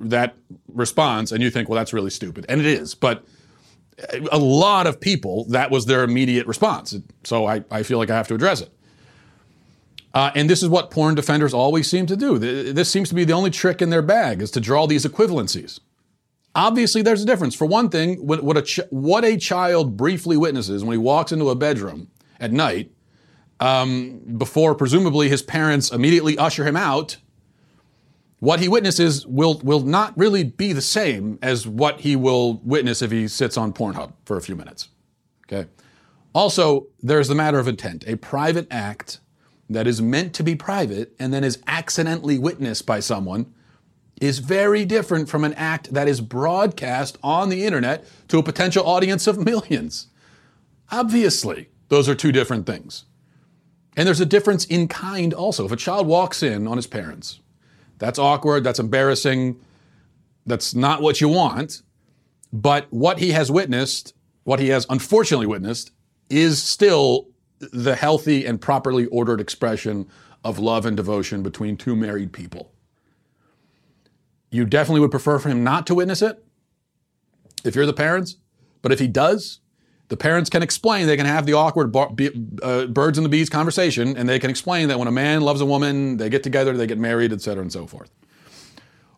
that 0.00 0.34
response 0.68 1.32
and 1.32 1.42
you 1.42 1.50
think, 1.50 1.68
well, 1.68 1.76
that's 1.76 1.92
really 1.92 2.10
stupid. 2.10 2.46
And 2.48 2.60
it 2.60 2.66
is. 2.66 2.94
But 2.94 3.24
a 4.30 4.38
lot 4.38 4.86
of 4.86 5.00
people, 5.00 5.44
that 5.50 5.70
was 5.70 5.86
their 5.86 6.02
immediate 6.02 6.46
response. 6.46 6.96
So 7.24 7.46
I, 7.46 7.62
I 7.70 7.82
feel 7.82 7.98
like 7.98 8.10
I 8.10 8.16
have 8.16 8.28
to 8.28 8.34
address 8.34 8.60
it. 8.60 8.70
Uh, 10.14 10.30
and 10.34 10.48
this 10.48 10.62
is 10.62 10.68
what 10.68 10.90
porn 10.90 11.14
defenders 11.14 11.54
always 11.54 11.88
seem 11.88 12.06
to 12.06 12.16
do. 12.16 12.38
This 12.38 12.90
seems 12.90 13.08
to 13.08 13.14
be 13.14 13.24
the 13.24 13.32
only 13.32 13.50
trick 13.50 13.80
in 13.80 13.90
their 13.90 14.02
bag 14.02 14.42
is 14.42 14.50
to 14.52 14.60
draw 14.60 14.86
these 14.86 15.06
equivalencies. 15.06 15.80
Obviously, 16.54 17.00
there's 17.00 17.22
a 17.22 17.26
difference. 17.26 17.54
For 17.54 17.64
one 17.64 17.88
thing, 17.88 18.26
what 18.26 18.56
a, 18.56 18.62
ch- 18.62 18.80
what 18.90 19.24
a 19.24 19.38
child 19.38 19.96
briefly 19.96 20.36
witnesses 20.36 20.84
when 20.84 20.92
he 20.92 20.98
walks 20.98 21.32
into 21.32 21.48
a 21.48 21.54
bedroom 21.54 22.08
at 22.38 22.52
night, 22.52 22.92
um, 23.58 24.20
before 24.36 24.74
presumably 24.74 25.28
his 25.28 25.40
parents 25.40 25.90
immediately 25.90 26.36
usher 26.36 26.66
him 26.66 26.76
out, 26.76 27.16
what 28.40 28.60
he 28.60 28.68
witnesses 28.68 29.26
will, 29.26 29.60
will 29.62 29.80
not 29.80 30.18
really 30.18 30.42
be 30.42 30.72
the 30.72 30.82
same 30.82 31.38
as 31.40 31.66
what 31.66 32.00
he 32.00 32.16
will 32.16 32.60
witness 32.64 33.00
if 33.00 33.10
he 33.12 33.28
sits 33.28 33.56
on 33.56 33.72
Pornhub 33.72 34.12
for 34.24 34.36
a 34.36 34.42
few 34.42 34.56
minutes. 34.56 34.88
Okay. 35.46 35.70
Also, 36.34 36.88
there's 37.00 37.28
the 37.28 37.34
matter 37.34 37.58
of 37.58 37.68
intent. 37.68 38.04
A 38.06 38.16
private 38.16 38.66
act 38.70 39.20
that 39.72 39.86
is 39.86 40.00
meant 40.00 40.34
to 40.34 40.42
be 40.42 40.54
private 40.54 41.14
and 41.18 41.32
then 41.32 41.44
is 41.44 41.62
accidentally 41.66 42.38
witnessed 42.38 42.86
by 42.86 43.00
someone 43.00 43.52
is 44.20 44.38
very 44.38 44.84
different 44.84 45.28
from 45.28 45.42
an 45.42 45.52
act 45.54 45.92
that 45.92 46.06
is 46.06 46.20
broadcast 46.20 47.18
on 47.22 47.48
the 47.48 47.64
internet 47.64 48.06
to 48.28 48.38
a 48.38 48.42
potential 48.42 48.86
audience 48.86 49.26
of 49.26 49.36
millions. 49.44 50.06
Obviously, 50.90 51.68
Those 51.88 52.08
are 52.08 52.14
two 52.14 52.32
different 52.32 52.64
things. 52.64 53.04
And 53.98 54.06
there's 54.06 54.20
a 54.20 54.24
difference 54.24 54.64
in 54.64 54.88
kind 54.88 55.34
also. 55.34 55.66
If 55.66 55.72
a 55.72 55.76
child 55.76 56.06
walks 56.06 56.42
in 56.42 56.66
on 56.66 56.78
his 56.78 56.86
parents, 56.86 57.40
that's 57.98 58.18
awkward, 58.18 58.64
that's 58.64 58.78
embarrassing, 58.78 59.60
that's 60.46 60.74
not 60.74 61.02
what 61.02 61.20
you 61.20 61.28
want. 61.28 61.82
But 62.50 62.86
what 62.88 63.18
he 63.18 63.32
has 63.32 63.50
witnessed, 63.50 64.14
what 64.44 64.58
he 64.58 64.68
has 64.68 64.86
unfortunately 64.88 65.46
witnessed, 65.46 65.90
is 66.30 66.62
still 66.62 67.28
the 67.72 67.94
healthy 67.94 68.44
and 68.44 68.60
properly 68.60 69.06
ordered 69.06 69.40
expression 69.40 70.08
of 70.44 70.58
love 70.58 70.84
and 70.84 70.96
devotion 70.96 71.42
between 71.42 71.76
two 71.76 71.94
married 71.94 72.32
people. 72.32 72.72
You 74.50 74.64
definitely 74.64 75.00
would 75.00 75.10
prefer 75.10 75.38
for 75.38 75.48
him 75.48 75.62
not 75.62 75.86
to 75.86 75.94
witness 75.94 76.20
it 76.20 76.44
if 77.64 77.74
you're 77.74 77.86
the 77.86 77.92
parents, 77.92 78.36
but 78.82 78.92
if 78.92 78.98
he 78.98 79.06
does, 79.06 79.60
the 80.08 80.16
parents 80.16 80.50
can 80.50 80.62
explain, 80.62 81.06
they 81.06 81.16
can 81.16 81.24
have 81.24 81.46
the 81.46 81.54
awkward 81.54 81.92
bar, 81.92 82.10
be, 82.10 82.30
uh, 82.62 82.86
birds 82.86 83.16
and 83.16 83.24
the 83.24 83.30
bees 83.30 83.48
conversation, 83.48 84.16
and 84.16 84.28
they 84.28 84.38
can 84.38 84.50
explain 84.50 84.88
that 84.88 84.98
when 84.98 85.08
a 85.08 85.12
man 85.12 85.40
loves 85.40 85.60
a 85.60 85.66
woman, 85.66 86.18
they 86.18 86.28
get 86.28 86.42
together, 86.42 86.76
they 86.76 86.86
get 86.86 86.98
married, 86.98 87.32
etc., 87.32 87.62
and 87.62 87.72
so 87.72 87.86
forth. 87.86 88.10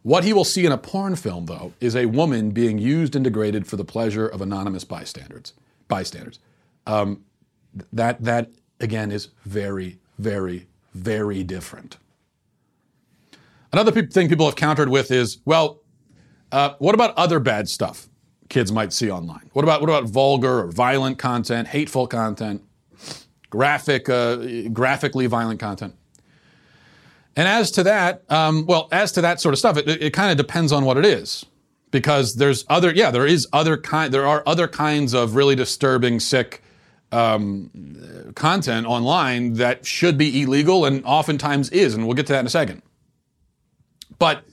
What 0.03 0.23
he 0.23 0.33
will 0.35 0.45
see 0.45 0.67
in 0.67 0.71
a 0.71 0.79
porn 0.79 1.17
film, 1.17 1.47
though, 1.47 1.73
is 1.81 1.97
a 1.97 2.07
woman 2.07 2.51
being 2.51 2.79
used 2.79 3.17
and 3.17 3.25
degraded 3.25 3.67
for 3.67 3.77
the 3.77 3.85
pleasure 3.85 4.27
of 4.27 4.43
anonymous 4.43 4.85
bystanders. 4.85 5.55
Bystanders. 5.89 6.39
Um, 6.87 7.25
that 7.93 8.23
that 8.23 8.51
again 8.81 9.11
is 9.11 9.29
very, 9.45 9.99
very, 10.19 10.67
very 10.95 11.43
different. 11.43 11.99
Another 13.73 13.93
pe- 13.93 14.07
thing 14.07 14.29
people 14.29 14.47
have 14.47 14.57
countered 14.57 14.89
with 14.89 15.11
is, 15.11 15.39
well, 15.45 15.81
uh, 16.53 16.75
what 16.79 16.95
about 16.95 17.15
other 17.17 17.41
bad 17.41 17.69
stuff? 17.69 18.09
kids 18.49 18.71
might 18.73 18.93
see 18.93 19.11
online? 19.11 19.51
What 19.53 19.65
about 19.65 19.81
what 19.81 19.91
about 19.91 20.05
vulgar 20.05 20.61
or 20.61 20.71
violent 20.71 21.19
content, 21.19 21.69
hateful 21.69 22.07
content, 22.07 22.63
graphic, 23.51 24.09
uh, 24.09 24.37
graphically 24.73 25.27
violent 25.27 25.61
content? 25.61 25.95
And 27.37 27.49
as 27.49 27.73
to 27.73 27.83
that, 27.83 28.23
um, 28.29 28.65
well, 28.67 28.89
as 28.93 29.11
to 29.13 29.21
that 29.23 29.41
sort 29.41 29.55
of 29.55 29.59
stuff, 29.59 29.77
it, 29.77 29.89
it 29.89 30.13
kind 30.13 30.31
of 30.31 30.37
depends 30.37 30.71
on 30.71 30.85
what 30.85 30.97
it 30.97 31.05
is, 31.05 31.45
because 31.91 32.37
there's 32.37 32.65
other, 32.69 32.93
yeah, 32.93 33.11
there 33.11 33.27
is 33.27 33.49
other 33.53 33.77
kind, 33.77 34.15
there 34.15 34.27
are 34.27 34.43
other 34.47 34.69
kinds 34.69 35.15
of 35.15 35.35
really 35.35 35.57
disturbing, 35.57 36.21
sick 36.21 36.63
um, 37.15 37.71
content 38.35 38.87
online 38.87 39.55
that 39.55 39.87
should 39.87 40.19
be 40.19 40.43
illegal 40.43 40.85
and 40.85 41.05
oftentimes 41.05 41.71
is, 41.71 41.95
and 41.95 42.07
we'll 42.07 42.15
get 42.15 42.27
to 42.27 42.33
that 42.33 42.41
in 42.41 42.47
a 42.47 42.51
second. 42.51 42.83
But 44.19 44.45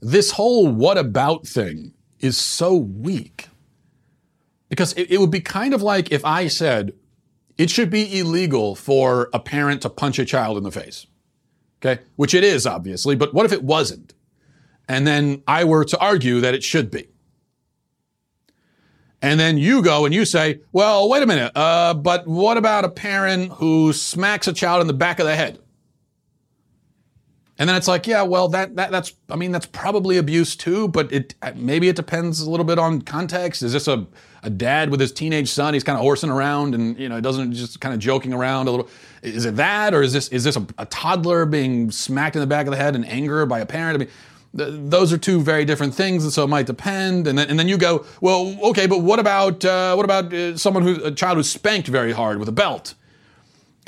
this 0.00 0.32
whole 0.32 0.68
what 0.68 0.98
about 0.98 1.46
thing 1.46 1.94
is 2.20 2.36
so 2.36 2.74
weak. 2.74 3.48
Because 4.68 4.92
it, 4.94 5.10
it 5.10 5.20
would 5.20 5.30
be 5.30 5.40
kind 5.40 5.72
of 5.72 5.82
like 5.82 6.12
if 6.12 6.24
I 6.24 6.48
said 6.48 6.92
it 7.56 7.70
should 7.70 7.90
be 7.90 8.18
illegal 8.18 8.74
for 8.74 9.30
a 9.32 9.40
parent 9.40 9.82
to 9.82 9.88
punch 9.88 10.18
a 10.18 10.24
child 10.24 10.56
in 10.56 10.62
the 10.62 10.70
face. 10.70 11.06
Okay? 11.80 12.02
Which 12.16 12.34
it 12.34 12.44
is, 12.44 12.66
obviously, 12.66 13.16
but 13.16 13.32
what 13.32 13.46
if 13.46 13.52
it 13.52 13.62
wasn't? 13.62 14.14
And 14.88 15.06
then 15.06 15.42
I 15.46 15.64
were 15.64 15.84
to 15.84 15.98
argue 15.98 16.40
that 16.40 16.54
it 16.54 16.62
should 16.62 16.90
be. 16.90 17.08
And 19.20 19.38
then 19.40 19.58
you 19.58 19.82
go 19.82 20.04
and 20.04 20.14
you 20.14 20.24
say, 20.24 20.60
well, 20.72 21.08
wait 21.08 21.22
a 21.22 21.26
minute, 21.26 21.50
uh, 21.56 21.94
but 21.94 22.26
what 22.26 22.56
about 22.56 22.84
a 22.84 22.88
parent 22.88 23.52
who 23.52 23.92
smacks 23.92 24.46
a 24.46 24.52
child 24.52 24.80
in 24.80 24.86
the 24.86 24.92
back 24.92 25.18
of 25.18 25.26
the 25.26 25.34
head? 25.34 25.58
And 27.60 27.68
then 27.68 27.74
it's 27.74 27.88
like, 27.88 28.06
yeah, 28.06 28.22
well, 28.22 28.46
that, 28.48 28.76
that 28.76 28.92
that's 28.92 29.12
I 29.28 29.34
mean 29.34 29.50
that's 29.50 29.66
probably 29.66 30.16
abuse 30.16 30.54
too, 30.54 30.86
but 30.86 31.12
it 31.12 31.34
maybe 31.56 31.88
it 31.88 31.96
depends 31.96 32.40
a 32.40 32.48
little 32.48 32.64
bit 32.64 32.78
on 32.78 33.02
context. 33.02 33.64
Is 33.64 33.72
this 33.72 33.88
a 33.88 34.06
a 34.44 34.50
dad 34.50 34.90
with 34.90 35.00
his 35.00 35.10
teenage 35.10 35.50
son? 35.50 35.74
He's 35.74 35.82
kind 35.82 35.98
of 35.98 36.02
horsing 36.02 36.30
around 36.30 36.76
and 36.76 36.96
you 36.96 37.08
know 37.08 37.20
doesn't 37.20 37.54
just 37.54 37.80
kind 37.80 37.92
of 37.92 37.98
joking 37.98 38.32
around 38.32 38.68
a 38.68 38.70
little. 38.70 38.88
Is 39.22 39.44
it 39.44 39.56
that, 39.56 39.92
or 39.92 40.02
is 40.02 40.12
this 40.12 40.28
is 40.28 40.44
this 40.44 40.54
a, 40.54 40.64
a 40.78 40.86
toddler 40.86 41.46
being 41.46 41.90
smacked 41.90 42.36
in 42.36 42.40
the 42.40 42.46
back 42.46 42.68
of 42.68 42.70
the 42.70 42.76
head 42.76 42.94
in 42.94 43.02
anger 43.04 43.44
by 43.44 43.58
a 43.58 43.66
parent? 43.66 43.96
I 43.96 43.98
mean. 43.98 44.10
Th- 44.56 44.70
those 44.72 45.12
are 45.12 45.18
two 45.18 45.40
very 45.40 45.64
different 45.64 45.94
things, 45.94 46.24
and 46.24 46.32
so 46.32 46.44
it 46.44 46.48
might 46.48 46.66
depend. 46.66 47.26
And 47.26 47.38
then, 47.38 47.48
and 47.48 47.58
then 47.58 47.68
you 47.68 47.76
go, 47.76 48.04
well, 48.20 48.56
okay, 48.70 48.86
but 48.86 49.02
what 49.02 49.18
about 49.18 49.64
uh, 49.64 49.94
what 49.94 50.04
about 50.04 50.32
uh, 50.32 50.56
someone 50.56 50.82
who 50.82 51.04
a 51.04 51.10
child 51.10 51.36
who's 51.36 51.50
spanked 51.50 51.88
very 51.88 52.12
hard 52.12 52.38
with 52.38 52.48
a 52.48 52.52
belt? 52.52 52.94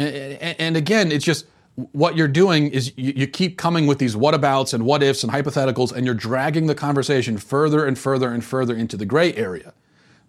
and, 0.01 0.57
and 0.59 0.77
again, 0.77 1.13
it's 1.13 1.25
just 1.25 1.47
what 1.93 2.17
you're 2.17 2.29
doing 2.29 2.69
is 2.69 2.93
you, 2.97 3.13
you, 3.17 3.27
keep 3.27 3.57
coming 3.57 3.87
with 3.87 3.99
these 3.99 4.15
whatabouts 4.15 4.75
and 4.75 4.85
what 4.85 5.03
ifs 5.03 5.23
and 5.23 5.33
hypotheticals, 5.33 5.93
and 5.93 6.05
you're 6.05 6.15
dragging 6.15 6.67
the 6.67 6.75
conversation 6.75 7.39
further 7.39 7.87
and 7.87 7.99
further 7.99 8.33
and 8.33 8.45
further 8.45 8.75
into 8.75 8.97
the 8.97 9.07
gray 9.07 9.35
area. 9.35 9.73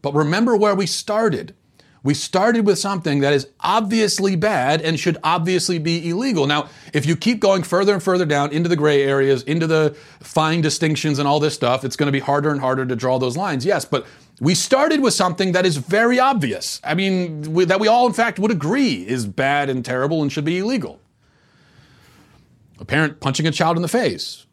But 0.01 0.13
remember 0.13 0.55
where 0.55 0.75
we 0.75 0.85
started. 0.85 1.55
We 2.03 2.15
started 2.15 2.65
with 2.65 2.79
something 2.79 3.19
that 3.19 3.31
is 3.33 3.47
obviously 3.59 4.35
bad 4.35 4.81
and 4.81 4.99
should 4.99 5.17
obviously 5.23 5.77
be 5.77 6.09
illegal. 6.09 6.47
Now, 6.47 6.69
if 6.93 7.05
you 7.05 7.15
keep 7.15 7.39
going 7.39 7.61
further 7.61 7.93
and 7.93 8.01
further 8.01 8.25
down 8.25 8.51
into 8.51 8.69
the 8.69 8.75
gray 8.75 9.03
areas, 9.03 9.43
into 9.43 9.67
the 9.67 9.95
fine 10.19 10.61
distinctions 10.61 11.19
and 11.19 11.27
all 11.27 11.39
this 11.39 11.53
stuff, 11.53 11.85
it's 11.85 11.95
going 11.95 12.07
to 12.07 12.11
be 12.11 12.19
harder 12.19 12.49
and 12.49 12.59
harder 12.59 12.85
to 12.87 12.95
draw 12.95 13.19
those 13.19 13.37
lines. 13.37 13.65
Yes, 13.65 13.85
but 13.85 14.07
we 14.39 14.55
started 14.55 15.01
with 15.01 15.13
something 15.13 15.51
that 15.51 15.65
is 15.65 15.77
very 15.77 16.19
obvious. 16.19 16.81
I 16.83 16.95
mean, 16.95 17.53
we, 17.53 17.65
that 17.65 17.79
we 17.79 17.87
all, 17.87 18.07
in 18.07 18.13
fact, 18.13 18.39
would 18.39 18.51
agree 18.51 19.07
is 19.07 19.27
bad 19.27 19.69
and 19.69 19.85
terrible 19.85 20.23
and 20.23 20.31
should 20.31 20.45
be 20.45 20.57
illegal 20.57 20.99
a 22.81 22.85
parent 22.85 23.19
punching 23.19 23.47
a 23.47 23.51
child 23.51 23.77
in 23.77 23.83
the 23.83 23.87
face. 23.87 24.47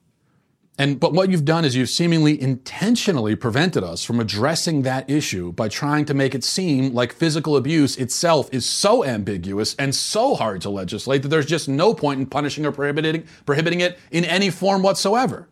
And 0.80 1.00
but 1.00 1.12
what 1.12 1.28
you've 1.28 1.44
done 1.44 1.64
is 1.64 1.74
you've 1.74 1.90
seemingly 1.90 2.40
intentionally 2.40 3.34
prevented 3.34 3.82
us 3.82 4.04
from 4.04 4.20
addressing 4.20 4.82
that 4.82 5.10
issue 5.10 5.50
by 5.52 5.68
trying 5.68 6.04
to 6.04 6.14
make 6.14 6.36
it 6.36 6.44
seem 6.44 6.94
like 6.94 7.12
physical 7.12 7.56
abuse 7.56 7.96
itself 7.96 8.48
is 8.52 8.64
so 8.64 9.04
ambiguous 9.04 9.74
and 9.74 9.92
so 9.92 10.36
hard 10.36 10.60
to 10.62 10.70
legislate 10.70 11.22
that 11.22 11.28
there's 11.28 11.46
just 11.46 11.68
no 11.68 11.92
point 11.92 12.20
in 12.20 12.26
punishing 12.26 12.64
or 12.64 12.70
prohibiting 12.70 13.24
prohibiting 13.44 13.80
it 13.80 13.98
in 14.12 14.24
any 14.24 14.50
form 14.50 14.82
whatsoever. 14.82 15.48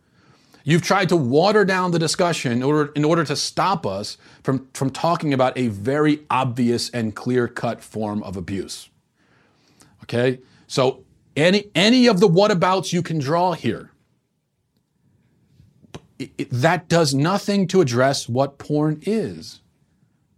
You've 0.63 0.81
tried 0.81 1.09
to 1.09 1.17
water 1.17 1.63
down 1.63 1.91
the 1.91 1.99
discussion 1.99 2.51
in 2.51 2.63
order, 2.63 2.91
in 2.93 3.05
order 3.05 3.23
to 3.25 3.35
stop 3.37 3.85
us 3.85 4.17
from, 4.43 4.67
from 4.73 4.89
talking 4.89 5.33
about 5.33 5.57
a 5.57 5.67
very 5.67 6.25
obvious 6.29 6.89
and 6.89 7.15
clear 7.15 7.47
cut 7.47 7.81
form 7.81 8.21
of 8.23 8.35
abuse. 8.35 8.89
Okay? 10.03 10.39
So 10.67 11.05
any, 11.37 11.69
any 11.73 12.07
of 12.07 12.19
the 12.19 12.27
whatabouts 12.27 12.91
you 12.91 13.01
can 13.01 13.17
draw 13.17 13.53
here, 13.53 13.91
it, 16.19 16.49
that 16.49 16.87
does 16.87 17.13
nothing 17.13 17.67
to 17.67 17.81
address 17.81 18.27
what 18.27 18.57
porn 18.57 18.99
is. 19.03 19.61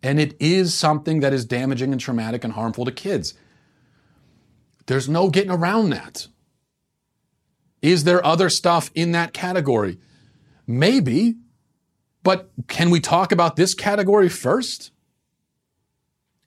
And 0.01 0.19
it 0.19 0.35
is 0.39 0.73
something 0.73 1.19
that 1.19 1.33
is 1.33 1.45
damaging 1.45 1.91
and 1.91 1.99
traumatic 1.99 2.43
and 2.43 2.53
harmful 2.53 2.85
to 2.85 2.91
kids. 2.91 3.33
There's 4.85 5.09
no 5.09 5.29
getting 5.29 5.51
around 5.51 5.89
that. 5.89 6.27
Is 7.81 8.03
there 8.03 8.25
other 8.25 8.49
stuff 8.49 8.91
in 8.95 9.11
that 9.11 9.33
category? 9.33 9.99
Maybe, 10.65 11.35
but 12.23 12.51
can 12.67 12.89
we 12.89 12.99
talk 12.99 13.31
about 13.31 13.55
this 13.55 13.73
category 13.73 14.29
first? 14.29 14.91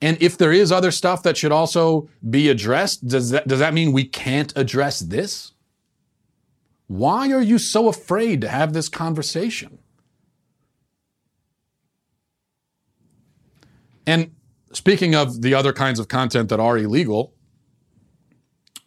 And 0.01 0.21
if 0.21 0.37
there 0.37 0.53
is 0.53 0.73
other 0.73 0.91
stuff 0.91 1.23
that 1.23 1.37
should 1.37 1.53
also 1.53 2.09
be 2.29 2.49
addressed, 2.49 3.07
does 3.07 3.31
that, 3.31 3.47
does 3.47 3.61
that 3.61 3.73
mean 3.73 3.93
we 3.93 4.05
can't 4.05 4.53
address 4.57 4.99
this? 4.99 5.53
Why 6.93 7.33
are 7.33 7.41
you 7.41 7.57
so 7.57 7.89
afraid 7.89 8.43
to 8.43 8.49
have 8.51 8.75
this 8.75 8.91
conversation? 8.91 9.79
And 14.07 14.33
speaking 14.75 15.15
of 15.15 15.41
the 15.41 15.55
other 15.55 15.73
kinds 15.73 15.99
of 15.99 16.09
content 16.09 16.51
that 16.51 16.61
are 16.61 16.77
illegal, 16.77 17.33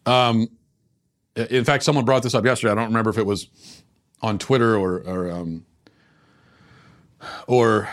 um, 0.06 0.50
in 1.36 1.63
fact, 1.63 1.82
someone 1.82 2.06
brought 2.06 2.22
this 2.22 2.36
up 2.36 2.46
yesterday. 2.46 2.74
I 2.74 2.76
don't 2.76 2.89
remember 2.89 3.10
if 3.10 3.18
it 3.18 3.26
was 3.26 3.50
on 4.22 4.38
Twitter 4.38 4.78
or 4.78 5.00
or, 5.00 5.32
um, 5.32 5.65
or 7.48 7.89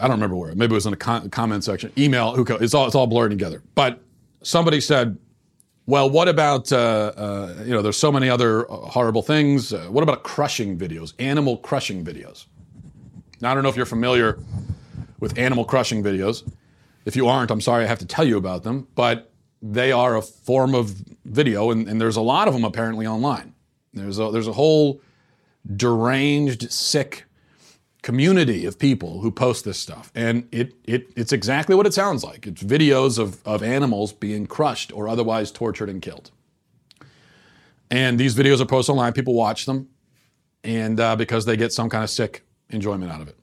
I 0.00 0.08
don't 0.08 0.16
remember 0.16 0.36
where. 0.36 0.54
Maybe 0.54 0.72
it 0.72 0.74
was 0.74 0.86
in 0.86 0.94
a 0.94 0.96
con- 0.96 1.28
comment 1.28 1.64
section. 1.64 1.92
Email. 1.98 2.34
Who? 2.34 2.46
It's 2.62 2.72
all 2.72 2.86
it's 2.86 2.94
all 2.94 3.06
blurred 3.06 3.30
together. 3.30 3.62
But 3.74 4.02
somebody 4.42 4.80
said, 4.80 5.18
"Well, 5.90 6.08
what 6.08 6.28
about 6.28 6.72
uh, 6.72 6.76
uh, 6.76 7.54
you 7.64 7.72
know? 7.72 7.82
There's 7.82 7.96
so 7.96 8.12
many 8.12 8.30
other 8.30 8.62
horrible 8.68 9.22
things. 9.22 9.72
Uh, 9.72 9.88
what 9.90 10.02
about 10.02 10.22
crushing 10.22 10.78
videos? 10.78 11.14
Animal 11.18 11.56
crushing 11.56 12.04
videos? 12.04 12.46
Now 13.40 13.50
I 13.50 13.54
don't 13.54 13.64
know 13.64 13.70
if 13.70 13.76
you're 13.76 13.86
familiar 13.86 14.38
with 15.18 15.36
animal 15.36 15.64
crushing 15.64 16.04
videos. 16.04 16.48
If 17.06 17.16
you 17.16 17.26
aren't, 17.26 17.50
I'm 17.50 17.60
sorry 17.60 17.84
I 17.84 17.88
have 17.88 17.98
to 17.98 18.06
tell 18.06 18.24
you 18.24 18.36
about 18.36 18.62
them. 18.62 18.86
But 18.94 19.32
they 19.62 19.90
are 19.90 20.16
a 20.16 20.22
form 20.22 20.76
of 20.76 20.94
video, 21.24 21.72
and, 21.72 21.88
and 21.88 22.00
there's 22.00 22.16
a 22.16 22.22
lot 22.22 22.46
of 22.46 22.54
them 22.54 22.64
apparently 22.64 23.08
online. 23.08 23.52
There's 23.92 24.20
a 24.20 24.30
there's 24.30 24.46
a 24.46 24.52
whole 24.52 25.00
deranged, 25.76 26.70
sick 26.70 27.24
community 28.02 28.64
of 28.66 28.78
people 28.78 29.20
who 29.20 29.30
post 29.30 29.64
this 29.64 29.78
stuff. 29.78 30.10
And 30.14 30.48
it, 30.52 30.74
it, 30.84 31.10
it's 31.16 31.32
exactly 31.32 31.74
what 31.74 31.86
it 31.86 31.94
sounds 31.94 32.24
like. 32.24 32.46
It's 32.46 32.62
videos 32.62 33.18
of, 33.18 33.46
of 33.46 33.62
animals 33.62 34.12
being 34.12 34.46
crushed 34.46 34.92
or 34.92 35.08
otherwise 35.08 35.50
tortured 35.50 35.88
and 35.88 36.00
killed. 36.00 36.30
And 37.90 38.18
these 38.18 38.34
videos 38.34 38.60
are 38.60 38.66
posted 38.66 38.92
online. 38.92 39.12
People 39.12 39.34
watch 39.34 39.66
them 39.66 39.88
and 40.64 41.00
uh, 41.00 41.16
because 41.16 41.44
they 41.44 41.56
get 41.56 41.72
some 41.72 41.88
kind 41.88 42.04
of 42.04 42.10
sick 42.10 42.44
enjoyment 42.70 43.10
out 43.10 43.20
of 43.20 43.28
it. 43.28 43.36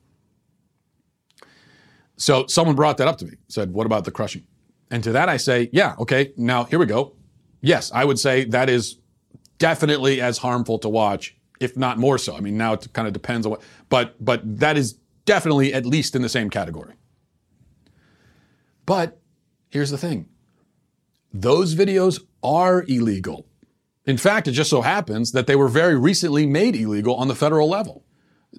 So 2.16 2.48
someone 2.48 2.76
brought 2.76 2.98
that 2.98 3.08
up 3.08 3.18
to 3.20 3.26
me, 3.26 3.34
said, 3.48 3.74
What 3.74 3.86
about 3.86 4.06
the 4.06 4.12
crushing? 4.12 4.46
And 4.90 5.04
to 5.04 5.12
that 5.12 5.30
I 5.30 5.38
say, 5.38 5.70
yeah, 5.72 5.96
okay, 6.00 6.34
now 6.38 6.64
here 6.64 6.80
we 6.80 6.86
go. 6.86 7.14
Yes, 7.62 7.92
I 7.92 8.06
would 8.06 8.20
say 8.20 8.46
that 8.46 8.70
is 8.70 8.98
definitely 9.58 10.22
as 10.22 10.38
harmful 10.38 10.80
to 10.80 10.90
watch, 10.90 11.36
if 11.60 11.78
not 11.78 11.98
more 11.98 12.18
so. 12.18 12.36
I 12.36 12.40
mean, 12.40 12.58
now 12.58 12.74
it 12.74 12.88
kind 12.94 13.08
of 13.08 13.14
depends 13.14 13.46
on 13.46 13.52
what, 13.52 13.62
but 13.90 14.24
but 14.24 14.42
that 14.60 14.78
is 14.78 14.94
definitely 15.26 15.74
at 15.74 15.86
least 15.86 16.16
in 16.16 16.22
the 16.22 16.30
same 16.30 16.50
category. 16.50 16.94
But 18.86 19.20
here's 19.70 19.92
the 19.92 19.98
thing. 19.98 20.28
Those 21.34 21.76
videos 21.76 22.22
are 22.42 22.84
illegal. 22.88 23.46
In 24.06 24.18
fact, 24.18 24.48
it 24.48 24.52
just 24.52 24.70
so 24.70 24.82
happens 24.82 25.34
that 25.34 25.48
they 25.48 25.56
were 25.56 25.68
very 25.68 25.96
recently 25.98 26.46
made 26.46 26.76
illegal 26.76 27.16
on 27.16 27.28
the 27.28 27.36
federal 27.36 27.68
level. 27.68 28.06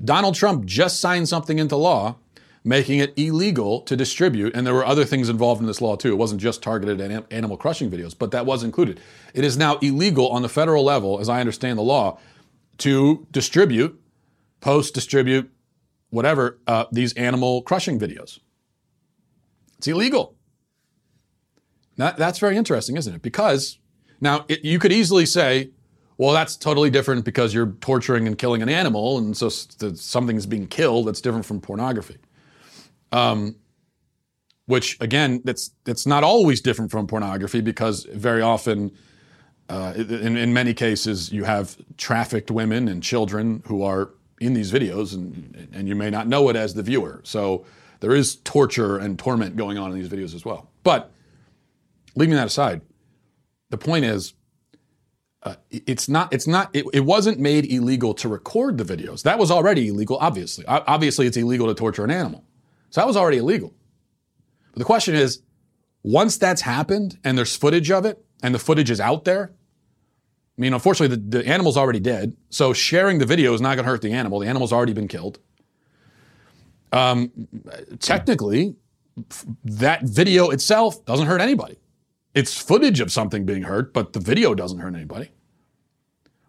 Donald 0.04 0.34
Trump 0.34 0.66
just 0.66 1.00
signed 1.00 1.28
something 1.28 1.58
into 1.58 1.76
law 1.76 2.16
making 2.64 2.98
it 2.98 3.14
illegal 3.16 3.80
to 3.82 3.96
distribute. 3.96 4.54
And 4.54 4.66
there 4.66 4.74
were 4.74 4.84
other 4.84 5.04
things 5.04 5.28
involved 5.28 5.60
in 5.60 5.66
this 5.66 5.80
law 5.80 5.96
too. 5.96 6.12
It 6.12 6.18
wasn't 6.18 6.40
just 6.40 6.62
targeted 6.62 7.00
at 7.00 7.32
animal 7.32 7.56
crushing 7.56 7.90
videos, 7.90 8.16
but 8.16 8.30
that 8.32 8.46
was 8.46 8.62
included. 8.62 9.00
It 9.34 9.44
is 9.44 9.56
now 9.56 9.78
illegal 9.78 10.28
on 10.28 10.42
the 10.42 10.48
federal 10.48 10.84
level, 10.84 11.18
as 11.18 11.28
I 11.28 11.40
understand 11.40 11.78
the 11.78 11.82
law, 11.82 12.18
to 12.78 13.26
distribute, 13.30 14.00
post, 14.60 14.94
distribute, 14.94 15.50
whatever, 16.10 16.58
uh, 16.66 16.86
these 16.90 17.12
animal 17.14 17.62
crushing 17.62 17.98
videos. 17.98 18.38
It's 19.76 19.86
illegal. 19.86 20.36
That, 21.96 22.16
that's 22.16 22.38
very 22.38 22.56
interesting, 22.56 22.96
isn't 22.96 23.14
it? 23.14 23.22
Because 23.22 23.78
now 24.20 24.44
it, 24.48 24.64
you 24.64 24.78
could 24.78 24.92
easily 24.92 25.26
say, 25.26 25.70
well, 26.16 26.32
that's 26.32 26.56
totally 26.56 26.90
different 26.90 27.24
because 27.24 27.54
you're 27.54 27.72
torturing 27.80 28.26
and 28.26 28.36
killing 28.36 28.60
an 28.62 28.68
animal, 28.68 29.18
and 29.18 29.36
so 29.36 29.48
something's 29.48 30.46
being 30.46 30.66
killed 30.66 31.06
that's 31.06 31.20
different 31.20 31.46
from 31.46 31.60
pornography. 31.60 32.16
Um, 33.12 33.56
which 34.66 35.00
again, 35.00 35.40
that's 35.44 35.70
that's 35.84 36.06
not 36.06 36.24
always 36.24 36.60
different 36.60 36.90
from 36.90 37.06
pornography 37.06 37.60
because 37.60 38.04
very 38.12 38.42
often, 38.42 38.90
uh, 39.68 39.92
in, 39.96 40.36
in 40.36 40.52
many 40.52 40.72
cases, 40.72 41.30
you 41.30 41.44
have 41.44 41.76
trafficked 41.96 42.50
women 42.50 42.88
and 42.88 43.02
children 43.02 43.62
who 43.66 43.82
are 43.82 44.10
in 44.40 44.54
these 44.54 44.72
videos, 44.72 45.14
and 45.14 45.68
and 45.72 45.88
you 45.88 45.94
may 45.94 46.10
not 46.10 46.26
know 46.26 46.48
it 46.48 46.56
as 46.56 46.74
the 46.74 46.82
viewer. 46.82 47.20
So 47.24 47.66
there 48.00 48.14
is 48.14 48.36
torture 48.36 48.96
and 48.96 49.18
torment 49.18 49.56
going 49.56 49.78
on 49.78 49.92
in 49.92 49.98
these 49.98 50.08
videos 50.08 50.34
as 50.34 50.44
well. 50.44 50.70
But 50.84 51.10
leaving 52.14 52.36
that 52.36 52.46
aside, 52.46 52.82
the 53.70 53.78
point 53.78 54.04
is, 54.04 54.34
uh, 55.42 55.54
it's 55.70 56.08
not. 56.08 56.32
It's 56.32 56.46
not. 56.46 56.70
It, 56.74 56.86
it, 56.92 57.04
wasn't 57.04 57.38
made 57.38 57.70
illegal 57.70 58.14
to 58.14 58.28
record 58.28 58.78
the 58.78 58.84
videos. 58.84 59.22
That 59.22 59.38
was 59.38 59.50
already 59.50 59.88
illegal. 59.88 60.18
Obviously, 60.20 60.64
obviously, 60.66 61.26
it's 61.26 61.36
illegal 61.36 61.68
to 61.68 61.74
torture 61.74 62.04
an 62.04 62.10
animal. 62.10 62.44
So 62.90 63.00
that 63.00 63.06
was 63.06 63.16
already 63.16 63.38
illegal. 63.38 63.74
But 64.72 64.80
the 64.80 64.84
question 64.84 65.14
is, 65.14 65.42
once 66.02 66.38
that's 66.38 66.62
happened 66.62 67.18
and 67.22 67.36
there's 67.38 67.54
footage 67.54 67.90
of 67.90 68.04
it 68.04 68.24
and 68.42 68.54
the 68.54 68.58
footage 68.58 68.90
is 68.90 69.00
out 69.00 69.24
there, 69.24 69.52
I 70.58 70.60
mean, 70.60 70.74
unfortunately, 70.74 71.16
the, 71.16 71.38
the 71.38 71.46
animal's 71.46 71.76
already 71.76 72.00
dead. 72.00 72.36
So 72.50 72.72
sharing 72.72 73.18
the 73.18 73.26
video 73.26 73.54
is 73.54 73.60
not 73.60 73.76
going 73.76 73.84
to 73.84 73.90
hurt 73.90 74.02
the 74.02 74.12
animal. 74.12 74.40
The 74.40 74.48
animal's 74.48 74.72
already 74.72 74.92
been 74.92 75.06
killed. 75.06 75.38
Um, 76.90 77.30
technically, 78.00 78.74
that 79.64 80.02
video 80.02 80.50
itself 80.50 81.04
doesn't 81.04 81.26
hurt 81.26 81.40
anybody. 81.40 81.78
It's 82.34 82.60
footage 82.60 83.00
of 83.00 83.12
something 83.12 83.44
being 83.44 83.62
hurt, 83.62 83.92
but 83.92 84.14
the 84.14 84.20
video 84.20 84.54
doesn't 84.54 84.78
hurt 84.78 84.94
anybody. 84.94 85.30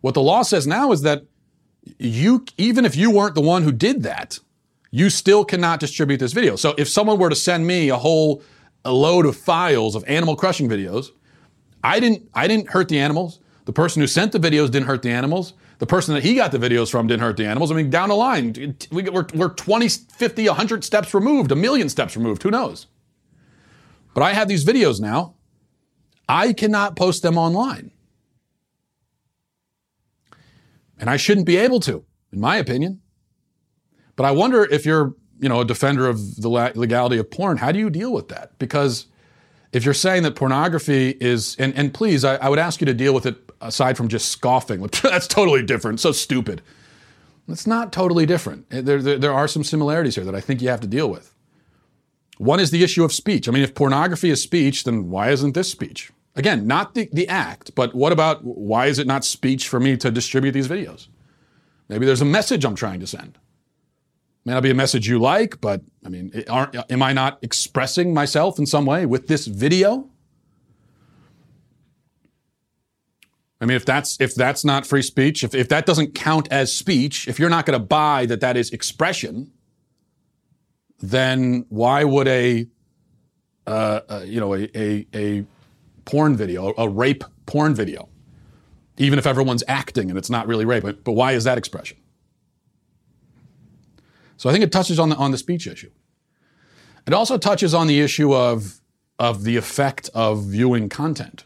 What 0.02 0.15
the 0.15 0.22
law 0.22 0.41
says 0.41 0.65
now 0.65 0.91
is 0.91 1.02
that 1.04 1.26
you, 2.00 2.45
even 2.58 2.86
if 2.86 2.95
you 2.95 3.12
weren't 3.12 3.36
the 3.36 3.41
one 3.41 3.63
who 3.63 3.72
did 3.72 4.04
that, 4.04 4.39
you 4.91 5.10
still 5.10 5.45
cannot 5.45 5.80
distribute 5.80 6.17
this 6.17 6.34
video. 6.34 6.56
So 6.56 6.74
if 6.78 6.89
someone 6.89 7.19
were 7.19 7.30
to 7.30 7.36
send 7.36 7.67
me 7.67 7.89
a 7.89 7.98
whole 7.98 8.41
a 8.86 8.93
load 8.93 9.26
of 9.26 9.36
files 9.36 9.93
of 9.93 10.04
animal 10.08 10.36
crushing 10.36 10.69
videos, 10.69 11.08
I 11.84 12.00
didn't 12.00 12.28
I 12.34 12.48
didn't 12.48 12.69
hurt 12.69 12.88
the 12.89 12.98
animals. 12.98 13.38
The 13.69 13.73
person 13.73 14.01
who 14.01 14.08
sent 14.08 14.32
the 14.32 14.39
videos 14.39 14.71
didn't 14.71 14.88
hurt 14.88 15.03
the 15.03 15.12
animals. 15.12 15.53
The 15.77 15.86
person 15.86 16.15
that 16.15 16.23
he 16.23 16.34
got 16.34 16.51
the 16.51 16.58
videos 16.58 16.89
from 16.89 17.05
didn't 17.05 17.21
hurt 17.21 17.38
the 17.38 17.45
animals. 17.45 17.71
I 17.71 17.75
mean, 17.75 17.91
down 17.91 18.10
the 18.10 18.15
line, 18.15 18.75
we're, 18.91 19.27
we're 19.36 19.49
20, 19.49 19.88
50, 19.88 20.47
100 20.47 20.84
steps 20.84 21.13
removed, 21.13 21.51
a 21.51 21.55
million 21.55 21.88
steps 21.88 22.17
removed, 22.17 22.41
who 22.41 22.49
knows? 22.49 22.88
But 24.15 24.23
I 24.23 24.34
have 24.34 24.47
these 24.47 24.65
videos 24.65 24.99
now. 24.99 25.36
I 26.27 26.51
cannot 26.51 26.95
post 26.95 27.21
them 27.21 27.38
online. 27.38 27.91
And 30.97 31.08
I 31.08 31.17
shouldn't 31.17 31.45
be 31.45 31.58
able 31.58 31.79
to, 31.82 32.03
in 32.34 32.39
my 32.39 32.58
opinion. 32.58 33.01
But 34.15 34.25
I 34.25 34.32
wonder 34.32 34.63
if 34.63 34.84
you're, 34.84 35.13
you 35.39 35.47
know, 35.47 35.62
a 35.62 35.65
defender 35.65 36.08
of 36.08 36.38
the 36.38 36.49
legality 36.49 37.19
of 37.19 37.29
porn, 37.29 37.58
how 37.58 37.71
do 37.71 37.77
you 37.77 37.91
deal 37.91 38.12
with 38.13 38.29
that? 38.29 38.58
Because 38.58 39.05
if 39.71 39.86
you're 39.86 39.93
saying 39.93 40.23
that 40.23 40.36
pornography 40.36 41.15
is, 41.21 41.55
and, 41.60 41.71
and 41.75 41.93
please, 41.93 42.25
I, 42.25 42.38
I 42.38 42.49
would 42.49 42.58
ask 42.58 42.82
you 42.82 42.86
to 42.86 42.95
deal 42.95 43.13
with 43.13 43.27
it 43.27 43.49
aside 43.62 43.98
from 43.98 44.08
just 44.08 44.30
scoffing. 44.30 44.82
That's 45.04 45.28
totally 45.28 45.63
different. 45.63 46.00
So 46.00 46.12
stupid. 46.12 46.62
It's 47.48 47.67
not 47.67 47.91
totally 47.91 48.26
different. 48.26 48.69
There, 48.69 49.02
there, 49.02 49.17
there, 49.17 49.34
are 49.34 49.48
some 49.48 49.63
similarities 49.63 50.15
here 50.15 50.24
that 50.26 50.36
I 50.36 50.41
think 50.41 50.62
you 50.62 50.69
have 50.69 50.82
to 50.82 50.88
deal 50.88 51.10
with. 51.10 51.34
One 52.38 52.60
is 52.60 52.72
the 52.72 52.84
issue 52.84 53.04
of 53.04 53.12
speech. 53.12 53.50
I 53.50 53.52
mean, 53.52 53.63
if 53.63 53.74
pornography 53.74 54.30
is 54.30 54.41
speech, 54.41 54.84
then 54.84 55.10
why 55.10 55.32
isn't 55.32 55.54
this 55.54 55.69
speech? 55.69 56.12
Again, 56.36 56.67
not 56.67 56.93
the, 56.93 57.10
the 57.12 57.28
act, 57.28 57.74
but 57.76 57.93
what 57.93 58.12
about 58.12 58.43
why 58.43 58.86
is 58.86 59.00
it 59.00 59.08
not 59.08 59.26
speech 59.26 59.67
for 59.67 59.80
me 59.80 59.98
to 59.98 60.12
distribute 60.12 60.52
these 60.52 60.67
videos? 60.67 61.08
Maybe 61.89 62.06
there's 62.06 62.22
a 62.22 62.26
message 62.26 62.63
I'm 62.63 62.76
trying 62.76 63.00
to 63.00 63.08
send. 63.08 63.38
May 64.45 64.54
not 64.54 64.63
be 64.63 64.69
a 64.69 64.76
message 64.76 65.08
you 65.08 65.19
like, 65.19 65.60
but 65.60 65.82
I 66.06 66.10
mean, 66.10 66.32
am 66.48 67.02
I 67.02 67.13
not 67.13 67.39
expressing 67.41 68.13
myself 68.13 68.58
in 68.58 68.65
some 68.65 68.86
way 68.86 69.06
with 69.06 69.28
this 69.28 69.48
video? 69.48 70.08
I 73.62 73.65
mean, 73.65 73.76
if 73.76 73.86
that's 73.86 74.19
if 74.22 74.36
that's 74.36 74.63
not 74.63 74.88
free 74.88 75.02
speech, 75.02 75.43
if, 75.43 75.54
if 75.54 75.67
that 75.69 75.86
doesn't 75.86 76.15
count 76.15 76.48
as 76.52 76.74
speech, 76.74 77.28
if 77.28 77.39
you're 77.39 77.50
not 77.50 77.65
going 77.65 77.80
to 77.80 77.86
buy 77.86 78.26
that 78.28 78.39
that 78.41 78.56
is 78.56 78.72
expression, 78.72 79.52
then 81.00 81.65
why 81.69 82.04
would 82.04 82.28
a 82.28 82.67
uh, 83.67 84.02
uh, 84.10 84.24
you 84.26 84.39
know 84.39 84.56
a, 84.56 84.69
a, 84.76 85.08
a 85.13 85.45
porn 86.06 86.36
video, 86.36 86.74
a 86.78 86.88
rape 86.88 87.24
porn 87.45 87.76
video, 87.76 88.10
even 88.98 89.19
if 89.19 89.28
everyone's 89.28 89.63
acting 89.67 90.10
and 90.10 90.17
it's 90.17 90.30
not 90.30 90.48
really 90.48 90.65
rape, 90.65 90.84
but, 90.84 91.04
but 91.04 91.12
why 91.13 91.34
is 91.34 91.43
that 91.43 91.58
expression? 91.58 91.98
So 94.38 94.50
I 94.50 94.54
think 94.54 94.63
it 94.63 94.72
touches 94.72 95.00
on 95.00 95.10
the, 95.10 95.15
on 95.17 95.32
the 95.32 95.38
speech 95.38 95.67
issue. 95.67 95.91
It 97.06 97.13
also 97.13 97.38
touches 97.38 97.74
on 97.74 97.88
the 97.88 98.00
issue 98.00 98.34
of, 98.34 98.80
of 99.17 99.43
the 99.43 99.58
effect 99.58 100.10
of 100.13 100.43
viewing 100.45 100.89
content. 100.89 101.43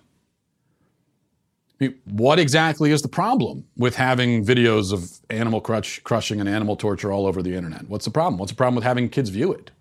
I 1.79 1.85
mean, 1.85 1.95
what 2.05 2.39
exactly 2.39 2.91
is 2.91 3.01
the 3.01 3.07
problem 3.07 3.65
with 3.77 3.95
having 3.95 4.45
videos 4.45 4.93
of 4.93 5.19
animal 5.29 5.59
crush, 5.59 5.99
crushing 5.99 6.39
and 6.39 6.47
animal 6.47 6.75
torture 6.75 7.11
all 7.11 7.25
over 7.25 7.41
the 7.41 7.55
internet? 7.55 7.89
What's 7.89 8.05
the 8.05 8.11
problem? 8.11 8.37
What's 8.37 8.51
the 8.51 8.55
problem 8.55 8.75
with 8.75 8.83
having 8.83 9.09
kids 9.09 9.29
view 9.29 9.51
it? 9.51 9.71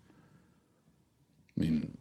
I 1.56 1.60
mean, 1.60 1.96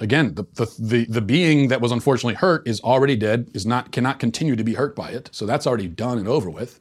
again, 0.00 0.34
the, 0.34 0.44
the, 0.54 0.74
the, 0.78 1.04
the, 1.06 1.20
being 1.20 1.68
that 1.68 1.80
was 1.80 1.92
unfortunately 1.92 2.34
hurt 2.34 2.66
is 2.66 2.80
already 2.80 3.14
dead, 3.14 3.50
is 3.54 3.64
not, 3.64 3.92
cannot 3.92 4.18
continue 4.18 4.56
to 4.56 4.64
be 4.64 4.74
hurt 4.74 4.96
by 4.96 5.10
it. 5.10 5.30
So 5.32 5.46
that's 5.46 5.66
already 5.66 5.86
done 5.86 6.18
and 6.18 6.26
over 6.26 6.50
with. 6.50 6.80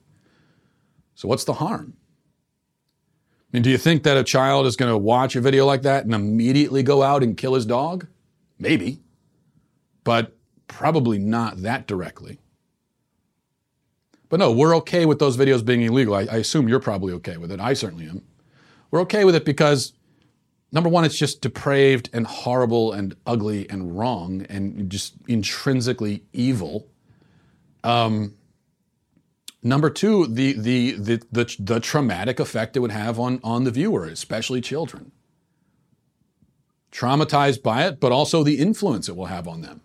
So 1.13 1.27
what's 1.27 1.43
the 1.43 1.53
harm? 1.53 1.93
I 3.51 3.57
mean, 3.57 3.63
do 3.63 3.69
you 3.69 3.77
think 3.77 4.03
that 4.03 4.17
a 4.17 4.23
child 4.23 4.65
is 4.65 4.75
going 4.75 4.91
to 4.91 4.97
watch 4.97 5.35
a 5.35 5.41
video 5.41 5.65
like 5.65 5.83
that 5.83 6.05
and 6.05 6.13
immediately 6.13 6.81
go 6.81 7.03
out 7.03 7.21
and 7.23 7.37
kill 7.37 7.53
his 7.53 7.65
dog? 7.65 8.07
Maybe, 8.57 8.99
but 10.03 10.35
probably 10.69 11.19
not 11.19 11.61
that 11.63 11.85
directly. 11.85 12.39
But 14.29 14.39
no, 14.39 14.51
we're 14.51 14.75
okay 14.77 15.05
with 15.05 15.19
those 15.19 15.35
videos 15.35 15.65
being 15.65 15.81
illegal. 15.81 16.15
I, 16.15 16.21
I, 16.21 16.37
assume 16.37 16.69
you're 16.69 16.79
probably 16.79 17.11
okay 17.13 17.35
with 17.35 17.51
it. 17.51 17.59
I 17.59 17.73
certainly 17.73 18.07
am. 18.07 18.21
We're 18.91 19.01
okay 19.01 19.25
with 19.25 19.35
it 19.35 19.43
because, 19.43 19.93
number 20.71 20.87
one, 20.87 21.03
it's 21.03 21.17
just 21.17 21.41
depraved 21.41 22.09
and 22.13 22.25
horrible 22.25 22.93
and 22.93 23.15
ugly 23.25 23.69
and 23.69 23.97
wrong 23.97 24.45
and 24.47 24.89
just 24.89 25.15
intrinsically 25.27 26.23
evil. 26.31 26.87
Um, 27.83 28.35
Number 29.61 29.89
two, 29.89 30.25
the, 30.25 30.53
the, 30.53 30.91
the, 30.91 31.21
the, 31.31 31.55
the 31.59 31.79
traumatic 31.79 32.39
effect 32.39 32.77
it 32.77 32.79
would 32.79 32.91
have 32.91 33.19
on, 33.19 33.41
on 33.43 33.65
the 33.65 33.71
viewer, 33.71 34.05
especially 34.05 34.61
children. 34.61 35.11
Traumatized 36.91 37.61
by 37.61 37.85
it, 37.85 37.99
but 37.99 38.11
also 38.11 38.41
the 38.41 38.57
influence 38.57 39.09
it 39.09 39.17
will 39.17 39.25
have 39.25 39.47
on 39.47 39.61
them. 39.61 39.81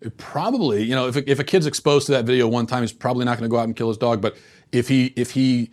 It 0.00 0.16
probably, 0.18 0.82
you 0.82 0.94
know, 0.94 1.08
if 1.08 1.16
if 1.16 1.38
a 1.38 1.44
kid's 1.44 1.66
exposed 1.66 2.06
to 2.06 2.12
that 2.12 2.24
video 2.24 2.46
one 2.46 2.66
time, 2.66 2.82
he's 2.82 2.92
probably 2.92 3.24
not 3.24 3.38
going 3.38 3.48
to 3.48 3.52
go 3.52 3.58
out 3.58 3.64
and 3.64 3.74
kill 3.74 3.88
his 3.88 3.96
dog. 3.96 4.20
But 4.20 4.36
if 4.72 4.88
he 4.88 5.06
if 5.16 5.32
he 5.32 5.70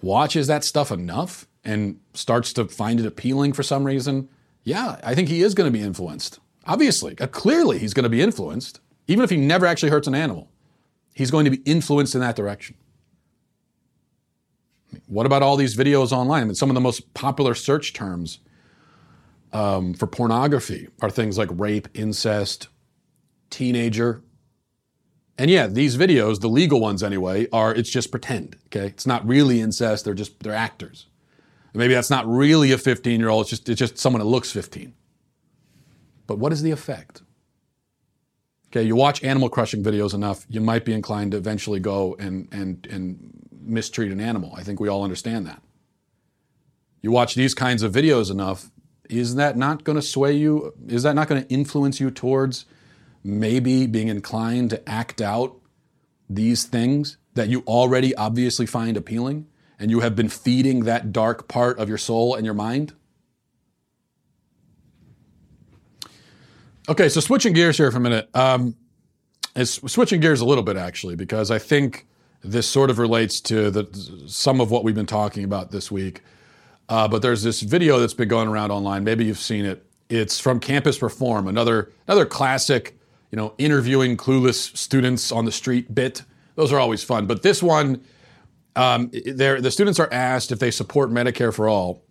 watches 0.00 0.46
that 0.46 0.64
stuff 0.64 0.92
enough 0.92 1.46
and 1.64 1.98
starts 2.14 2.52
to 2.54 2.66
find 2.66 3.00
it 3.00 3.06
appealing 3.06 3.52
for 3.52 3.62
some 3.62 3.84
reason, 3.84 4.28
yeah, 4.62 5.00
I 5.02 5.14
think 5.14 5.28
he 5.28 5.42
is 5.42 5.54
going 5.54 5.70
to 5.70 5.76
be 5.76 5.84
influenced. 5.84 6.38
Obviously, 6.66 7.18
uh, 7.18 7.26
clearly, 7.26 7.78
he's 7.78 7.94
going 7.94 8.04
to 8.04 8.10
be 8.10 8.22
influenced, 8.22 8.80
even 9.06 9.24
if 9.24 9.30
he 9.30 9.36
never 9.36 9.66
actually 9.66 9.90
hurts 9.90 10.06
an 10.06 10.14
animal 10.14 10.48
he's 11.18 11.32
going 11.32 11.44
to 11.44 11.50
be 11.50 11.60
influenced 11.64 12.14
in 12.14 12.20
that 12.20 12.36
direction. 12.36 12.76
What 15.06 15.26
about 15.26 15.42
all 15.42 15.56
these 15.56 15.76
videos 15.76 16.12
online? 16.12 16.42
I 16.42 16.44
mean, 16.44 16.54
some 16.54 16.70
of 16.70 16.74
the 16.74 16.80
most 16.80 17.12
popular 17.12 17.54
search 17.54 17.92
terms 17.92 18.38
um, 19.52 19.94
for 19.94 20.06
pornography 20.06 20.86
are 21.02 21.10
things 21.10 21.36
like 21.36 21.48
rape, 21.52 21.88
incest, 21.92 22.68
teenager. 23.50 24.22
And 25.36 25.50
yeah, 25.50 25.66
these 25.66 25.96
videos, 25.96 26.40
the 26.40 26.48
legal 26.48 26.80
ones 26.80 27.02
anyway, 27.02 27.46
are 27.52 27.74
it's 27.74 27.90
just 27.90 28.10
pretend. 28.10 28.56
Okay, 28.66 28.86
it's 28.86 29.06
not 29.06 29.26
really 29.26 29.60
incest. 29.60 30.04
They're 30.04 30.14
just 30.14 30.40
they're 30.40 30.54
actors. 30.54 31.06
Maybe 31.74 31.94
that's 31.94 32.10
not 32.10 32.26
really 32.26 32.72
a 32.72 32.78
15 32.78 33.20
year 33.20 33.28
old. 33.28 33.42
It's 33.42 33.50
just 33.50 33.68
it's 33.68 33.78
just 33.78 33.98
someone 33.98 34.20
that 34.20 34.26
looks 34.26 34.50
15. 34.50 34.94
But 36.26 36.38
what 36.38 36.52
is 36.52 36.62
the 36.62 36.70
effect? 36.70 37.22
Okay, 38.70 38.82
you 38.82 38.96
watch 38.96 39.24
animal 39.24 39.48
crushing 39.48 39.82
videos 39.82 40.12
enough, 40.12 40.44
you 40.50 40.60
might 40.60 40.84
be 40.84 40.92
inclined 40.92 41.30
to 41.32 41.38
eventually 41.38 41.80
go 41.80 42.16
and 42.18 42.48
and 42.52 42.86
and 42.90 43.32
mistreat 43.60 44.10
an 44.10 44.20
animal. 44.20 44.52
I 44.56 44.62
think 44.62 44.80
we 44.80 44.88
all 44.88 45.04
understand 45.04 45.46
that. 45.46 45.62
You 47.00 47.12
watch 47.12 47.34
these 47.34 47.54
kinds 47.54 47.82
of 47.82 47.92
videos 47.92 48.30
enough, 48.30 48.70
is 49.08 49.36
that 49.36 49.56
not 49.56 49.84
going 49.84 49.96
to 49.96 50.02
sway 50.02 50.32
you? 50.32 50.74
Is 50.88 51.02
that 51.04 51.14
not 51.14 51.28
going 51.28 51.42
to 51.42 51.48
influence 51.48 52.00
you 52.00 52.10
towards 52.10 52.66
maybe 53.28 53.86
being 53.86 54.08
inclined 54.08 54.70
to 54.70 54.88
act 54.88 55.20
out 55.20 55.56
these 56.28 56.64
things 56.64 57.16
that 57.34 57.48
you 57.48 57.62
already 57.66 58.14
obviously 58.14 58.66
find 58.66 58.96
appealing 58.96 59.46
and 59.78 59.90
you 59.90 60.00
have 60.00 60.16
been 60.16 60.28
feeding 60.28 60.84
that 60.84 61.12
dark 61.12 61.48
part 61.48 61.78
of 61.78 61.88
your 61.88 61.98
soul 61.98 62.34
and 62.34 62.44
your 62.44 62.54
mind? 62.54 62.94
Okay, 66.88 67.08
so 67.08 67.20
switching 67.20 67.52
gears 67.52 67.76
here 67.76 67.90
for 67.90 67.98
a 67.98 68.00
minute. 68.00 68.28
Um, 68.34 68.74
it's 69.54 69.72
switching 69.92 70.20
gears 70.20 70.40
a 70.40 70.44
little 70.44 70.64
bit 70.64 70.76
actually 70.76 71.16
because 71.16 71.50
I 71.50 71.58
think 71.58 72.06
this 72.42 72.66
sort 72.66 72.90
of 72.90 72.98
relates 72.98 73.40
to 73.42 73.70
the, 73.70 74.24
some 74.26 74.60
of 74.60 74.70
what 74.70 74.84
we've 74.84 74.94
been 74.94 75.06
talking 75.06 75.44
about 75.44 75.70
this 75.70 75.90
week. 75.90 76.22
Uh, 76.88 77.06
but 77.06 77.20
there's 77.20 77.42
this 77.42 77.60
video 77.60 77.98
that's 77.98 78.14
been 78.14 78.28
going 78.28 78.48
around 78.48 78.70
online. 78.70 79.04
Maybe 79.04 79.24
you've 79.24 79.38
seen 79.38 79.64
it. 79.64 79.84
It's 80.08 80.40
from 80.40 80.58
Campus 80.58 81.02
Reform, 81.02 81.46
another 81.46 81.92
another 82.06 82.24
classic, 82.24 82.97
you 83.30 83.36
know, 83.36 83.54
interviewing 83.58 84.16
clueless 84.16 84.76
students 84.76 85.30
on 85.32 85.44
the 85.44 85.52
street 85.52 85.94
bit. 85.94 86.22
Those 86.54 86.72
are 86.72 86.78
always 86.78 87.02
fun. 87.04 87.26
But 87.26 87.42
this 87.42 87.62
one, 87.62 88.02
um, 88.74 89.10
the 89.10 89.70
students 89.70 90.00
are 90.00 90.08
asked 90.12 90.52
if 90.52 90.58
they 90.58 90.70
support 90.70 91.10
Medicare 91.10 91.54
for 91.54 91.68
all, 91.68 92.02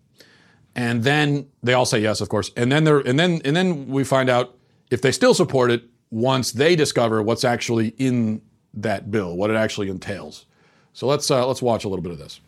and 0.76 1.04
then 1.04 1.48
they 1.64 1.74
all 1.74 1.86
say 1.86 2.00
yes, 2.00 2.22
of 2.22 2.30
course. 2.30 2.52
And 2.56 2.72
then 2.72 2.84
they're 2.84 3.00
and 3.00 3.20
then 3.20 3.42
and 3.44 3.56
then 3.56 3.88
we 3.88 4.04
find 4.04 4.30
out 4.30 4.56
if 4.92 5.02
they 5.02 5.12
still 5.12 5.34
support 5.34 5.72
it 5.72 5.84
once 6.12 6.52
they 6.52 6.76
discover 6.76 7.22
what's 7.22 7.44
actually 7.44 7.90
in 7.98 8.42
that 8.74 9.12
bill, 9.12 9.36
what 9.36 9.50
it 9.50 9.56
actually 9.56 9.90
entails. 9.90 10.46
So 10.94 11.08
let's 11.08 11.30
uh, 11.30 11.48
let's 11.48 11.62
watch 11.62 11.84
a 11.84 11.90
little 11.90 12.04
bit 12.04 12.12
of 12.12 12.20
this. 12.20 12.40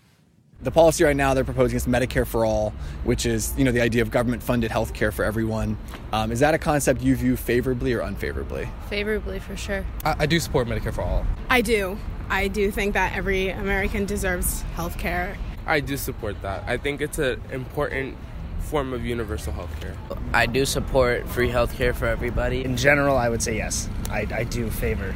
The 0.62 0.72
policy 0.72 1.06
right 1.06 1.16
now 1.16 1.34
they're 1.34 1.46
proposing 1.46 1.78
is 1.78 1.86
Medicare 1.86 2.28
for 2.28 2.44
all, 2.44 2.72
which 3.06 3.26
is 3.26 3.54
you 3.58 3.64
know 3.64 3.72
the 3.72 3.80
idea 3.80 4.02
of 4.02 4.12
government-funded 4.12 4.70
health 4.70 4.94
care 4.94 5.10
for 5.10 5.24
everyone. 5.24 5.78
Um, 6.12 6.34
is 6.34 6.42
that 6.42 6.54
a 6.54 6.58
concept 6.58 7.02
you 7.02 7.16
view 7.16 7.38
favorably 7.38 7.94
or 7.94 8.02
unfavorably? 8.02 8.68
Favorably, 8.90 9.40
for 9.40 9.56
sure. 9.56 9.86
I, 10.04 10.16
I 10.20 10.26
do 10.26 10.38
support 10.38 10.68
Medicare 10.68 10.94
for 10.94 11.02
all. 11.02 11.26
I 11.50 11.62
do. 11.62 11.98
I 12.30 12.50
do 12.50 12.72
think 12.72 12.94
that 12.96 13.16
every 13.16 13.50
American 13.50 14.06
deserves 14.06 14.64
health 14.76 14.98
care. 14.98 15.38
I 15.66 15.80
do 15.80 15.96
support 15.96 16.42
that. 16.42 16.66
I 16.68 16.76
think 16.76 17.00
it's 17.00 17.20
an 17.20 17.42
important 17.54 18.18
form 18.60 18.92
of 18.92 19.06
universal 19.06 19.54
health 19.54 19.74
care. 19.80 19.96
I 20.34 20.46
do 20.46 20.66
support 20.66 21.26
free 21.30 21.50
health 21.50 21.74
care 21.74 21.94
for 21.94 22.06
everybody. 22.06 22.66
In 22.66 22.76
general, 22.76 23.16
I 23.16 23.30
would 23.30 23.42
say 23.42 23.56
yes. 23.56 23.88
I, 24.10 24.28
I 24.30 24.44
do 24.44 24.70
favor 24.70 25.16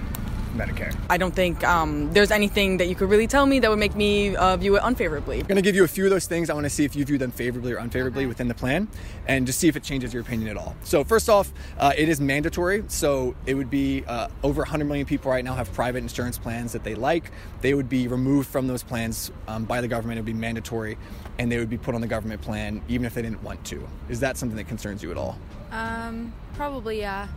Medicare. 0.54 0.96
I 1.10 1.18
don't 1.18 1.34
think 1.34 1.64
um, 1.64 2.12
there's 2.14 2.32
anything 2.32 2.78
that 2.78 2.88
you 2.88 2.96
could 2.96 3.10
really 3.10 3.28
tell 3.28 3.46
me 3.46 3.60
that 3.60 3.70
would 3.70 3.80
make 3.80 3.96
me 3.96 4.36
uh, 4.36 4.58
view 4.58 4.76
it 4.76 4.82
unfavorably. 4.84 5.40
I'm 5.40 5.48
going 5.48 5.56
to 5.56 5.62
give 5.62 5.76
you 5.76 5.84
a 5.84 5.88
few 5.88 6.06
of 6.06 6.10
those 6.10 6.28
things. 6.28 6.50
I 6.50 6.54
want 6.54 6.66
to 6.66 6.70
see 6.70 6.86
if 6.86 6.96
you 6.96 7.06
view 7.06 7.18
them 7.18 7.32
favorably 7.32 7.74
or 7.74 7.78
unfavorably 7.78 8.24
okay. 8.24 8.28
within 8.28 8.48
the 8.48 8.54
plan 8.54 8.88
and 9.28 9.46
just 9.46 9.60
see 9.60 9.68
if 9.68 9.76
it 9.76 9.84
changes 9.84 10.14
your 10.14 10.22
opinion 10.22 10.50
at 10.50 10.58
all. 10.58 10.76
So, 10.84 11.04
first 11.04 11.30
off, 11.30 11.52
uh, 11.78 11.94
it 11.98 12.10
is 12.10 12.22
mandatory. 12.22 12.84
So, 12.88 13.36
it 13.46 13.56
would 13.56 13.70
be 13.70 14.04
uh, 14.06 14.28
over 14.44 14.62
100 14.62 14.86
million 14.86 15.06
people 15.06 15.32
right 15.32 15.44
now 15.44 15.56
have 15.56 15.72
private 15.74 16.00
insurance 16.00 16.38
plans 16.38 16.72
that 16.74 16.84
they 16.84 16.96
like. 16.96 17.32
They 17.62 17.74
would 17.74 17.90
be 17.90 18.08
removed 18.08 18.50
from 18.50 18.68
those 18.68 18.84
plans 18.84 19.32
um, 19.48 19.66
by 19.66 19.82
the 19.82 19.88
government. 19.88 20.18
It 20.18 20.22
would 20.22 20.26
be 20.26 20.34
mandatory 20.34 20.98
and 21.40 21.52
they 21.52 21.58
would 21.58 21.70
be 21.70 21.78
put 21.78 21.96
on 21.96 22.02
the 22.02 22.08
government 22.08 22.42
plan 22.42 22.82
even 22.88 23.06
if 23.06 23.14
they 23.14 23.22
didn't 23.22 23.44
want 23.44 23.64
to. 23.66 23.88
Is 24.10 24.20
that 24.20 24.38
something 24.38 24.58
that 24.58 24.68
concerns 24.68 25.02
you 25.02 25.12
at 25.12 25.18
all? 25.18 25.38
Um, 25.72 26.34
probably, 26.54 27.00
yeah. 27.00 27.28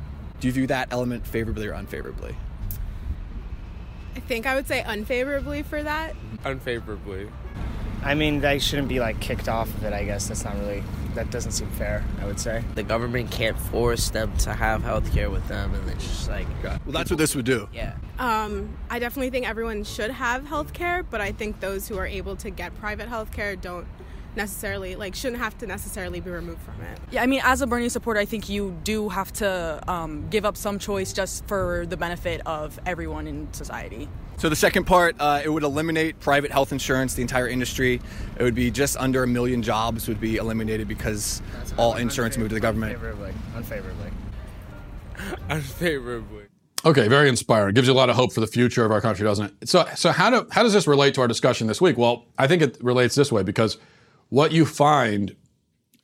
Do 0.40 0.48
you 0.48 0.52
view 0.52 0.66
that 0.66 0.88
element 0.90 1.26
favorably 1.26 1.66
or 1.66 1.72
unfavorably? 1.72 2.36
I 4.16 4.20
think 4.20 4.46
I 4.46 4.54
would 4.54 4.66
say 4.66 4.82
unfavorably 4.82 5.62
for 5.62 5.82
that. 5.82 6.16
Unfavorably. 6.44 7.28
I 8.02 8.14
mean, 8.14 8.40
they 8.40 8.58
shouldn't 8.58 8.88
be 8.88 8.98
like 8.98 9.20
kicked 9.20 9.48
off 9.48 9.68
of 9.68 9.84
it. 9.84 9.92
I 9.92 10.04
guess 10.04 10.28
that's 10.28 10.44
not 10.44 10.56
really 10.58 10.82
that 11.14 11.30
doesn't 11.30 11.52
seem 11.52 11.68
fair. 11.70 12.02
I 12.20 12.26
would 12.26 12.40
say 12.40 12.62
the 12.74 12.82
government 12.82 13.30
can't 13.30 13.58
force 13.58 14.10
them 14.10 14.34
to 14.38 14.52
have 14.52 14.82
health 14.82 15.12
care 15.12 15.28
with 15.28 15.46
them, 15.48 15.74
and 15.74 15.90
it's 15.90 16.04
just 16.04 16.30
like 16.30 16.46
well, 16.62 16.78
that's 16.92 17.10
what 17.10 17.18
this 17.18 17.34
would 17.34 17.44
do. 17.44 17.68
Yeah. 17.72 17.94
Um, 18.18 18.76
I 18.88 18.98
definitely 18.98 19.30
think 19.30 19.48
everyone 19.48 19.84
should 19.84 20.10
have 20.10 20.46
health 20.46 20.72
care, 20.72 21.02
but 21.02 21.20
I 21.20 21.32
think 21.32 21.60
those 21.60 21.88
who 21.88 21.98
are 21.98 22.06
able 22.06 22.36
to 22.36 22.50
get 22.50 22.74
private 22.78 23.08
health 23.08 23.32
care 23.32 23.54
don't 23.56 23.86
necessarily 24.36 24.96
like 24.96 25.14
shouldn't 25.14 25.40
have 25.40 25.56
to 25.58 25.66
necessarily 25.66 26.20
be 26.20 26.30
removed 26.30 26.60
from 26.62 26.80
it. 26.82 26.98
Yeah, 27.10 27.22
I 27.22 27.26
mean, 27.26 27.40
as 27.44 27.62
a 27.62 27.66
Bernie 27.66 27.88
supporter, 27.88 28.20
I 28.20 28.24
think 28.24 28.48
you 28.48 28.76
do 28.84 29.08
have 29.08 29.32
to 29.34 29.82
um, 29.88 30.28
give 30.28 30.44
up 30.44 30.56
some 30.56 30.78
choice 30.78 31.12
just 31.12 31.46
for 31.46 31.86
the 31.86 31.96
benefit 31.96 32.40
of 32.46 32.78
everyone 32.86 33.26
in 33.26 33.52
society. 33.52 34.08
So 34.38 34.50
the 34.50 34.56
second 34.56 34.84
part, 34.84 35.16
uh, 35.18 35.40
it 35.42 35.48
would 35.48 35.62
eliminate 35.62 36.20
private 36.20 36.50
health 36.50 36.70
insurance, 36.70 37.14
the 37.14 37.22
entire 37.22 37.48
industry. 37.48 38.02
It 38.38 38.42
would 38.42 38.54
be 38.54 38.70
just 38.70 38.96
under 38.98 39.22
a 39.22 39.26
million 39.26 39.62
jobs 39.62 40.08
would 40.08 40.20
be 40.20 40.36
eliminated 40.36 40.88
because 40.88 41.40
all 41.78 41.94
insurance 41.94 42.36
moved 42.36 42.50
to 42.50 42.54
the 42.54 42.60
government. 42.60 42.92
Unfavorably. 42.92 43.32
Unfavorably. 43.54 44.10
Unfavorably. 45.48 46.44
Okay, 46.84 47.08
very 47.08 47.28
inspiring. 47.28 47.74
Gives 47.74 47.88
you 47.88 47.94
a 47.94 47.96
lot 47.96 48.10
of 48.10 48.16
hope 48.16 48.32
for 48.32 48.40
the 48.40 48.46
future 48.46 48.84
of 48.84 48.92
our 48.92 49.00
country, 49.00 49.24
doesn't 49.24 49.52
it? 49.60 49.68
So, 49.68 49.86
so 49.96 50.12
how 50.12 50.30
do 50.30 50.46
how 50.52 50.62
does 50.62 50.72
this 50.72 50.86
relate 50.86 51.14
to 51.14 51.22
our 51.22 51.28
discussion 51.28 51.66
this 51.66 51.80
week? 51.80 51.96
Well, 51.96 52.26
I 52.38 52.46
think 52.46 52.62
it 52.62 52.76
relates 52.82 53.14
this 53.14 53.32
way 53.32 53.42
because 53.42 53.78
what 54.28 54.52
you 54.52 54.66
find 54.66 55.36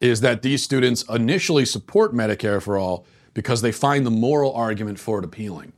is 0.01 0.21
that 0.21 0.43
these 0.43 0.63
students 0.63 1.05
initially 1.09 1.65
support 1.65 2.13
Medicare 2.13 2.61
for 2.61 2.77
all 2.77 3.07
because 3.35 3.63
they 3.63 3.73
find 3.73 4.05
the 4.05 4.11
moral 4.11 4.53
argument 4.53 4.99
for 4.99 5.19
it 5.19 5.25
appealing, 5.25 5.73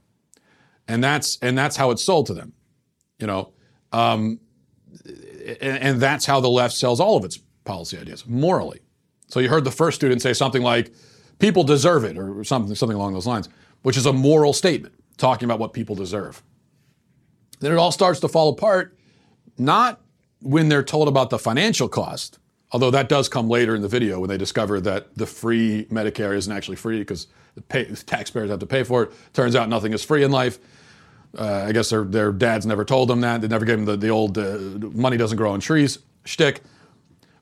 and 0.89 1.05
that's 1.05 1.39
and 1.43 1.57
that's 1.57 1.77
how 1.77 1.91
it's 1.91 2.03
sold 2.03 2.27
to 2.27 2.35
them, 2.35 2.53
you 3.19 3.27
know, 3.27 3.53
um, 3.93 4.41
and, 5.61 5.79
and 5.79 6.01
that's 6.01 6.27
how 6.27 6.41
the 6.41 6.49
left 6.49 6.75
sells 6.75 7.01
all 7.01 7.17
of 7.17 7.25
its 7.25 7.39
policy 7.65 7.99
ideas 7.99 8.27
morally. 8.27 8.81
So 9.29 9.41
you 9.41 9.49
heard 9.49 9.65
the 9.65 9.71
first 9.71 9.97
student 9.97 10.23
say 10.23 10.33
something 10.33 10.63
like, 10.63 10.93
"People 11.39 11.65
deserve 11.65 12.05
it," 12.05 12.19
or 12.19 12.45
something 12.45 12.75
something 12.75 12.97
along 12.97 13.15
those 13.15 13.27
lines, 13.27 13.49
which 13.83 13.97
is 13.97 14.07
a 14.07 14.13
moral 14.13 14.53
statement 14.53 14.95
talking 15.17 15.47
about 15.47 15.59
what 15.59 15.73
people 15.73 15.95
deserve. 15.95 16.43
Then 17.61 17.73
it 17.73 17.77
all 17.77 17.93
starts 17.93 18.21
to 18.21 18.29
fall 18.29 18.49
apart, 18.51 18.99
not 19.59 20.01
when 20.45 20.69
they're 20.69 20.83
told 20.83 21.09
about 21.09 21.31
the 21.31 21.39
financial 21.39 21.89
cost, 21.89 22.39
although 22.71 22.91
that 22.91 23.09
does 23.09 23.29
come 23.29 23.49
later 23.49 23.75
in 23.75 23.81
the 23.81 23.89
video 23.89 24.21
when 24.21 24.29
they 24.29 24.37
discover 24.37 24.79
that 24.83 25.17
the 25.17 25.27
free 25.27 25.87
Medicare 25.91 26.37
isn't 26.37 26.53
actually 26.53 26.77
free 26.77 26.99
because 26.99 27.27
the, 27.55 27.63
pay, 27.63 27.85
taxpayers 27.85 28.51
have 28.51 28.59
to 28.59 28.67
pay 28.67 28.85
for 28.85 29.05
it. 29.05 29.13
Turns 29.33 29.57
out 29.57 29.69
nothing 29.69 29.93
is 29.95 30.05
free 30.05 30.23
in 30.23 30.31
life. 30.31 30.59
Uh, 31.37 31.65
I 31.67 31.73
guess 31.73 31.89
their, 31.91 32.05
their 32.05 32.31
dads 32.31 32.67
never 32.67 32.85
told 32.85 33.09
them 33.09 33.23
that. 33.23 33.41
They 33.41 33.49
never 33.49 33.65
gave 33.65 33.79
them 33.79 33.87
the, 33.87 33.97
the 33.97 34.11
old 34.11 34.37
uh, 34.37 34.59
money 34.93 35.17
doesn't 35.17 35.37
grow 35.37 35.53
on 35.53 35.61
trees 35.61 35.99
shtick. 36.25 36.63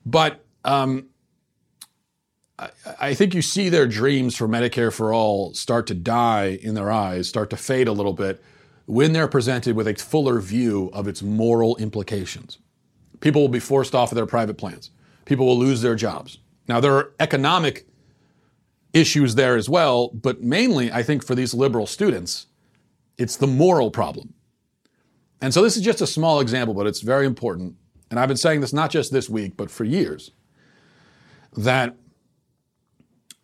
But 0.05 0.43
um, 0.63 1.07
I, 2.57 2.69
I 2.99 3.13
think 3.13 3.33
you 3.33 3.41
see 3.41 3.67
their 3.67 3.87
dreams 3.87 4.35
for 4.35 4.47
Medicare 4.47 4.93
for 4.93 5.13
all 5.13 5.53
start 5.53 5.87
to 5.87 5.93
die 5.93 6.57
in 6.61 6.73
their 6.73 6.89
eyes, 6.89 7.27
start 7.27 7.49
to 7.49 7.57
fade 7.57 7.87
a 7.87 7.93
little 7.93 8.13
bit 8.13 8.41
when 8.85 9.13
they're 9.13 9.27
presented 9.27 9.75
with 9.75 9.87
a 9.87 9.95
fuller 9.95 10.39
view 10.39 10.89
of 10.93 11.07
its 11.07 11.21
moral 11.21 11.75
implications. 11.77 12.59
People 13.23 13.41
will 13.41 13.47
be 13.47 13.61
forced 13.61 13.95
off 13.95 14.11
of 14.11 14.17
their 14.17 14.25
private 14.25 14.57
plans. 14.57 14.91
People 15.23 15.45
will 15.45 15.57
lose 15.57 15.81
their 15.81 15.95
jobs. 15.95 16.39
Now, 16.67 16.81
there 16.81 16.93
are 16.93 17.13
economic 17.21 17.87
issues 18.91 19.35
there 19.35 19.55
as 19.55 19.69
well, 19.69 20.09
but 20.09 20.41
mainly, 20.43 20.91
I 20.91 21.03
think, 21.03 21.23
for 21.23 21.33
these 21.33 21.53
liberal 21.53 21.87
students, 21.87 22.47
it's 23.17 23.37
the 23.37 23.47
moral 23.47 23.91
problem. 23.91 24.33
And 25.39 25.53
so 25.53 25.61
this 25.61 25.77
is 25.77 25.83
just 25.83 26.01
a 26.01 26.07
small 26.07 26.41
example, 26.41 26.73
but 26.73 26.85
it's 26.85 26.99
very 26.99 27.25
important. 27.25 27.77
And 28.11 28.19
I've 28.19 28.27
been 28.27 28.35
saying 28.35 28.59
this 28.59 28.73
not 28.73 28.91
just 28.91 29.13
this 29.13 29.29
week, 29.29 29.55
but 29.55 29.71
for 29.71 29.85
years 29.85 30.31
that 31.55 31.95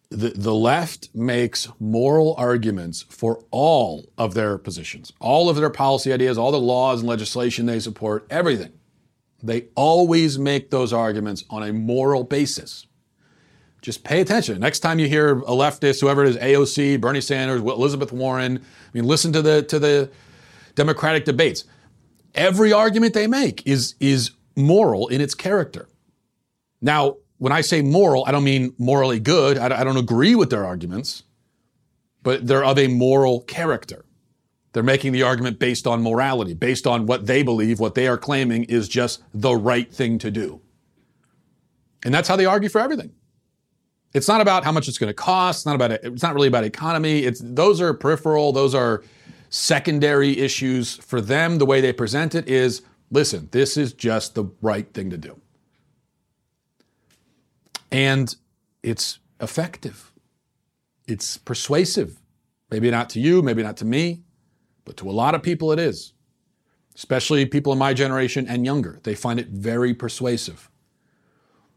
the, 0.09 0.31
the 0.31 0.53
left 0.53 1.07
makes 1.15 1.69
moral 1.79 2.35
arguments 2.37 3.03
for 3.03 3.45
all 3.49 4.09
of 4.17 4.33
their 4.33 4.57
positions, 4.57 5.13
all 5.21 5.49
of 5.49 5.55
their 5.55 5.69
policy 5.69 6.11
ideas, 6.11 6.37
all 6.37 6.51
the 6.51 6.59
laws 6.59 6.99
and 6.99 7.07
legislation 7.07 7.65
they 7.65 7.79
support, 7.79 8.27
everything. 8.29 8.73
They 9.41 9.67
always 9.75 10.37
make 10.37 10.69
those 10.69 10.91
arguments 10.91 11.45
on 11.49 11.63
a 11.63 11.73
moral 11.73 12.23
basis. 12.23 12.85
Just 13.81 14.03
pay 14.03 14.19
attention. 14.19 14.59
Next 14.59 14.79
time 14.79 14.99
you 14.99 15.07
hear 15.07 15.39
a 15.39 15.51
leftist, 15.51 16.01
whoever 16.01 16.25
it 16.25 16.29
is, 16.31 16.37
AOC, 16.37 16.99
Bernie 16.99 17.21
Sanders, 17.21 17.61
Elizabeth 17.61 18.11
Warren, 18.11 18.57
I 18.57 18.89
mean, 18.93 19.05
listen 19.05 19.31
to 19.33 19.41
the 19.41 19.63
to 19.63 19.79
the 19.79 20.11
Democratic 20.75 21.23
debates. 21.25 21.63
Every 22.35 22.73
argument 22.73 23.13
they 23.13 23.27
make 23.27 23.65
is 23.65 23.95
is 23.99 24.31
moral 24.55 25.07
in 25.07 25.21
its 25.21 25.33
character. 25.33 25.87
Now, 26.81 27.17
when 27.37 27.53
I 27.53 27.61
say 27.61 27.81
moral, 27.81 28.25
I 28.27 28.31
don't 28.31 28.43
mean 28.43 28.73
morally 28.77 29.19
good. 29.19 29.57
I, 29.57 29.79
I 29.79 29.83
don't 29.85 29.97
agree 29.97 30.35
with 30.35 30.49
their 30.49 30.65
arguments, 30.65 31.23
but 32.21 32.45
they're 32.45 32.65
of 32.65 32.77
a 32.77 32.87
moral 32.87 33.41
character. 33.41 34.03
They're 34.73 34.83
making 34.83 35.13
the 35.13 35.23
argument 35.23 35.57
based 35.57 35.87
on 35.87 36.03
morality, 36.03 36.53
based 36.53 36.85
on 36.85 37.05
what 37.05 37.25
they 37.25 37.41
believe, 37.41 37.79
what 37.79 37.95
they 37.95 38.07
are 38.07 38.17
claiming 38.17 38.65
is 38.65 38.87
just 38.87 39.23
the 39.33 39.55
right 39.55 39.91
thing 39.91 40.19
to 40.19 40.29
do. 40.29 40.61
And 42.05 42.13
that's 42.13 42.27
how 42.27 42.35
they 42.35 42.45
argue 42.45 42.69
for 42.69 42.79
everything. 42.79 43.11
It's 44.13 44.27
not 44.27 44.41
about 44.41 44.63
how 44.63 44.71
much 44.71 44.87
it's 44.87 44.97
going 44.97 45.09
to 45.09 45.13
cost. 45.13 45.59
It's 45.59 45.65
not 45.65 45.75
about 45.75 45.91
it's 45.91 46.23
not 46.23 46.33
really 46.33 46.47
about 46.47 46.63
economy. 46.63 47.19
It's 47.19 47.41
those 47.43 47.81
are 47.81 47.93
peripheral. 47.93 48.51
Those 48.51 48.73
are 48.73 49.03
secondary 49.49 50.37
issues 50.39 50.95
for 50.95 51.21
them. 51.21 51.57
The 51.57 51.65
way 51.65 51.81
they 51.81 51.93
present 51.93 52.33
it 52.33 52.47
is, 52.47 52.81
listen, 53.11 53.49
this 53.51 53.77
is 53.77 53.93
just 53.93 54.35
the 54.35 54.45
right 54.61 54.91
thing 54.93 55.09
to 55.11 55.17
do, 55.17 55.39
and 57.91 58.35
it's 58.81 59.19
effective. 59.39 60.11
It's 61.07 61.37
persuasive. 61.37 62.19
Maybe 62.71 62.89
not 62.91 63.09
to 63.11 63.19
you. 63.19 63.41
Maybe 63.41 63.63
not 63.63 63.77
to 63.77 63.85
me. 63.85 64.23
But 64.89 64.97
to 64.97 65.09
a 65.09 65.11
lot 65.11 65.35
of 65.35 65.43
people, 65.43 65.71
it 65.71 65.77
is, 65.77 66.13
especially 66.95 67.45
people 67.45 67.71
in 67.71 67.77
my 67.77 67.93
generation 67.93 68.47
and 68.47 68.65
younger. 68.65 68.99
They 69.03 69.13
find 69.13 69.39
it 69.39 69.49
very 69.49 69.93
persuasive 69.93 70.71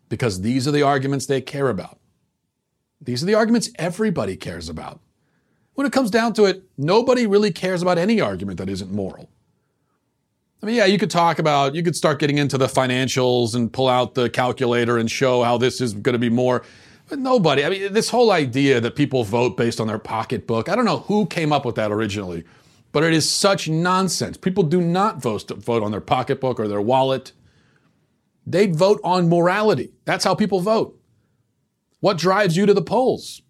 because 0.08 0.40
these 0.40 0.66
are 0.66 0.70
the 0.70 0.80
arguments 0.80 1.26
they 1.26 1.42
care 1.42 1.68
about. 1.68 1.98
These 3.02 3.22
are 3.22 3.26
the 3.26 3.34
arguments 3.34 3.68
everybody 3.74 4.34
cares 4.34 4.70
about. 4.70 5.00
When 5.74 5.86
it 5.86 5.92
comes 5.92 6.10
down 6.10 6.32
to 6.32 6.46
it, 6.46 6.62
nobody 6.78 7.26
really 7.26 7.52
cares 7.52 7.82
about 7.82 7.98
any 7.98 8.18
argument 8.18 8.56
that 8.56 8.70
isn't 8.70 8.90
moral. 8.90 9.28
I 10.62 10.64
mean, 10.64 10.76
yeah, 10.76 10.86
you 10.86 10.98
could 10.98 11.10
talk 11.10 11.38
about, 11.38 11.74
you 11.74 11.82
could 11.82 11.96
start 11.96 12.18
getting 12.18 12.38
into 12.38 12.56
the 12.56 12.66
financials 12.66 13.54
and 13.54 13.70
pull 13.70 13.90
out 13.90 14.14
the 14.14 14.30
calculator 14.30 14.96
and 14.96 15.10
show 15.10 15.42
how 15.42 15.58
this 15.58 15.82
is 15.82 15.92
going 15.92 16.14
to 16.14 16.18
be 16.18 16.30
more. 16.30 16.62
But 17.10 17.18
nobody, 17.18 17.62
I 17.62 17.68
mean, 17.68 17.92
this 17.92 18.08
whole 18.08 18.30
idea 18.30 18.80
that 18.80 18.96
people 18.96 19.22
vote 19.22 19.58
based 19.58 19.82
on 19.82 19.86
their 19.86 19.98
pocketbook, 19.98 20.70
I 20.70 20.74
don't 20.74 20.86
know 20.86 21.00
who 21.00 21.26
came 21.26 21.52
up 21.52 21.66
with 21.66 21.74
that 21.74 21.92
originally. 21.92 22.44
But 22.92 23.04
it 23.04 23.14
is 23.14 23.28
such 23.28 23.68
nonsense. 23.68 24.36
People 24.36 24.62
do 24.62 24.80
not 24.80 25.20
vote, 25.20 25.50
vote 25.50 25.82
on 25.82 25.90
their 25.90 26.00
pocketbook 26.00 26.60
or 26.60 26.68
their 26.68 26.80
wallet. 26.80 27.32
They 28.46 28.66
vote 28.66 29.00
on 29.02 29.28
morality. 29.28 29.92
That's 30.04 30.24
how 30.24 30.34
people 30.34 30.60
vote. 30.60 30.98
What 32.00 32.18
drives 32.18 32.56
you 32.56 32.66
to 32.66 32.74
the 32.74 32.82
polls? 32.82 33.42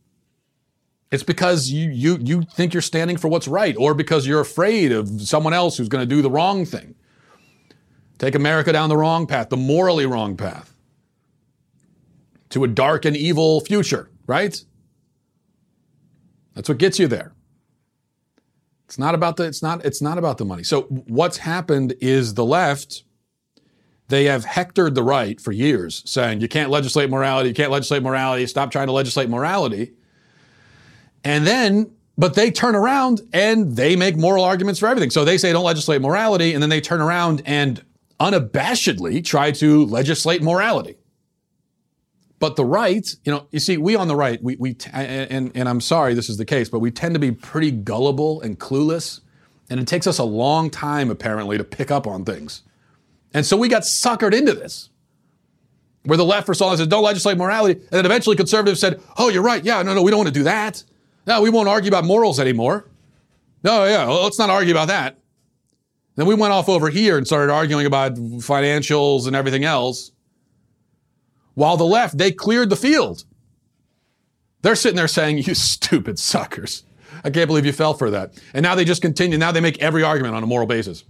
It's 1.10 1.22
because 1.22 1.70
you, 1.70 1.90
you, 1.90 2.18
you 2.22 2.42
think 2.54 2.72
you're 2.72 2.80
standing 2.80 3.16
for 3.16 3.28
what's 3.28 3.48
right 3.48 3.74
or 3.76 3.92
because 3.92 4.26
you're 4.26 4.40
afraid 4.40 4.92
of 4.92 5.20
someone 5.20 5.52
else 5.52 5.76
who's 5.76 5.88
going 5.88 6.06
to 6.06 6.14
do 6.14 6.22
the 6.22 6.30
wrong 6.30 6.64
thing. 6.64 6.94
Take 8.18 8.34
America 8.34 8.72
down 8.72 8.88
the 8.88 8.96
wrong 8.96 9.26
path, 9.26 9.48
the 9.48 9.56
morally 9.56 10.06
wrong 10.06 10.36
path, 10.36 10.74
to 12.50 12.64
a 12.64 12.68
dark 12.68 13.04
and 13.04 13.16
evil 13.16 13.60
future, 13.60 14.10
right? 14.26 14.64
That's 16.54 16.68
what 16.68 16.78
gets 16.78 16.98
you 16.98 17.08
there. 17.08 17.34
It's 18.92 18.98
not 18.98 19.14
about 19.14 19.38
the 19.38 19.44
it's 19.44 19.62
not 19.62 19.86
it's 19.86 20.02
not 20.02 20.18
about 20.18 20.36
the 20.36 20.44
money. 20.44 20.62
So 20.64 20.82
what's 20.82 21.38
happened 21.38 21.94
is 22.02 22.34
the 22.34 22.44
left 22.44 23.04
they 24.08 24.24
have 24.24 24.44
hectored 24.44 24.94
the 24.94 25.02
right 25.02 25.40
for 25.40 25.50
years 25.50 26.02
saying 26.04 26.42
you 26.42 26.48
can't 26.48 26.68
legislate 26.68 27.08
morality, 27.08 27.48
you 27.48 27.54
can't 27.54 27.70
legislate 27.70 28.02
morality, 28.02 28.46
stop 28.46 28.70
trying 28.70 28.88
to 28.88 28.92
legislate 28.92 29.30
morality. 29.30 29.92
And 31.24 31.46
then 31.46 31.90
but 32.18 32.34
they 32.34 32.50
turn 32.50 32.74
around 32.74 33.22
and 33.32 33.74
they 33.74 33.96
make 33.96 34.18
moral 34.18 34.44
arguments 34.44 34.78
for 34.78 34.88
everything. 34.88 35.08
So 35.08 35.24
they 35.24 35.38
say 35.38 35.54
don't 35.54 35.64
legislate 35.64 36.02
morality 36.02 36.52
and 36.52 36.62
then 36.62 36.68
they 36.68 36.82
turn 36.82 37.00
around 37.00 37.40
and 37.46 37.82
unabashedly 38.20 39.24
try 39.24 39.52
to 39.52 39.86
legislate 39.86 40.42
morality. 40.42 40.96
But 42.42 42.56
the 42.56 42.64
right, 42.64 43.08
you 43.22 43.30
know, 43.30 43.46
you 43.52 43.60
see, 43.60 43.76
we 43.76 43.94
on 43.94 44.08
the 44.08 44.16
right, 44.16 44.42
we, 44.42 44.56
we 44.56 44.76
and, 44.92 45.52
and 45.54 45.68
I'm 45.68 45.80
sorry 45.80 46.12
this 46.14 46.28
is 46.28 46.38
the 46.38 46.44
case, 46.44 46.68
but 46.68 46.80
we 46.80 46.90
tend 46.90 47.14
to 47.14 47.20
be 47.20 47.30
pretty 47.30 47.70
gullible 47.70 48.40
and 48.40 48.58
clueless. 48.58 49.20
And 49.70 49.78
it 49.78 49.86
takes 49.86 50.08
us 50.08 50.18
a 50.18 50.24
long 50.24 50.68
time, 50.68 51.08
apparently, 51.08 51.56
to 51.56 51.62
pick 51.62 51.92
up 51.92 52.04
on 52.04 52.24
things. 52.24 52.62
And 53.32 53.46
so 53.46 53.56
we 53.56 53.68
got 53.68 53.82
suckered 53.82 54.34
into 54.34 54.54
this, 54.54 54.90
where 56.02 56.18
the 56.18 56.24
left 56.24 56.46
for 56.46 56.52
so 56.52 56.66
long 56.66 56.76
said, 56.76 56.90
don't 56.90 57.04
legislate 57.04 57.38
morality. 57.38 57.74
And 57.74 57.90
then 57.90 58.06
eventually 58.06 58.34
conservatives 58.34 58.80
said, 58.80 59.00
oh, 59.18 59.28
you're 59.28 59.40
right. 59.40 59.64
Yeah, 59.64 59.80
no, 59.82 59.94
no, 59.94 60.02
we 60.02 60.10
don't 60.10 60.18
want 60.18 60.34
to 60.34 60.34
do 60.34 60.42
that. 60.42 60.82
No, 61.28 61.42
we 61.42 61.48
won't 61.48 61.68
argue 61.68 61.90
about 61.90 62.04
morals 62.04 62.40
anymore. 62.40 62.90
No, 63.62 63.84
yeah, 63.84 64.04
well, 64.08 64.24
let's 64.24 64.40
not 64.40 64.50
argue 64.50 64.74
about 64.74 64.88
that. 64.88 65.16
Then 66.16 66.26
we 66.26 66.34
went 66.34 66.52
off 66.52 66.68
over 66.68 66.90
here 66.90 67.18
and 67.18 67.24
started 67.24 67.52
arguing 67.52 67.86
about 67.86 68.14
financials 68.14 69.28
and 69.28 69.36
everything 69.36 69.62
else. 69.62 70.10
While 71.54 71.76
the 71.76 71.84
left, 71.84 72.18
they 72.18 72.32
cleared 72.32 72.70
the 72.70 72.76
field. 72.76 73.24
They're 74.62 74.76
sitting 74.76 74.96
there 74.96 75.08
saying, 75.08 75.38
you 75.38 75.54
stupid 75.54 76.18
suckers. 76.18 76.84
I 77.24 77.30
can't 77.30 77.46
believe 77.46 77.66
you 77.66 77.72
fell 77.72 77.94
for 77.94 78.10
that. 78.10 78.40
And 78.54 78.62
now 78.62 78.74
they 78.74 78.84
just 78.84 79.02
continue. 79.02 79.38
Now 79.38 79.52
they 79.52 79.60
make 79.60 79.80
every 79.82 80.02
argument 80.02 80.34
on 80.34 80.42
a 80.42 80.46
moral 80.46 80.66
basis. 80.66 81.04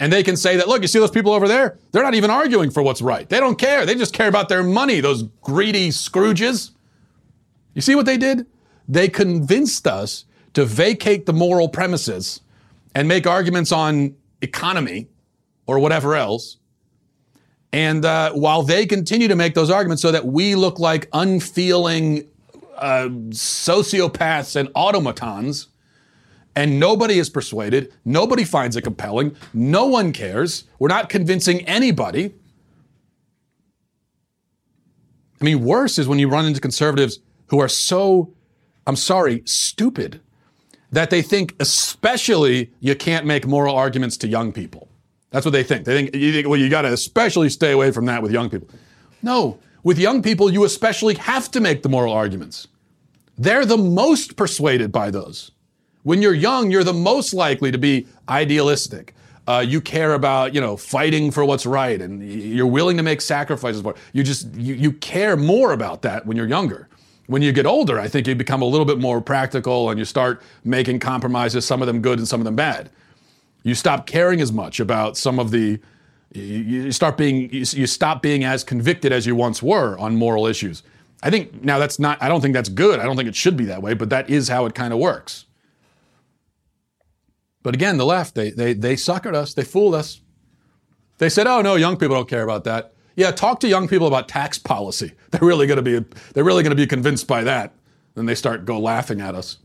And 0.00 0.12
they 0.12 0.22
can 0.22 0.36
say 0.36 0.56
that, 0.56 0.68
look, 0.68 0.82
you 0.82 0.88
see 0.88 0.98
those 0.98 1.10
people 1.10 1.32
over 1.32 1.48
there? 1.48 1.78
They're 1.92 2.02
not 2.02 2.14
even 2.14 2.30
arguing 2.30 2.70
for 2.70 2.82
what's 2.82 3.02
right. 3.02 3.28
They 3.28 3.40
don't 3.40 3.58
care. 3.58 3.84
They 3.84 3.94
just 3.94 4.14
care 4.14 4.28
about 4.28 4.48
their 4.48 4.62
money, 4.62 5.00
those 5.00 5.24
greedy 5.42 5.88
Scrooges. 5.88 6.70
You 7.74 7.80
see 7.80 7.94
what 7.94 8.06
they 8.06 8.16
did? 8.16 8.46
They 8.88 9.08
convinced 9.08 9.86
us 9.86 10.24
to 10.54 10.64
vacate 10.64 11.26
the 11.26 11.32
moral 11.32 11.68
premises 11.68 12.40
and 12.94 13.08
make 13.08 13.26
arguments 13.26 13.72
on 13.72 14.16
economy 14.40 15.08
or 15.66 15.78
whatever 15.78 16.14
else 16.14 16.57
and 17.72 18.04
uh, 18.04 18.32
while 18.32 18.62
they 18.62 18.86
continue 18.86 19.28
to 19.28 19.36
make 19.36 19.54
those 19.54 19.70
arguments 19.70 20.02
so 20.02 20.10
that 20.10 20.26
we 20.26 20.54
look 20.54 20.78
like 20.78 21.08
unfeeling 21.12 22.28
uh, 22.76 23.08
sociopaths 23.30 24.56
and 24.56 24.70
automatons, 24.74 25.68
and 26.56 26.80
nobody 26.80 27.18
is 27.18 27.28
persuaded, 27.30 27.92
nobody 28.04 28.44
finds 28.44 28.74
it 28.74 28.82
compelling, 28.82 29.36
no 29.52 29.86
one 29.86 30.12
cares, 30.12 30.64
we're 30.78 30.88
not 30.88 31.08
convincing 31.08 31.60
anybody. 31.66 32.34
I 35.40 35.44
mean, 35.44 35.62
worse 35.62 35.98
is 35.98 36.08
when 36.08 36.18
you 36.18 36.28
run 36.28 36.46
into 36.46 36.60
conservatives 36.60 37.20
who 37.46 37.60
are 37.60 37.68
so, 37.68 38.34
I'm 38.86 38.96
sorry, 38.96 39.42
stupid 39.44 40.20
that 40.90 41.10
they 41.10 41.22
think, 41.22 41.54
especially, 41.60 42.72
you 42.80 42.94
can't 42.96 43.26
make 43.26 43.46
moral 43.46 43.76
arguments 43.76 44.16
to 44.16 44.26
young 44.26 44.52
people. 44.52 44.87
That's 45.30 45.44
what 45.44 45.52
they 45.52 45.62
think. 45.62 45.84
They 45.84 45.94
think, 45.94 46.14
you 46.14 46.32
think 46.32 46.48
well, 46.48 46.58
you 46.58 46.68
got 46.68 46.82
to 46.82 46.92
especially 46.92 47.50
stay 47.50 47.72
away 47.72 47.90
from 47.90 48.06
that 48.06 48.22
with 48.22 48.32
young 48.32 48.48
people. 48.48 48.68
No, 49.22 49.58
with 49.82 49.98
young 49.98 50.22
people, 50.22 50.52
you 50.52 50.64
especially 50.64 51.14
have 51.14 51.50
to 51.50 51.60
make 51.60 51.82
the 51.82 51.88
moral 51.88 52.12
arguments. 52.12 52.68
They're 53.36 53.66
the 53.66 53.76
most 53.76 54.36
persuaded 54.36 54.90
by 54.90 55.10
those. 55.10 55.52
When 56.02 56.22
you're 56.22 56.34
young, 56.34 56.70
you're 56.70 56.84
the 56.84 56.92
most 56.92 57.34
likely 57.34 57.70
to 57.70 57.78
be 57.78 58.06
idealistic. 58.28 59.14
Uh, 59.46 59.60
you 59.60 59.80
care 59.80 60.14
about, 60.14 60.54
you 60.54 60.60
know, 60.60 60.76
fighting 60.76 61.30
for 61.30 61.44
what's 61.44 61.64
right, 61.64 62.00
and 62.00 62.22
you're 62.22 62.66
willing 62.66 62.96
to 62.96 63.02
make 63.02 63.20
sacrifices 63.20 63.80
for 63.80 63.92
it. 63.92 63.98
You 64.12 64.22
just 64.22 64.52
you, 64.54 64.74
you 64.74 64.92
care 64.92 65.36
more 65.36 65.72
about 65.72 66.02
that 66.02 66.26
when 66.26 66.36
you're 66.36 66.48
younger. 66.48 66.88
When 67.26 67.42
you 67.42 67.52
get 67.52 67.66
older, 67.66 68.00
I 68.00 68.08
think 68.08 68.26
you 68.26 68.34
become 68.34 68.62
a 68.62 68.66
little 68.66 68.86
bit 68.86 68.98
more 68.98 69.20
practical, 69.20 69.90
and 69.90 69.98
you 69.98 70.04
start 70.04 70.42
making 70.64 71.00
compromises, 71.00 71.64
some 71.64 71.80
of 71.82 71.86
them 71.86 72.00
good 72.00 72.18
and 72.18 72.28
some 72.28 72.40
of 72.40 72.44
them 72.44 72.56
bad. 72.56 72.90
You 73.62 73.74
stop 73.74 74.06
caring 74.06 74.40
as 74.40 74.52
much 74.52 74.80
about 74.80 75.16
some 75.16 75.38
of 75.38 75.50
the. 75.50 75.80
You 76.32 76.92
start 76.92 77.16
being 77.16 77.50
you 77.50 77.86
stop 77.86 78.20
being 78.20 78.44
as 78.44 78.62
convicted 78.62 79.12
as 79.12 79.26
you 79.26 79.34
once 79.34 79.62
were 79.62 79.96
on 79.98 80.16
moral 80.16 80.46
issues. 80.46 80.82
I 81.22 81.30
think 81.30 81.64
now 81.64 81.78
that's 81.78 81.98
not. 81.98 82.22
I 82.22 82.28
don't 82.28 82.40
think 82.40 82.54
that's 82.54 82.68
good. 82.68 83.00
I 83.00 83.04
don't 83.04 83.16
think 83.16 83.28
it 83.28 83.34
should 83.34 83.56
be 83.56 83.64
that 83.66 83.82
way. 83.82 83.94
But 83.94 84.10
that 84.10 84.28
is 84.28 84.48
how 84.48 84.66
it 84.66 84.74
kind 84.74 84.92
of 84.92 84.98
works. 84.98 85.46
But 87.62 87.74
again, 87.74 87.96
the 87.96 88.06
left 88.06 88.34
they 88.34 88.50
they 88.50 88.72
they 88.72 88.94
suckered 88.94 89.34
us. 89.34 89.54
They 89.54 89.64
fooled 89.64 89.94
us. 89.94 90.20
They 91.18 91.28
said, 91.28 91.46
"Oh 91.46 91.60
no, 91.60 91.74
young 91.74 91.96
people 91.96 92.14
don't 92.14 92.28
care 92.28 92.42
about 92.42 92.64
that." 92.64 92.92
Yeah, 93.16 93.32
talk 93.32 93.58
to 93.60 93.68
young 93.68 93.88
people 93.88 94.06
about 94.06 94.28
tax 94.28 94.58
policy. 94.58 95.12
They're 95.30 95.46
really 95.46 95.66
going 95.66 95.82
to 95.82 95.82
be 95.82 96.04
they're 96.34 96.44
really 96.44 96.62
going 96.62 96.76
to 96.76 96.80
be 96.80 96.86
convinced 96.86 97.26
by 97.26 97.42
that. 97.44 97.74
Then 98.14 98.26
they 98.26 98.34
start 98.34 98.64
go 98.64 98.78
laughing 98.78 99.20
at 99.20 99.34
us. 99.34 99.58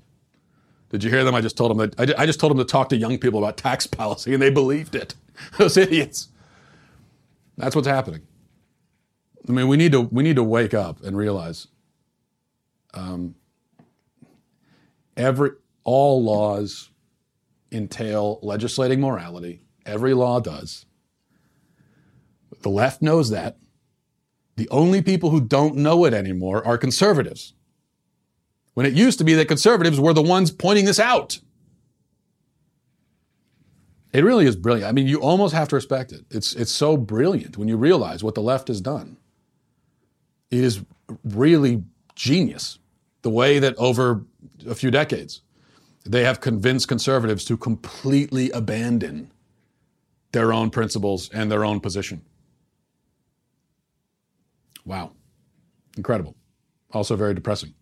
Did 0.94 1.04
you 1.04 1.10
hear 1.10 1.24
them? 1.24 1.34
I 1.34 1.41
just 1.41 1.58
told 1.58 1.72
them 1.72 1.80
that 1.80 2.20
I 2.20 2.28
just 2.28 2.39
told 2.39 2.52
them 2.52 2.60
to 2.60 2.72
talk 2.72 2.89
to 2.89 2.96
young 2.96 3.18
people 3.18 3.39
about 3.39 3.58
tax 3.58 3.88
policy, 4.00 4.32
and 4.32 4.39
they 4.41 4.52
believed 4.52 4.94
it. 4.94 5.16
Those 5.58 5.76
idiots. 5.76 6.28
That's 7.58 7.76
what's 7.76 7.88
happening. 7.88 8.22
I 9.50 9.52
mean, 9.52 9.68
we 9.68 9.76
need 9.76 9.91
to 9.94 10.02
we 10.02 10.22
need 10.22 10.36
to 10.36 10.44
wake 10.44 10.76
up 10.76 11.02
and 11.02 11.18
realize 11.18 11.66
um, 12.94 13.34
every 15.18 15.50
all 15.84 16.24
laws 16.24 16.91
entail 17.72 18.38
legislating 18.44 19.02
morality. 19.02 19.66
Every 19.88 20.14
law 20.14 20.39
does. 20.39 20.86
The 22.62 22.70
left 22.70 23.02
knows 23.02 23.32
that. 23.32 23.58
The 24.58 24.70
only 24.70 25.02
people 25.02 25.32
who 25.32 25.41
don't 25.41 25.76
know 25.76 26.06
it 26.06 26.14
anymore 26.14 26.64
are 26.68 26.78
conservatives 26.78 27.56
when 28.74 28.86
it 28.86 28.93
used 28.93 29.17
to 29.19 29.24
be 29.24 29.34
that 29.36 29.47
conservatives 29.47 29.99
were 29.99 30.13
the 30.13 30.21
ones 30.21 30.51
pointing 30.51 30.86
this 30.86 30.99
out. 30.99 31.39
It 34.11 34.24
really 34.24 34.45
is 34.45 34.55
brilliant. 34.55 34.88
I 34.88 34.91
mean, 34.91 35.07
you 35.07 35.19
almost 35.21 35.55
have 35.55 35.67
to 35.69 35.76
respect 35.76 36.11
it. 36.11 36.24
It's, 36.30 36.53
it's 36.53 36.71
so 36.71 36.97
brilliant 36.97 37.57
when 37.57 37.67
you 37.67 37.78
realize 37.78 38.24
what 38.24 38.36
the 38.36 38.41
left 38.41 38.67
has 38.67 38.80
done. 38.80 39.17
It 40.51 40.59
is 40.59 40.84
really 41.24 41.84
genius 42.15 42.78
the 43.24 43.32
way 43.32 43.57
that 43.57 43.76
over 43.78 44.24
a 44.67 44.76
few 44.76 44.91
decades 44.91 45.41
they 46.05 46.24
have 46.24 46.41
convinced 46.41 46.88
conservatives 46.88 47.45
to 47.45 47.57
completely 47.57 48.51
abandon 48.51 49.32
their 50.32 50.53
own 50.53 50.69
principles 50.69 51.30
and 51.30 51.51
their 51.51 51.63
own 51.65 51.80
position. 51.80 52.21
Wow. 54.86 55.13
Incredible. 55.95 56.36
Also 56.91 57.15
very 57.15 57.34
depressing. 57.34 57.74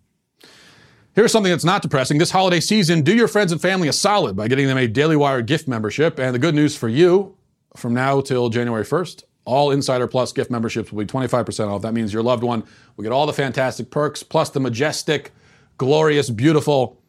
Here's 1.13 1.33
something 1.33 1.51
that's 1.51 1.65
not 1.65 1.81
depressing. 1.81 2.19
This 2.19 2.31
holiday 2.31 2.61
season, 2.61 3.01
do 3.01 3.13
your 3.13 3.27
friends 3.27 3.51
and 3.51 3.61
family 3.61 3.89
a 3.89 3.93
solid 3.93 4.37
by 4.37 4.47
getting 4.47 4.67
them 4.67 4.77
a 4.77 4.87
Daily 4.87 5.17
Wire 5.17 5.41
gift 5.41 5.67
membership. 5.67 6.17
And 6.17 6.33
the 6.33 6.39
good 6.39 6.55
news 6.55 6.77
for 6.77 6.87
you, 6.87 7.35
from 7.75 7.93
now 7.93 8.21
till 8.21 8.47
January 8.47 8.85
1st, 8.85 9.23
all 9.43 9.71
Insider 9.71 10.07
Plus 10.07 10.31
gift 10.31 10.49
memberships 10.49 10.89
will 10.89 11.03
be 11.03 11.05
25% 11.05 11.67
off. 11.67 11.81
That 11.81 11.93
means 11.93 12.13
your 12.13 12.23
loved 12.23 12.43
one 12.43 12.63
will 12.95 13.03
get 13.03 13.11
all 13.11 13.25
the 13.25 13.33
fantastic 13.33 13.89
perks, 13.91 14.23
plus 14.23 14.51
the 14.51 14.61
majestic, 14.61 15.31
glorious, 15.77 16.29
beautiful, 16.29 17.01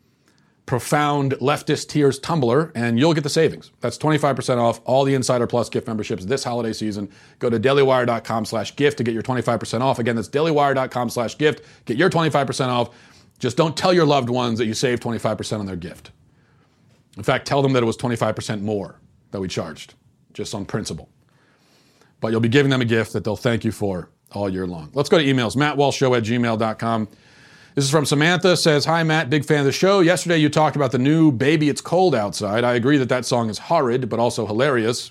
profound 0.66 1.32
leftist 1.34 1.88
tears 1.88 2.18
tumbler, 2.18 2.72
and 2.74 2.98
you'll 2.98 3.14
get 3.14 3.22
the 3.22 3.30
savings. 3.30 3.70
That's 3.80 3.98
25% 3.98 4.58
off 4.58 4.80
all 4.84 5.04
the 5.04 5.14
Insider 5.14 5.46
Plus 5.46 5.68
gift 5.68 5.86
memberships 5.86 6.24
this 6.24 6.42
holiday 6.44 6.72
season. 6.72 7.10
Go 7.38 7.50
to 7.50 7.60
dailywire.com 7.60 8.46
slash 8.46 8.74
gift 8.76 8.98
to 8.98 9.04
get 9.04 9.14
your 9.14 9.22
25% 9.22 9.80
off. 9.80 9.98
Again, 9.98 10.16
that's 10.16 10.28
dailywire.com 10.28 11.10
slash 11.10 11.36
gift. 11.38 11.64
Get 11.84 11.96
your 11.96 12.10
25% 12.10 12.68
off. 12.68 12.90
Just 13.42 13.56
don't 13.56 13.76
tell 13.76 13.92
your 13.92 14.06
loved 14.06 14.30
ones 14.30 14.56
that 14.60 14.66
you 14.66 14.72
saved 14.72 15.02
25% 15.02 15.58
on 15.58 15.66
their 15.66 15.74
gift. 15.74 16.12
In 17.16 17.24
fact, 17.24 17.44
tell 17.44 17.60
them 17.60 17.72
that 17.72 17.82
it 17.82 17.86
was 17.86 17.96
25% 17.96 18.62
more 18.62 19.00
that 19.32 19.40
we 19.40 19.48
charged, 19.48 19.94
just 20.32 20.54
on 20.54 20.64
principle. 20.64 21.08
But 22.20 22.28
you'll 22.28 22.38
be 22.38 22.48
giving 22.48 22.70
them 22.70 22.80
a 22.80 22.84
gift 22.84 23.12
that 23.14 23.24
they'll 23.24 23.34
thank 23.34 23.64
you 23.64 23.72
for 23.72 24.10
all 24.30 24.48
year 24.48 24.64
long. 24.64 24.92
Let's 24.94 25.08
go 25.08 25.18
to 25.18 25.24
emails. 25.24 25.56
MattWalshShow 25.56 26.16
at 26.16 26.22
gmail.com. 26.22 27.08
This 27.74 27.84
is 27.84 27.90
from 27.90 28.06
Samantha. 28.06 28.56
Says, 28.56 28.84
"Hi 28.84 29.02
Matt, 29.02 29.28
big 29.28 29.44
fan 29.44 29.58
of 29.58 29.64
the 29.64 29.72
show. 29.72 29.98
Yesterday 29.98 30.38
you 30.38 30.48
talked 30.48 30.76
about 30.76 30.92
the 30.92 30.98
new 30.98 31.32
"Baby 31.32 31.68
It's 31.68 31.80
Cold 31.80 32.14
Outside." 32.14 32.62
I 32.62 32.74
agree 32.74 32.96
that 32.98 33.08
that 33.08 33.26
song 33.26 33.50
is 33.50 33.58
horrid, 33.58 34.08
but 34.08 34.20
also 34.20 34.46
hilarious. 34.46 35.10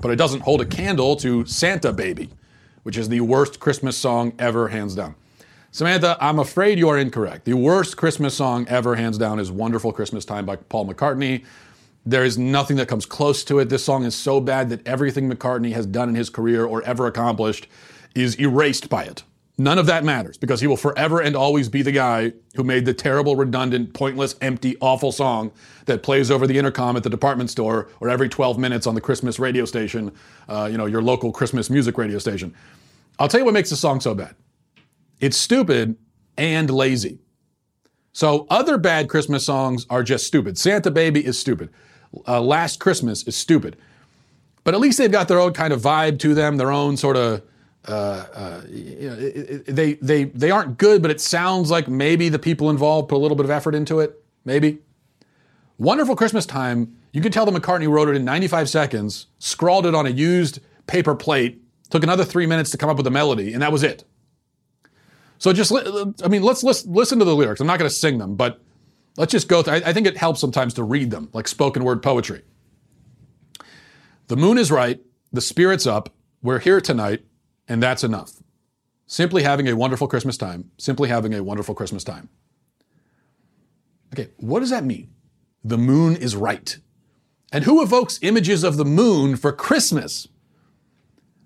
But 0.00 0.10
it 0.10 0.16
doesn't 0.16 0.40
hold 0.40 0.60
a 0.60 0.64
candle 0.66 1.14
to 1.16 1.46
"Santa 1.46 1.92
Baby," 1.92 2.30
which 2.82 2.98
is 2.98 3.08
the 3.08 3.20
worst 3.20 3.60
Christmas 3.60 3.96
song 3.96 4.32
ever, 4.40 4.68
hands 4.68 4.96
down. 4.96 5.14
Samantha, 5.74 6.18
I'm 6.20 6.38
afraid 6.38 6.78
you 6.78 6.90
are 6.90 6.98
incorrect. 6.98 7.46
The 7.46 7.54
worst 7.54 7.96
Christmas 7.96 8.34
song 8.34 8.66
ever, 8.68 8.94
hands 8.94 9.16
down, 9.16 9.40
is 9.40 9.50
"Wonderful 9.50 9.90
Christmas 9.90 10.26
Time" 10.26 10.44
by 10.44 10.56
Paul 10.56 10.86
McCartney. 10.86 11.46
There 12.04 12.26
is 12.26 12.36
nothing 12.36 12.76
that 12.76 12.88
comes 12.88 13.06
close 13.06 13.42
to 13.44 13.58
it. 13.58 13.70
This 13.70 13.82
song 13.82 14.04
is 14.04 14.14
so 14.14 14.38
bad 14.38 14.68
that 14.68 14.86
everything 14.86 15.30
McCartney 15.30 15.72
has 15.72 15.86
done 15.86 16.10
in 16.10 16.14
his 16.14 16.28
career 16.28 16.66
or 16.66 16.82
ever 16.82 17.06
accomplished 17.06 17.68
is 18.14 18.38
erased 18.38 18.90
by 18.90 19.04
it. 19.04 19.22
None 19.56 19.78
of 19.78 19.86
that 19.86 20.04
matters 20.04 20.36
because 20.36 20.60
he 20.60 20.66
will 20.66 20.76
forever 20.76 21.20
and 21.20 21.34
always 21.34 21.70
be 21.70 21.80
the 21.80 21.92
guy 21.92 22.34
who 22.54 22.64
made 22.64 22.84
the 22.84 22.92
terrible, 22.92 23.34
redundant, 23.34 23.94
pointless, 23.94 24.34
empty, 24.42 24.76
awful 24.82 25.10
song 25.10 25.52
that 25.86 26.02
plays 26.02 26.30
over 26.30 26.46
the 26.46 26.58
intercom 26.58 26.98
at 26.98 27.02
the 27.02 27.10
department 27.10 27.48
store 27.48 27.88
or 27.98 28.10
every 28.10 28.28
12 28.28 28.58
minutes 28.58 28.86
on 28.86 28.94
the 28.94 29.00
Christmas 29.00 29.38
radio 29.38 29.64
station, 29.64 30.12
uh, 30.50 30.68
you 30.70 30.76
know, 30.76 30.84
your 30.84 31.00
local 31.00 31.32
Christmas 31.32 31.70
music 31.70 31.96
radio 31.96 32.18
station. 32.18 32.54
I'll 33.18 33.28
tell 33.28 33.40
you 33.40 33.46
what 33.46 33.54
makes 33.54 33.70
the 33.70 33.76
song 33.76 34.00
so 34.00 34.14
bad 34.14 34.34
it's 35.22 35.38
stupid 35.38 35.96
and 36.36 36.68
lazy. 36.68 37.20
So, 38.12 38.46
other 38.50 38.76
bad 38.76 39.08
Christmas 39.08 39.46
songs 39.46 39.86
are 39.88 40.02
just 40.02 40.26
stupid. 40.26 40.58
Santa 40.58 40.90
Baby 40.90 41.24
is 41.24 41.38
stupid. 41.38 41.70
Uh, 42.28 42.42
Last 42.42 42.78
Christmas 42.78 43.26
is 43.26 43.34
stupid. 43.34 43.78
But 44.64 44.74
at 44.74 44.80
least 44.80 44.98
they've 44.98 45.10
got 45.10 45.28
their 45.28 45.40
own 45.40 45.54
kind 45.54 45.72
of 45.72 45.80
vibe 45.80 46.18
to 46.18 46.34
them, 46.34 46.58
their 46.58 46.70
own 46.70 46.98
sort 46.98 47.16
of 47.16 47.42
uh, 47.88 48.24
uh, 48.34 48.60
you 48.68 49.08
know, 49.08 49.16
they 49.16 49.94
they 49.94 50.24
they 50.24 50.50
aren't 50.50 50.78
good, 50.78 51.02
but 51.02 51.10
it 51.10 51.20
sounds 51.20 51.70
like 51.70 51.88
maybe 51.88 52.28
the 52.28 52.38
people 52.38 52.70
involved 52.70 53.08
put 53.08 53.16
a 53.16 53.18
little 53.18 53.36
bit 53.36 53.44
of 53.44 53.50
effort 53.50 53.74
into 53.74 54.00
it. 54.00 54.22
Maybe. 54.44 54.78
Wonderful 55.78 56.14
Christmas 56.14 56.46
Time. 56.46 56.96
You 57.12 57.20
can 57.20 57.32
tell 57.32 57.44
that 57.44 57.54
McCartney 57.54 57.88
wrote 57.88 58.08
it 58.08 58.16
in 58.16 58.24
95 58.24 58.68
seconds, 58.68 59.26
scrawled 59.38 59.84
it 59.84 59.94
on 59.94 60.06
a 60.06 60.10
used 60.10 60.60
paper 60.86 61.14
plate, 61.14 61.62
took 61.90 62.02
another 62.02 62.24
three 62.24 62.46
minutes 62.46 62.70
to 62.70 62.78
come 62.78 62.88
up 62.88 62.96
with 62.96 63.06
a 63.06 63.10
melody, 63.10 63.52
and 63.52 63.62
that 63.62 63.72
was 63.72 63.82
it. 63.82 64.04
So 65.42 65.52
just, 65.52 65.72
I 65.72 66.28
mean, 66.28 66.44
let's 66.44 66.62
listen, 66.62 66.92
listen 66.92 67.18
to 67.18 67.24
the 67.24 67.34
lyrics. 67.34 67.60
I'm 67.60 67.66
not 67.66 67.80
going 67.80 67.88
to 67.88 67.94
sing 67.94 68.18
them, 68.18 68.36
but 68.36 68.60
let's 69.16 69.32
just 69.32 69.48
go 69.48 69.60
through. 69.60 69.74
I, 69.74 69.76
I 69.86 69.92
think 69.92 70.06
it 70.06 70.16
helps 70.16 70.38
sometimes 70.38 70.72
to 70.74 70.84
read 70.84 71.10
them, 71.10 71.30
like 71.32 71.48
spoken 71.48 71.82
word 71.82 72.00
poetry. 72.00 72.42
The 74.28 74.36
moon 74.36 74.56
is 74.56 74.70
right, 74.70 75.00
the 75.32 75.40
spirit's 75.40 75.84
up, 75.84 76.10
we're 76.42 76.60
here 76.60 76.80
tonight, 76.80 77.24
and 77.66 77.82
that's 77.82 78.04
enough. 78.04 78.34
Simply 79.08 79.42
having 79.42 79.66
a 79.66 79.74
wonderful 79.74 80.06
Christmas 80.06 80.36
time. 80.36 80.70
Simply 80.78 81.08
having 81.08 81.34
a 81.34 81.42
wonderful 81.42 81.74
Christmas 81.74 82.04
time. 82.04 82.28
Okay, 84.12 84.28
what 84.36 84.60
does 84.60 84.70
that 84.70 84.84
mean? 84.84 85.12
The 85.64 85.76
moon 85.76 86.14
is 86.14 86.36
right. 86.36 86.78
And 87.50 87.64
who 87.64 87.82
evokes 87.82 88.20
images 88.22 88.62
of 88.62 88.76
the 88.76 88.84
moon 88.84 89.34
for 89.34 89.50
Christmas? 89.50 90.28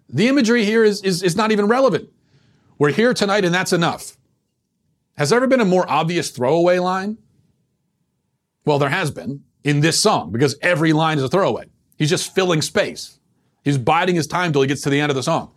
The 0.07 0.29
imagery 0.29 0.67
here 0.67 0.85
is, 0.85 1.01
is, 1.01 1.23
is 1.23 1.35
not 1.35 1.51
even 1.51 1.67
relevant. 1.67 2.11
We're 2.79 2.93
here 2.93 3.15
tonight 3.15 3.45
and 3.45 3.55
that's 3.55 3.73
enough. 3.73 4.17
Has 5.17 5.31
there 5.31 5.39
ever 5.39 5.47
been 5.47 5.61
a 5.61 5.65
more 5.65 5.89
obvious 5.89 6.31
throwaway 6.31 6.79
line? 6.79 7.19
Well, 8.65 8.79
there 8.79 8.91
has 8.91 9.11
been 9.11 9.45
in 9.65 9.81
this 9.81 9.99
song 9.99 10.31
because 10.31 10.57
every 10.61 10.93
line 10.93 11.19
is 11.19 11.25
a 11.25 11.29
throwaway. 11.29 11.67
He's 11.97 12.11
just 12.11 12.35
filling 12.35 12.61
space. 12.61 13.19
He's 13.65 13.79
biding 13.79 14.17
his 14.17 14.27
time 14.27 14.53
till 14.53 14.63
he 14.63 14.69
gets 14.69 14.83
to 14.83 14.91
the 14.91 15.01
end 15.01 15.11
of 15.11 15.17
the 15.17 15.23
song. 15.23 15.53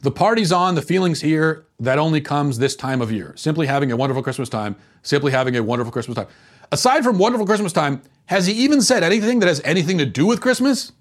The 0.00 0.10
party's 0.10 0.50
on, 0.50 0.74
the 0.74 0.82
feeling's 0.82 1.20
here. 1.20 1.66
That 1.78 1.98
only 1.98 2.20
comes 2.20 2.58
this 2.58 2.74
time 2.74 3.00
of 3.00 3.12
year. 3.12 3.34
Simply 3.36 3.68
having 3.68 3.92
a 3.92 3.96
wonderful 3.96 4.22
Christmas 4.22 4.48
time. 4.48 4.74
Simply 5.02 5.30
having 5.30 5.56
a 5.56 5.62
wonderful 5.62 5.92
Christmas 5.92 6.16
time. 6.16 6.26
Aside 6.72 7.04
from 7.04 7.18
wonderful 7.18 7.46
Christmas 7.46 7.72
time, 7.72 8.02
has 8.26 8.46
he 8.46 8.54
even 8.54 8.82
said 8.82 9.04
anything 9.04 9.38
that 9.38 9.46
has 9.46 9.60
anything 9.64 9.98
to 9.98 10.06
do 10.06 10.26
with 10.26 10.40
Christmas? 10.40 10.92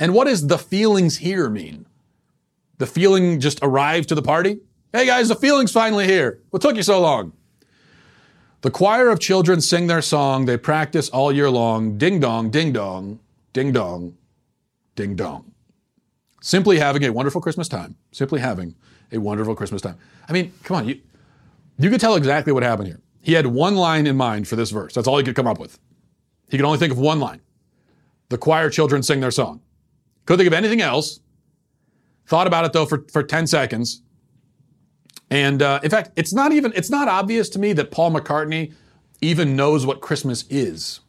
And 0.00 0.14
what 0.14 0.24
does 0.24 0.46
the 0.46 0.58
feelings 0.58 1.18
here 1.18 1.50
mean? 1.50 1.86
The 2.78 2.86
feeling 2.86 3.40
just 3.40 3.60
arrived 3.62 4.08
to 4.08 4.14
the 4.14 4.22
party? 4.22 4.58
Hey 4.92 5.06
guys, 5.06 5.28
the 5.28 5.36
feeling's 5.36 5.72
finally 5.72 6.06
here. 6.06 6.40
What 6.50 6.62
took 6.62 6.76
you 6.76 6.82
so 6.82 7.00
long? 7.00 7.32
The 8.62 8.70
choir 8.70 9.10
of 9.10 9.20
children 9.20 9.60
sing 9.60 9.86
their 9.86 10.02
song. 10.02 10.46
They 10.46 10.56
practice 10.56 11.08
all 11.10 11.30
year 11.30 11.50
long. 11.50 11.98
Ding 11.98 12.18
dong, 12.18 12.50
ding 12.50 12.72
dong, 12.72 13.20
ding 13.52 13.72
dong, 13.72 14.16
ding 14.96 15.16
dong. 15.16 15.52
Simply 16.40 16.78
having 16.78 17.04
a 17.04 17.10
wonderful 17.12 17.40
Christmas 17.40 17.68
time. 17.68 17.94
Simply 18.12 18.40
having 18.40 18.74
a 19.12 19.18
wonderful 19.18 19.54
Christmas 19.54 19.82
time. 19.82 19.98
I 20.28 20.32
mean, 20.32 20.52
come 20.62 20.78
on, 20.78 20.88
you, 20.88 21.00
you 21.78 21.90
could 21.90 22.00
tell 22.00 22.16
exactly 22.16 22.52
what 22.52 22.62
happened 22.62 22.88
here. 22.88 23.00
He 23.20 23.32
had 23.32 23.46
one 23.46 23.76
line 23.76 24.06
in 24.06 24.16
mind 24.16 24.48
for 24.48 24.56
this 24.56 24.70
verse. 24.70 24.94
That's 24.94 25.06
all 25.06 25.18
he 25.18 25.24
could 25.24 25.36
come 25.36 25.46
up 25.46 25.58
with. 25.58 25.78
He 26.50 26.56
could 26.56 26.66
only 26.66 26.78
think 26.78 26.92
of 26.92 26.98
one 26.98 27.20
line. 27.20 27.40
The 28.28 28.38
choir 28.38 28.70
children 28.70 29.02
sing 29.02 29.20
their 29.20 29.30
song. 29.30 29.60
Couldn't 30.26 30.38
think 30.38 30.46
of 30.46 30.54
anything 30.54 30.80
else. 30.80 31.20
Thought 32.26 32.46
about 32.46 32.64
it 32.64 32.72
though 32.72 32.86
for, 32.86 33.04
for 33.12 33.22
10 33.22 33.46
seconds. 33.46 34.02
And 35.30 35.62
uh, 35.62 35.80
in 35.82 35.90
fact, 35.90 36.10
it's 36.16 36.32
not 36.32 36.52
even, 36.52 36.72
it's 36.74 36.90
not 36.90 37.08
obvious 37.08 37.48
to 37.50 37.58
me 37.58 37.72
that 37.74 37.90
Paul 37.90 38.12
McCartney 38.12 38.72
even 39.20 39.56
knows 39.56 39.86
what 39.86 40.00
Christmas 40.00 40.44
is. 40.50 41.00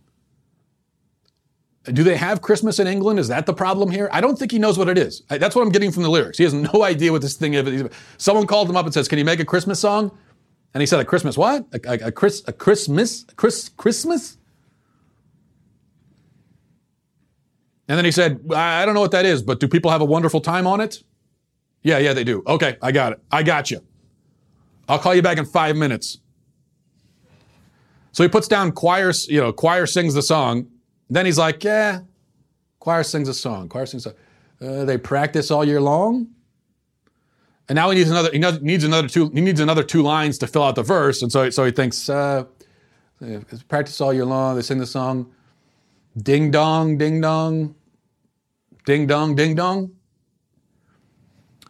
Do 1.83 2.03
they 2.03 2.17
have 2.17 2.41
Christmas 2.41 2.79
in 2.79 2.87
England? 2.87 3.19
Is 3.19 3.27
that 3.27 3.45
the 3.45 3.53
problem 3.53 3.91
here? 3.91 4.09
I 4.11 4.19
don't 4.19 4.39
think 4.39 4.51
he 4.51 4.57
knows 4.57 4.77
what 4.77 4.89
it 4.89 4.97
is. 4.97 5.21
That's 5.29 5.55
what 5.55 5.61
I'm 5.61 5.69
getting 5.69 5.91
from 5.91 6.03
the 6.03 6.09
lyrics. 6.09 6.37
He 6.37 6.43
has 6.43 6.53
no 6.53 6.83
idea 6.83 7.11
what 7.11 7.21
this 7.21 7.35
thing 7.35 7.53
is. 7.53 7.89
Someone 8.17 8.47
called 8.47 8.69
him 8.69 8.75
up 8.75 8.85
and 8.85 8.93
says, 8.93 9.07
"Can 9.07 9.19
you 9.19 9.25
make 9.25 9.39
a 9.39 9.45
Christmas 9.45 9.79
song?" 9.79 10.17
And 10.73 10.81
he 10.81 10.87
said, 10.87 10.99
"A 10.99 11.05
Christmas 11.05 11.37
what? 11.37 11.67
A, 11.73 11.79
a, 11.87 12.07
a 12.07 12.11
Chris 12.11 12.43
a 12.47 12.53
Christmas 12.53 13.25
Chris 13.35 13.69
Christmas?" 13.69 14.37
And 17.87 17.97
then 17.97 18.05
he 18.05 18.11
said, 18.11 18.39
"I 18.53 18.85
don't 18.85 18.95
know 18.95 19.01
what 19.01 19.11
that 19.11 19.25
is, 19.25 19.41
but 19.41 19.59
do 19.59 19.67
people 19.67 19.91
have 19.91 20.01
a 20.01 20.05
wonderful 20.05 20.41
time 20.41 20.65
on 20.65 20.81
it?" 20.81 21.03
Yeah, 21.83 21.99
yeah, 21.99 22.13
they 22.13 22.23
do. 22.23 22.41
Okay, 22.47 22.77
I 22.81 22.91
got 22.91 23.13
it. 23.13 23.19
I 23.31 23.43
got 23.43 23.69
you. 23.69 23.81
I'll 24.89 24.99
call 24.99 25.13
you 25.13 25.21
back 25.21 25.37
in 25.37 25.45
five 25.45 25.75
minutes. 25.75 26.19
So 28.11 28.23
he 28.23 28.29
puts 28.29 28.47
down 28.47 28.71
choir, 28.71 29.11
you 29.27 29.41
know, 29.41 29.51
choir 29.51 29.85
sings 29.85 30.13
the 30.13 30.21
song. 30.21 30.67
Then 31.09 31.25
he's 31.25 31.37
like, 31.37 31.63
yeah, 31.63 32.01
choir 32.79 33.03
sings 33.03 33.27
a 33.27 33.33
song. 33.33 33.67
Choir 33.69 33.85
sings 33.85 34.05
a 34.05 34.15
uh, 34.61 34.85
they 34.85 34.97
practice 34.97 35.51
all 35.51 35.65
year 35.65 35.81
long. 35.81 36.27
And 37.67 37.75
now 37.75 37.89
he 37.89 37.97
needs 37.97 38.09
another. 38.09 38.31
He 38.31 38.39
needs 38.39 38.83
another 38.83 39.07
two. 39.07 39.29
He 39.29 39.41
needs 39.41 39.59
another 39.59 39.83
two 39.83 40.03
lines 40.03 40.37
to 40.39 40.47
fill 40.47 40.63
out 40.63 40.75
the 40.75 40.83
verse. 40.83 41.21
And 41.21 41.31
so, 41.31 41.49
so 41.49 41.65
he 41.65 41.71
thinks, 41.71 42.09
uh, 42.09 42.45
practice 43.67 43.99
all 43.99 44.13
year 44.13 44.25
long. 44.25 44.55
They 44.55 44.61
sing 44.61 44.77
the 44.77 44.85
song, 44.85 45.31
ding 46.17 46.51
dong, 46.51 46.97
ding 46.97 47.21
dong, 47.21 47.75
ding 48.85 49.07
dong, 49.07 49.35
ding 49.35 49.55
dong. 49.55 49.91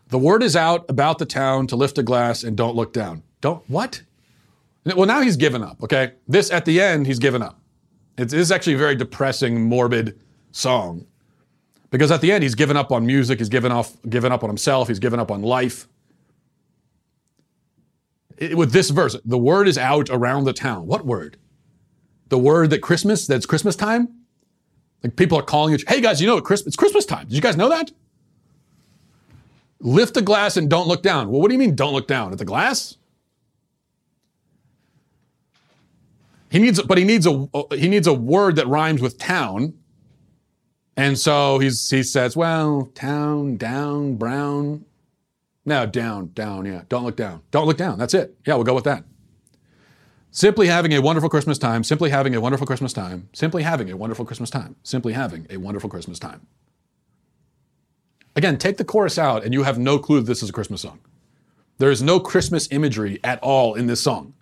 The 0.09 0.19
word 0.19 0.43
is 0.43 0.55
out 0.55 0.85
about 0.89 1.17
the 1.17 1.25
town 1.25 1.67
to 1.67 1.75
lift 1.75 1.97
a 1.97 2.03
glass 2.03 2.43
and 2.43 2.55
don't 2.55 2.75
look 2.75 2.93
down. 2.93 3.23
Don't 3.41 3.67
what? 3.69 4.03
Well, 4.85 5.07
now 5.07 5.21
he's 5.21 5.35
given 5.37 5.63
up. 5.63 5.81
Okay, 5.83 6.13
this 6.27 6.51
at 6.51 6.65
the 6.65 6.79
end 6.79 7.07
he's 7.07 7.19
given 7.19 7.41
up. 7.41 7.59
It 8.17 8.31
is 8.31 8.51
actually 8.51 8.73
a 8.73 8.77
very 8.77 8.95
depressing, 8.95 9.63
morbid 9.67 10.19
song. 10.51 11.05
Because 11.89 12.11
at 12.11 12.21
the 12.21 12.31
end, 12.31 12.43
he's 12.43 12.55
given 12.55 12.77
up 12.77 12.91
on 12.91 13.05
music, 13.05 13.39
he's 13.39 13.49
given, 13.49 13.71
off, 13.71 13.95
given 14.09 14.31
up 14.31 14.43
on 14.43 14.49
himself, 14.49 14.87
he's 14.87 14.99
given 14.99 15.19
up 15.19 15.31
on 15.31 15.41
life. 15.41 15.87
it- 18.37 18.57
with 18.57 18.73
this 18.73 18.89
verse, 18.89 19.15
the 19.23 19.37
word 19.37 19.65
is 19.65 19.77
out 19.77 20.09
around 20.09 20.43
the 20.43 20.51
town. 20.51 20.87
What 20.87 21.05
word? 21.05 21.37
The 22.27 22.37
word 22.37 22.69
that 22.71 22.81
Christmas, 22.81 23.25
that's 23.25 23.45
Christmas 23.45 23.77
time? 23.77 24.09
Like 25.03 25.15
people 25.15 25.37
are 25.37 25.43
calling 25.43 25.73
you, 25.73 25.79
hey 25.87 26.01
guys, 26.01 26.19
you 26.19 26.27
know, 26.27 26.37
it's 26.37 26.75
Christmas 26.75 27.05
time. 27.05 27.27
Did 27.27 27.33
you 27.35 27.41
guys 27.41 27.55
know 27.55 27.69
that? 27.69 27.91
Lift 29.79 30.15
the 30.15 30.21
glass 30.21 30.57
and 30.57 30.69
don't 30.69 30.87
look 30.87 31.03
down. 31.03 31.29
Well, 31.29 31.41
what 31.41 31.49
do 31.49 31.53
you 31.53 31.59
mean 31.59 31.75
don't 31.75 31.93
look 31.93 32.07
down? 32.07 32.31
At 32.31 32.39
the 32.39 32.45
glass? 32.45 32.97
He 36.49 36.59
needs, 36.59 36.81
but 36.81 36.97
he 36.97 37.03
needs 37.03 37.27
a 37.27 37.47
he 37.71 37.89
needs 37.89 38.07
a 38.07 38.13
word 38.13 38.55
that 38.55 38.67
rhymes 38.67 39.01
with 39.01 39.17
town, 39.17 39.73
and 40.95 41.19
so 41.19 41.59
he's 41.59 41.89
he 41.89 42.01
says, 42.01 42.37
well, 42.37 42.89
town, 42.95 43.57
down, 43.57 44.15
brown, 44.15 44.85
no, 45.65 45.85
down, 45.85 46.31
down, 46.33 46.65
yeah. 46.65 46.83
Don't 46.87 47.03
look 47.03 47.17
down. 47.17 47.41
Don't 47.51 47.67
look 47.67 47.77
down. 47.77 47.97
That's 47.99 48.13
it. 48.13 48.37
Yeah, 48.45 48.55
we'll 48.55 48.63
go 48.63 48.73
with 48.73 48.85
that. 48.85 49.03
Simply 50.35 50.67
having 50.67 50.93
a 50.93 50.99
wonderful 50.99 51.29
Christmas 51.29 51.57
time. 51.57 51.81
Simply 51.81 52.09
having 52.09 52.35
a 52.35 52.41
wonderful 52.41 52.67
Christmas 52.67 52.91
time. 52.91 53.29
Simply 53.31 53.63
having 53.63 53.89
a 53.89 53.95
wonderful 53.95 54.25
Christmas 54.25 54.49
time. 54.49 54.75
Simply 54.83 55.13
having 55.13 55.47
a 55.49 55.55
wonderful 55.55 55.89
Christmas 55.89 56.19
time. 56.19 56.45
Again, 58.35 58.57
take 58.57 58.75
the 58.75 58.83
chorus 58.83 59.17
out, 59.17 59.45
and 59.45 59.53
you 59.53 59.63
have 59.63 59.79
no 59.79 59.97
clue 59.97 60.19
that 60.19 60.27
this 60.27 60.43
is 60.43 60.49
a 60.49 60.51
Christmas 60.51 60.81
song. 60.81 60.99
There 61.77 61.89
is 61.89 62.01
no 62.01 62.19
Christmas 62.19 62.67
imagery 62.69 63.17
at 63.23 63.39
all 63.41 63.75
in 63.75 63.87
this 63.87 64.03
song. 64.03 64.33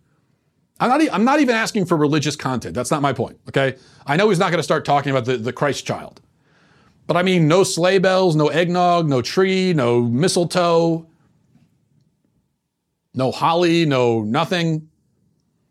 I'm 0.79 0.89
not, 0.89 1.03
e- 1.03 1.11
I'm 1.11 1.25
not 1.25 1.41
even 1.41 1.55
asking 1.55 1.85
for 1.85 1.95
religious 1.95 2.35
content. 2.35 2.73
That's 2.73 2.89
not 2.89 3.03
my 3.03 3.13
point, 3.13 3.39
okay? 3.49 3.75
I 4.07 4.15
know 4.15 4.29
he's 4.29 4.39
not 4.39 4.49
going 4.49 4.57
to 4.57 4.63
start 4.63 4.85
talking 4.85 5.11
about 5.11 5.25
the, 5.25 5.37
the 5.37 5.53
Christ 5.53 5.85
child. 5.85 6.21
But 7.05 7.17
I 7.17 7.21
mean, 7.21 7.47
no 7.47 7.63
sleigh 7.63 7.99
bells, 7.99 8.35
no 8.35 8.47
eggnog, 8.47 9.07
no 9.07 9.21
tree, 9.21 9.73
no 9.73 10.01
mistletoe, 10.01 11.05
no 13.13 13.31
holly, 13.31 13.85
no 13.85 14.23
nothing. 14.23 14.89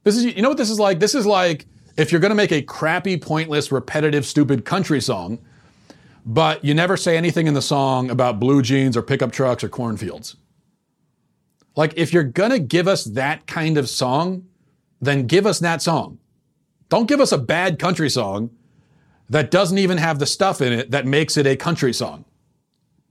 This 0.05 0.17
is, 0.17 0.25
you 0.25 0.43
know 0.43 0.49
what 0.49 0.59
this 0.59 0.71
is 0.71 0.81
like? 0.81 0.99
This 0.99 1.15
is 1.15 1.27
like 1.27 1.67
if 1.97 2.11
you're 2.11 2.21
going 2.21 2.31
to 2.31 2.37
make 2.37 2.53
a 2.53 2.63
crappy, 2.63 3.17
pointless, 3.17 3.71
repetitive, 3.71 4.27
stupid 4.27 4.65
country 4.65 5.01
song, 5.01 5.39
but 6.25 6.65
you 6.65 6.75
never 6.75 6.97
say 6.97 7.17
anything 7.17 7.47
in 7.47 7.55
the 7.55 7.63
song 7.63 8.11
about 8.11 8.41
blue 8.41 8.63
jeans 8.63 8.97
or 8.97 9.03
pickup 9.03 9.33
trucks 9.33 9.63
or 9.63 9.69
cornfields. 9.69 10.37
Like, 11.75 11.95
if 11.97 12.13
you're 12.13 12.23
going 12.23 12.51
to 12.51 12.59
give 12.59 12.87
us 12.87 13.05
that 13.05 13.47
kind 13.47 13.79
of 13.79 13.89
song, 13.89 14.47
then 15.01 15.27
give 15.27 15.47
us 15.47 15.59
that 15.61 15.83
song. 15.83 16.19
Don't 16.89 17.09
give 17.09 17.21
us 17.21 17.33
a 17.33 17.39
bad 17.39 17.79
country 17.79 18.11
song 18.11 18.51
that 19.31 19.51
doesn't 19.51 19.79
even 19.79 19.97
have 19.97 20.19
the 20.19 20.27
stuff 20.27 20.61
in 20.61 20.73
it 20.73 20.91
that 20.91 21.07
makes 21.07 21.37
it 21.37 21.47
a 21.47 21.57
country 21.57 21.93
song. 21.93 22.25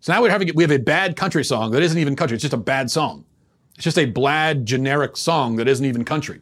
So 0.01 0.13
now 0.13 0.21
we're 0.21 0.29
having 0.29 0.51
we 0.55 0.63
have 0.63 0.71
a 0.71 0.77
bad 0.77 1.15
country 1.15 1.43
song 1.43 1.71
that 1.71 1.81
isn't 1.81 1.97
even 1.97 2.15
country. 2.15 2.35
It's 2.35 2.43
just 2.43 2.53
a 2.53 2.57
bad 2.57 2.91
song. 2.91 3.25
It's 3.75 3.83
just 3.83 3.97
a 3.97 4.05
bland 4.05 4.67
generic 4.67 5.17
song 5.17 5.55
that 5.55 5.67
isn't 5.67 5.85
even 5.85 6.05
country. 6.05 6.41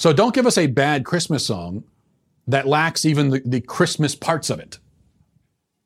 So 0.00 0.14
don't 0.14 0.34
give 0.34 0.46
us 0.46 0.56
a 0.56 0.66
bad 0.66 1.04
Christmas 1.04 1.44
song 1.44 1.84
that 2.46 2.66
lacks 2.66 3.04
even 3.04 3.28
the, 3.28 3.42
the 3.44 3.60
Christmas 3.60 4.14
parts 4.14 4.48
of 4.48 4.58
it. 4.58 4.78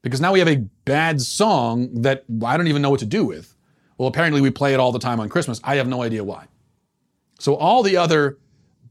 Because 0.03 0.21
now 0.21 0.33
we 0.33 0.39
have 0.39 0.47
a 0.47 0.65
bad 0.85 1.21
song 1.21 2.03
that 2.03 2.23
I 2.45 2.57
don't 2.57 2.69
even 2.69 2.81
know 2.81 2.91
what 2.91 3.01
to 3.01 3.07
do 3.07 3.25
with. 3.25 3.57
Well, 3.99 4.07
apparently 4.07 4.41
we 4.41 4.53
play 4.53 4.73
it 4.73 4.79
all 4.79 4.93
the 4.93 5.01
time 5.01 5.19
on 5.19 5.29
Christmas. 5.29 5.61
I 5.65 5.75
have 5.77 5.89
no 5.89 6.01
idea 6.01 6.23
why. 6.23 6.47
So 7.41 7.57
all 7.57 7.83
the 7.83 7.97
other 7.97 8.39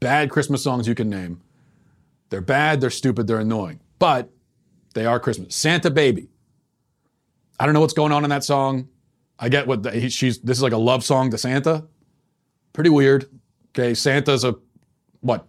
bad 0.02 0.30
Christmas 0.30 0.62
songs 0.62 0.90
you 0.90 0.94
can 0.94 1.10
name, 1.10 1.40
they're 2.30 2.42
bad, 2.42 2.82
they're 2.82 2.90
stupid, 2.90 3.26
they're 3.26 3.40
annoying, 3.40 3.80
but 4.00 4.30
they 4.94 5.06
are 5.06 5.22
Christmas. 5.22 5.56
Santa 5.56 5.90
Baby. 5.90 6.28
I 7.58 7.64
don't 7.64 7.74
know 7.74 7.80
what's 7.80 7.94
going 7.94 8.12
on 8.12 8.26
in 8.26 8.30
that 8.32 8.44
song. 8.44 8.90
I 9.40 9.48
get 9.48 9.68
what 9.68 9.84
the, 9.84 9.92
he, 9.92 10.10
she's. 10.10 10.40
This 10.40 10.58
is 10.58 10.64
like 10.64 10.74
a 10.74 10.78
love 10.78 11.02
song 11.02 11.32
to 11.32 11.38
Santa. 11.38 11.86
Pretty 12.74 12.90
weird. 12.90 13.30
Okay, 13.70 13.94
Santa's 13.94 14.44
a 14.44 14.56
what, 15.24 15.48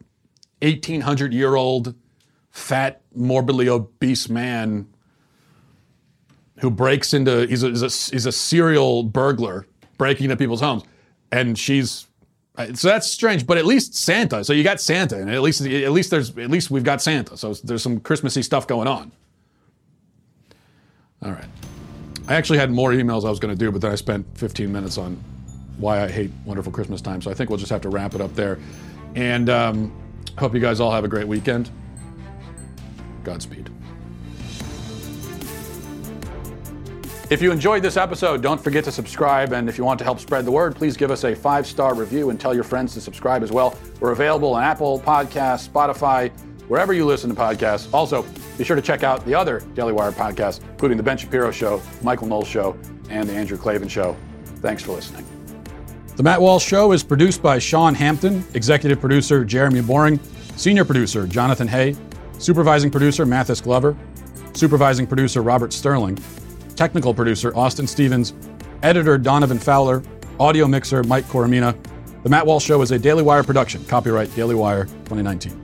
eighteen 0.62 1.02
hundred 1.02 1.34
year 1.34 1.54
old, 1.54 1.94
fat, 2.50 3.02
morbidly 3.14 3.68
obese 3.68 4.28
man 4.28 4.88
who 6.60 6.70
breaks 6.70 7.12
into. 7.12 7.46
He's 7.46 7.62
a, 7.62 7.68
he's 7.68 7.82
a 7.82 8.12
he's 8.12 8.26
a 8.26 8.32
serial 8.32 9.02
burglar 9.02 9.66
breaking 9.98 10.24
into 10.24 10.36
people's 10.36 10.60
homes, 10.60 10.84
and 11.30 11.58
she's. 11.58 12.06
So 12.74 12.86
that's 12.86 13.10
strange, 13.10 13.48
but 13.48 13.58
at 13.58 13.66
least 13.66 13.96
Santa. 13.96 14.44
So 14.44 14.52
you 14.52 14.62
got 14.62 14.80
Santa, 14.80 15.16
and 15.20 15.28
at 15.28 15.42
least 15.42 15.60
at 15.60 15.90
least 15.90 16.10
there's 16.10 16.30
at 16.38 16.50
least 16.50 16.70
we've 16.70 16.84
got 16.84 17.02
Santa. 17.02 17.36
So 17.36 17.52
there's 17.52 17.82
some 17.82 17.98
Christmassy 17.98 18.42
stuff 18.42 18.68
going 18.68 18.86
on. 18.86 19.10
All 21.24 21.32
right. 21.32 21.48
I 22.28 22.34
actually 22.34 22.58
had 22.58 22.70
more 22.70 22.92
emails 22.92 23.24
I 23.24 23.30
was 23.30 23.38
going 23.38 23.52
to 23.52 23.58
do, 23.58 23.70
but 23.70 23.80
then 23.80 23.90
I 23.90 23.96
spent 23.96 24.26
15 24.38 24.70
minutes 24.70 24.98
on 24.98 25.22
why 25.78 26.02
I 26.02 26.08
hate 26.08 26.30
Wonderful 26.44 26.72
Christmas 26.72 27.00
Time. 27.00 27.20
So 27.20 27.30
I 27.30 27.34
think 27.34 27.50
we'll 27.50 27.58
just 27.58 27.70
have 27.70 27.80
to 27.82 27.88
wrap 27.88 28.14
it 28.14 28.20
up 28.20 28.34
there. 28.34 28.58
And 29.14 29.48
um, 29.48 29.92
hope 30.38 30.54
you 30.54 30.60
guys 30.60 30.80
all 30.80 30.90
have 30.90 31.04
a 31.04 31.08
great 31.08 31.28
weekend. 31.28 31.70
Godspeed. 33.22 33.70
If 37.30 37.40
you 37.40 37.50
enjoyed 37.50 37.82
this 37.82 37.96
episode, 37.96 38.42
don't 38.42 38.62
forget 38.62 38.84
to 38.84 38.92
subscribe. 38.92 39.52
And 39.52 39.68
if 39.68 39.78
you 39.78 39.84
want 39.84 39.98
to 39.98 40.04
help 40.04 40.20
spread 40.20 40.44
the 40.44 40.50
word, 40.50 40.76
please 40.76 40.96
give 40.96 41.10
us 41.10 41.24
a 41.24 41.34
five 41.34 41.66
star 41.66 41.94
review 41.94 42.30
and 42.30 42.38
tell 42.38 42.54
your 42.54 42.64
friends 42.64 42.92
to 42.94 43.00
subscribe 43.00 43.42
as 43.42 43.50
well. 43.50 43.76
We're 44.00 44.12
available 44.12 44.54
on 44.54 44.62
Apple 44.62 45.00
Podcasts, 45.00 45.68
Spotify, 45.68 46.30
wherever 46.68 46.92
you 46.92 47.06
listen 47.06 47.30
to 47.30 47.36
podcasts. 47.36 47.92
Also, 47.94 48.26
be 48.58 48.64
sure 48.64 48.76
to 48.76 48.82
check 48.82 49.02
out 49.02 49.24
the 49.24 49.34
other 49.34 49.60
Daily 49.74 49.92
Wire 49.92 50.12
podcasts, 50.12 50.60
including 50.62 50.96
The 50.96 51.02
Ben 51.02 51.16
Shapiro 51.16 51.50
Show, 51.50 51.80
Michael 52.02 52.26
Knowles 52.26 52.48
Show, 52.48 52.76
and 53.08 53.28
The 53.28 53.32
Andrew 53.32 53.56
Klavan 53.56 53.88
Show. 53.88 54.16
Thanks 54.60 54.82
for 54.82 54.92
listening. 54.92 55.33
The 56.16 56.22
Matt 56.22 56.40
Walsh 56.40 56.64
Show 56.64 56.92
is 56.92 57.02
produced 57.02 57.42
by 57.42 57.58
Sean 57.58 57.92
Hampton, 57.92 58.44
executive 58.54 59.00
producer 59.00 59.44
Jeremy 59.44 59.80
Boring, 59.80 60.20
senior 60.54 60.84
producer 60.84 61.26
Jonathan 61.26 61.66
Hay, 61.66 61.96
supervising 62.38 62.92
producer 62.92 63.26
Mathis 63.26 63.60
Glover, 63.60 63.96
supervising 64.52 65.08
producer 65.08 65.42
Robert 65.42 65.72
Sterling, 65.72 66.16
technical 66.76 67.12
producer 67.12 67.52
Austin 67.56 67.88
Stevens, 67.88 68.32
editor 68.84 69.18
Donovan 69.18 69.58
Fowler, 69.58 70.04
audio 70.38 70.68
mixer 70.68 71.02
Mike 71.02 71.24
Coromina. 71.24 71.76
The 72.22 72.28
Matt 72.28 72.46
Walsh 72.46 72.64
Show 72.64 72.80
is 72.82 72.92
a 72.92 72.98
Daily 72.98 73.24
Wire 73.24 73.42
production. 73.42 73.84
Copyright 73.86 74.32
Daily 74.36 74.54
Wire 74.54 74.84
2019. 74.84 75.63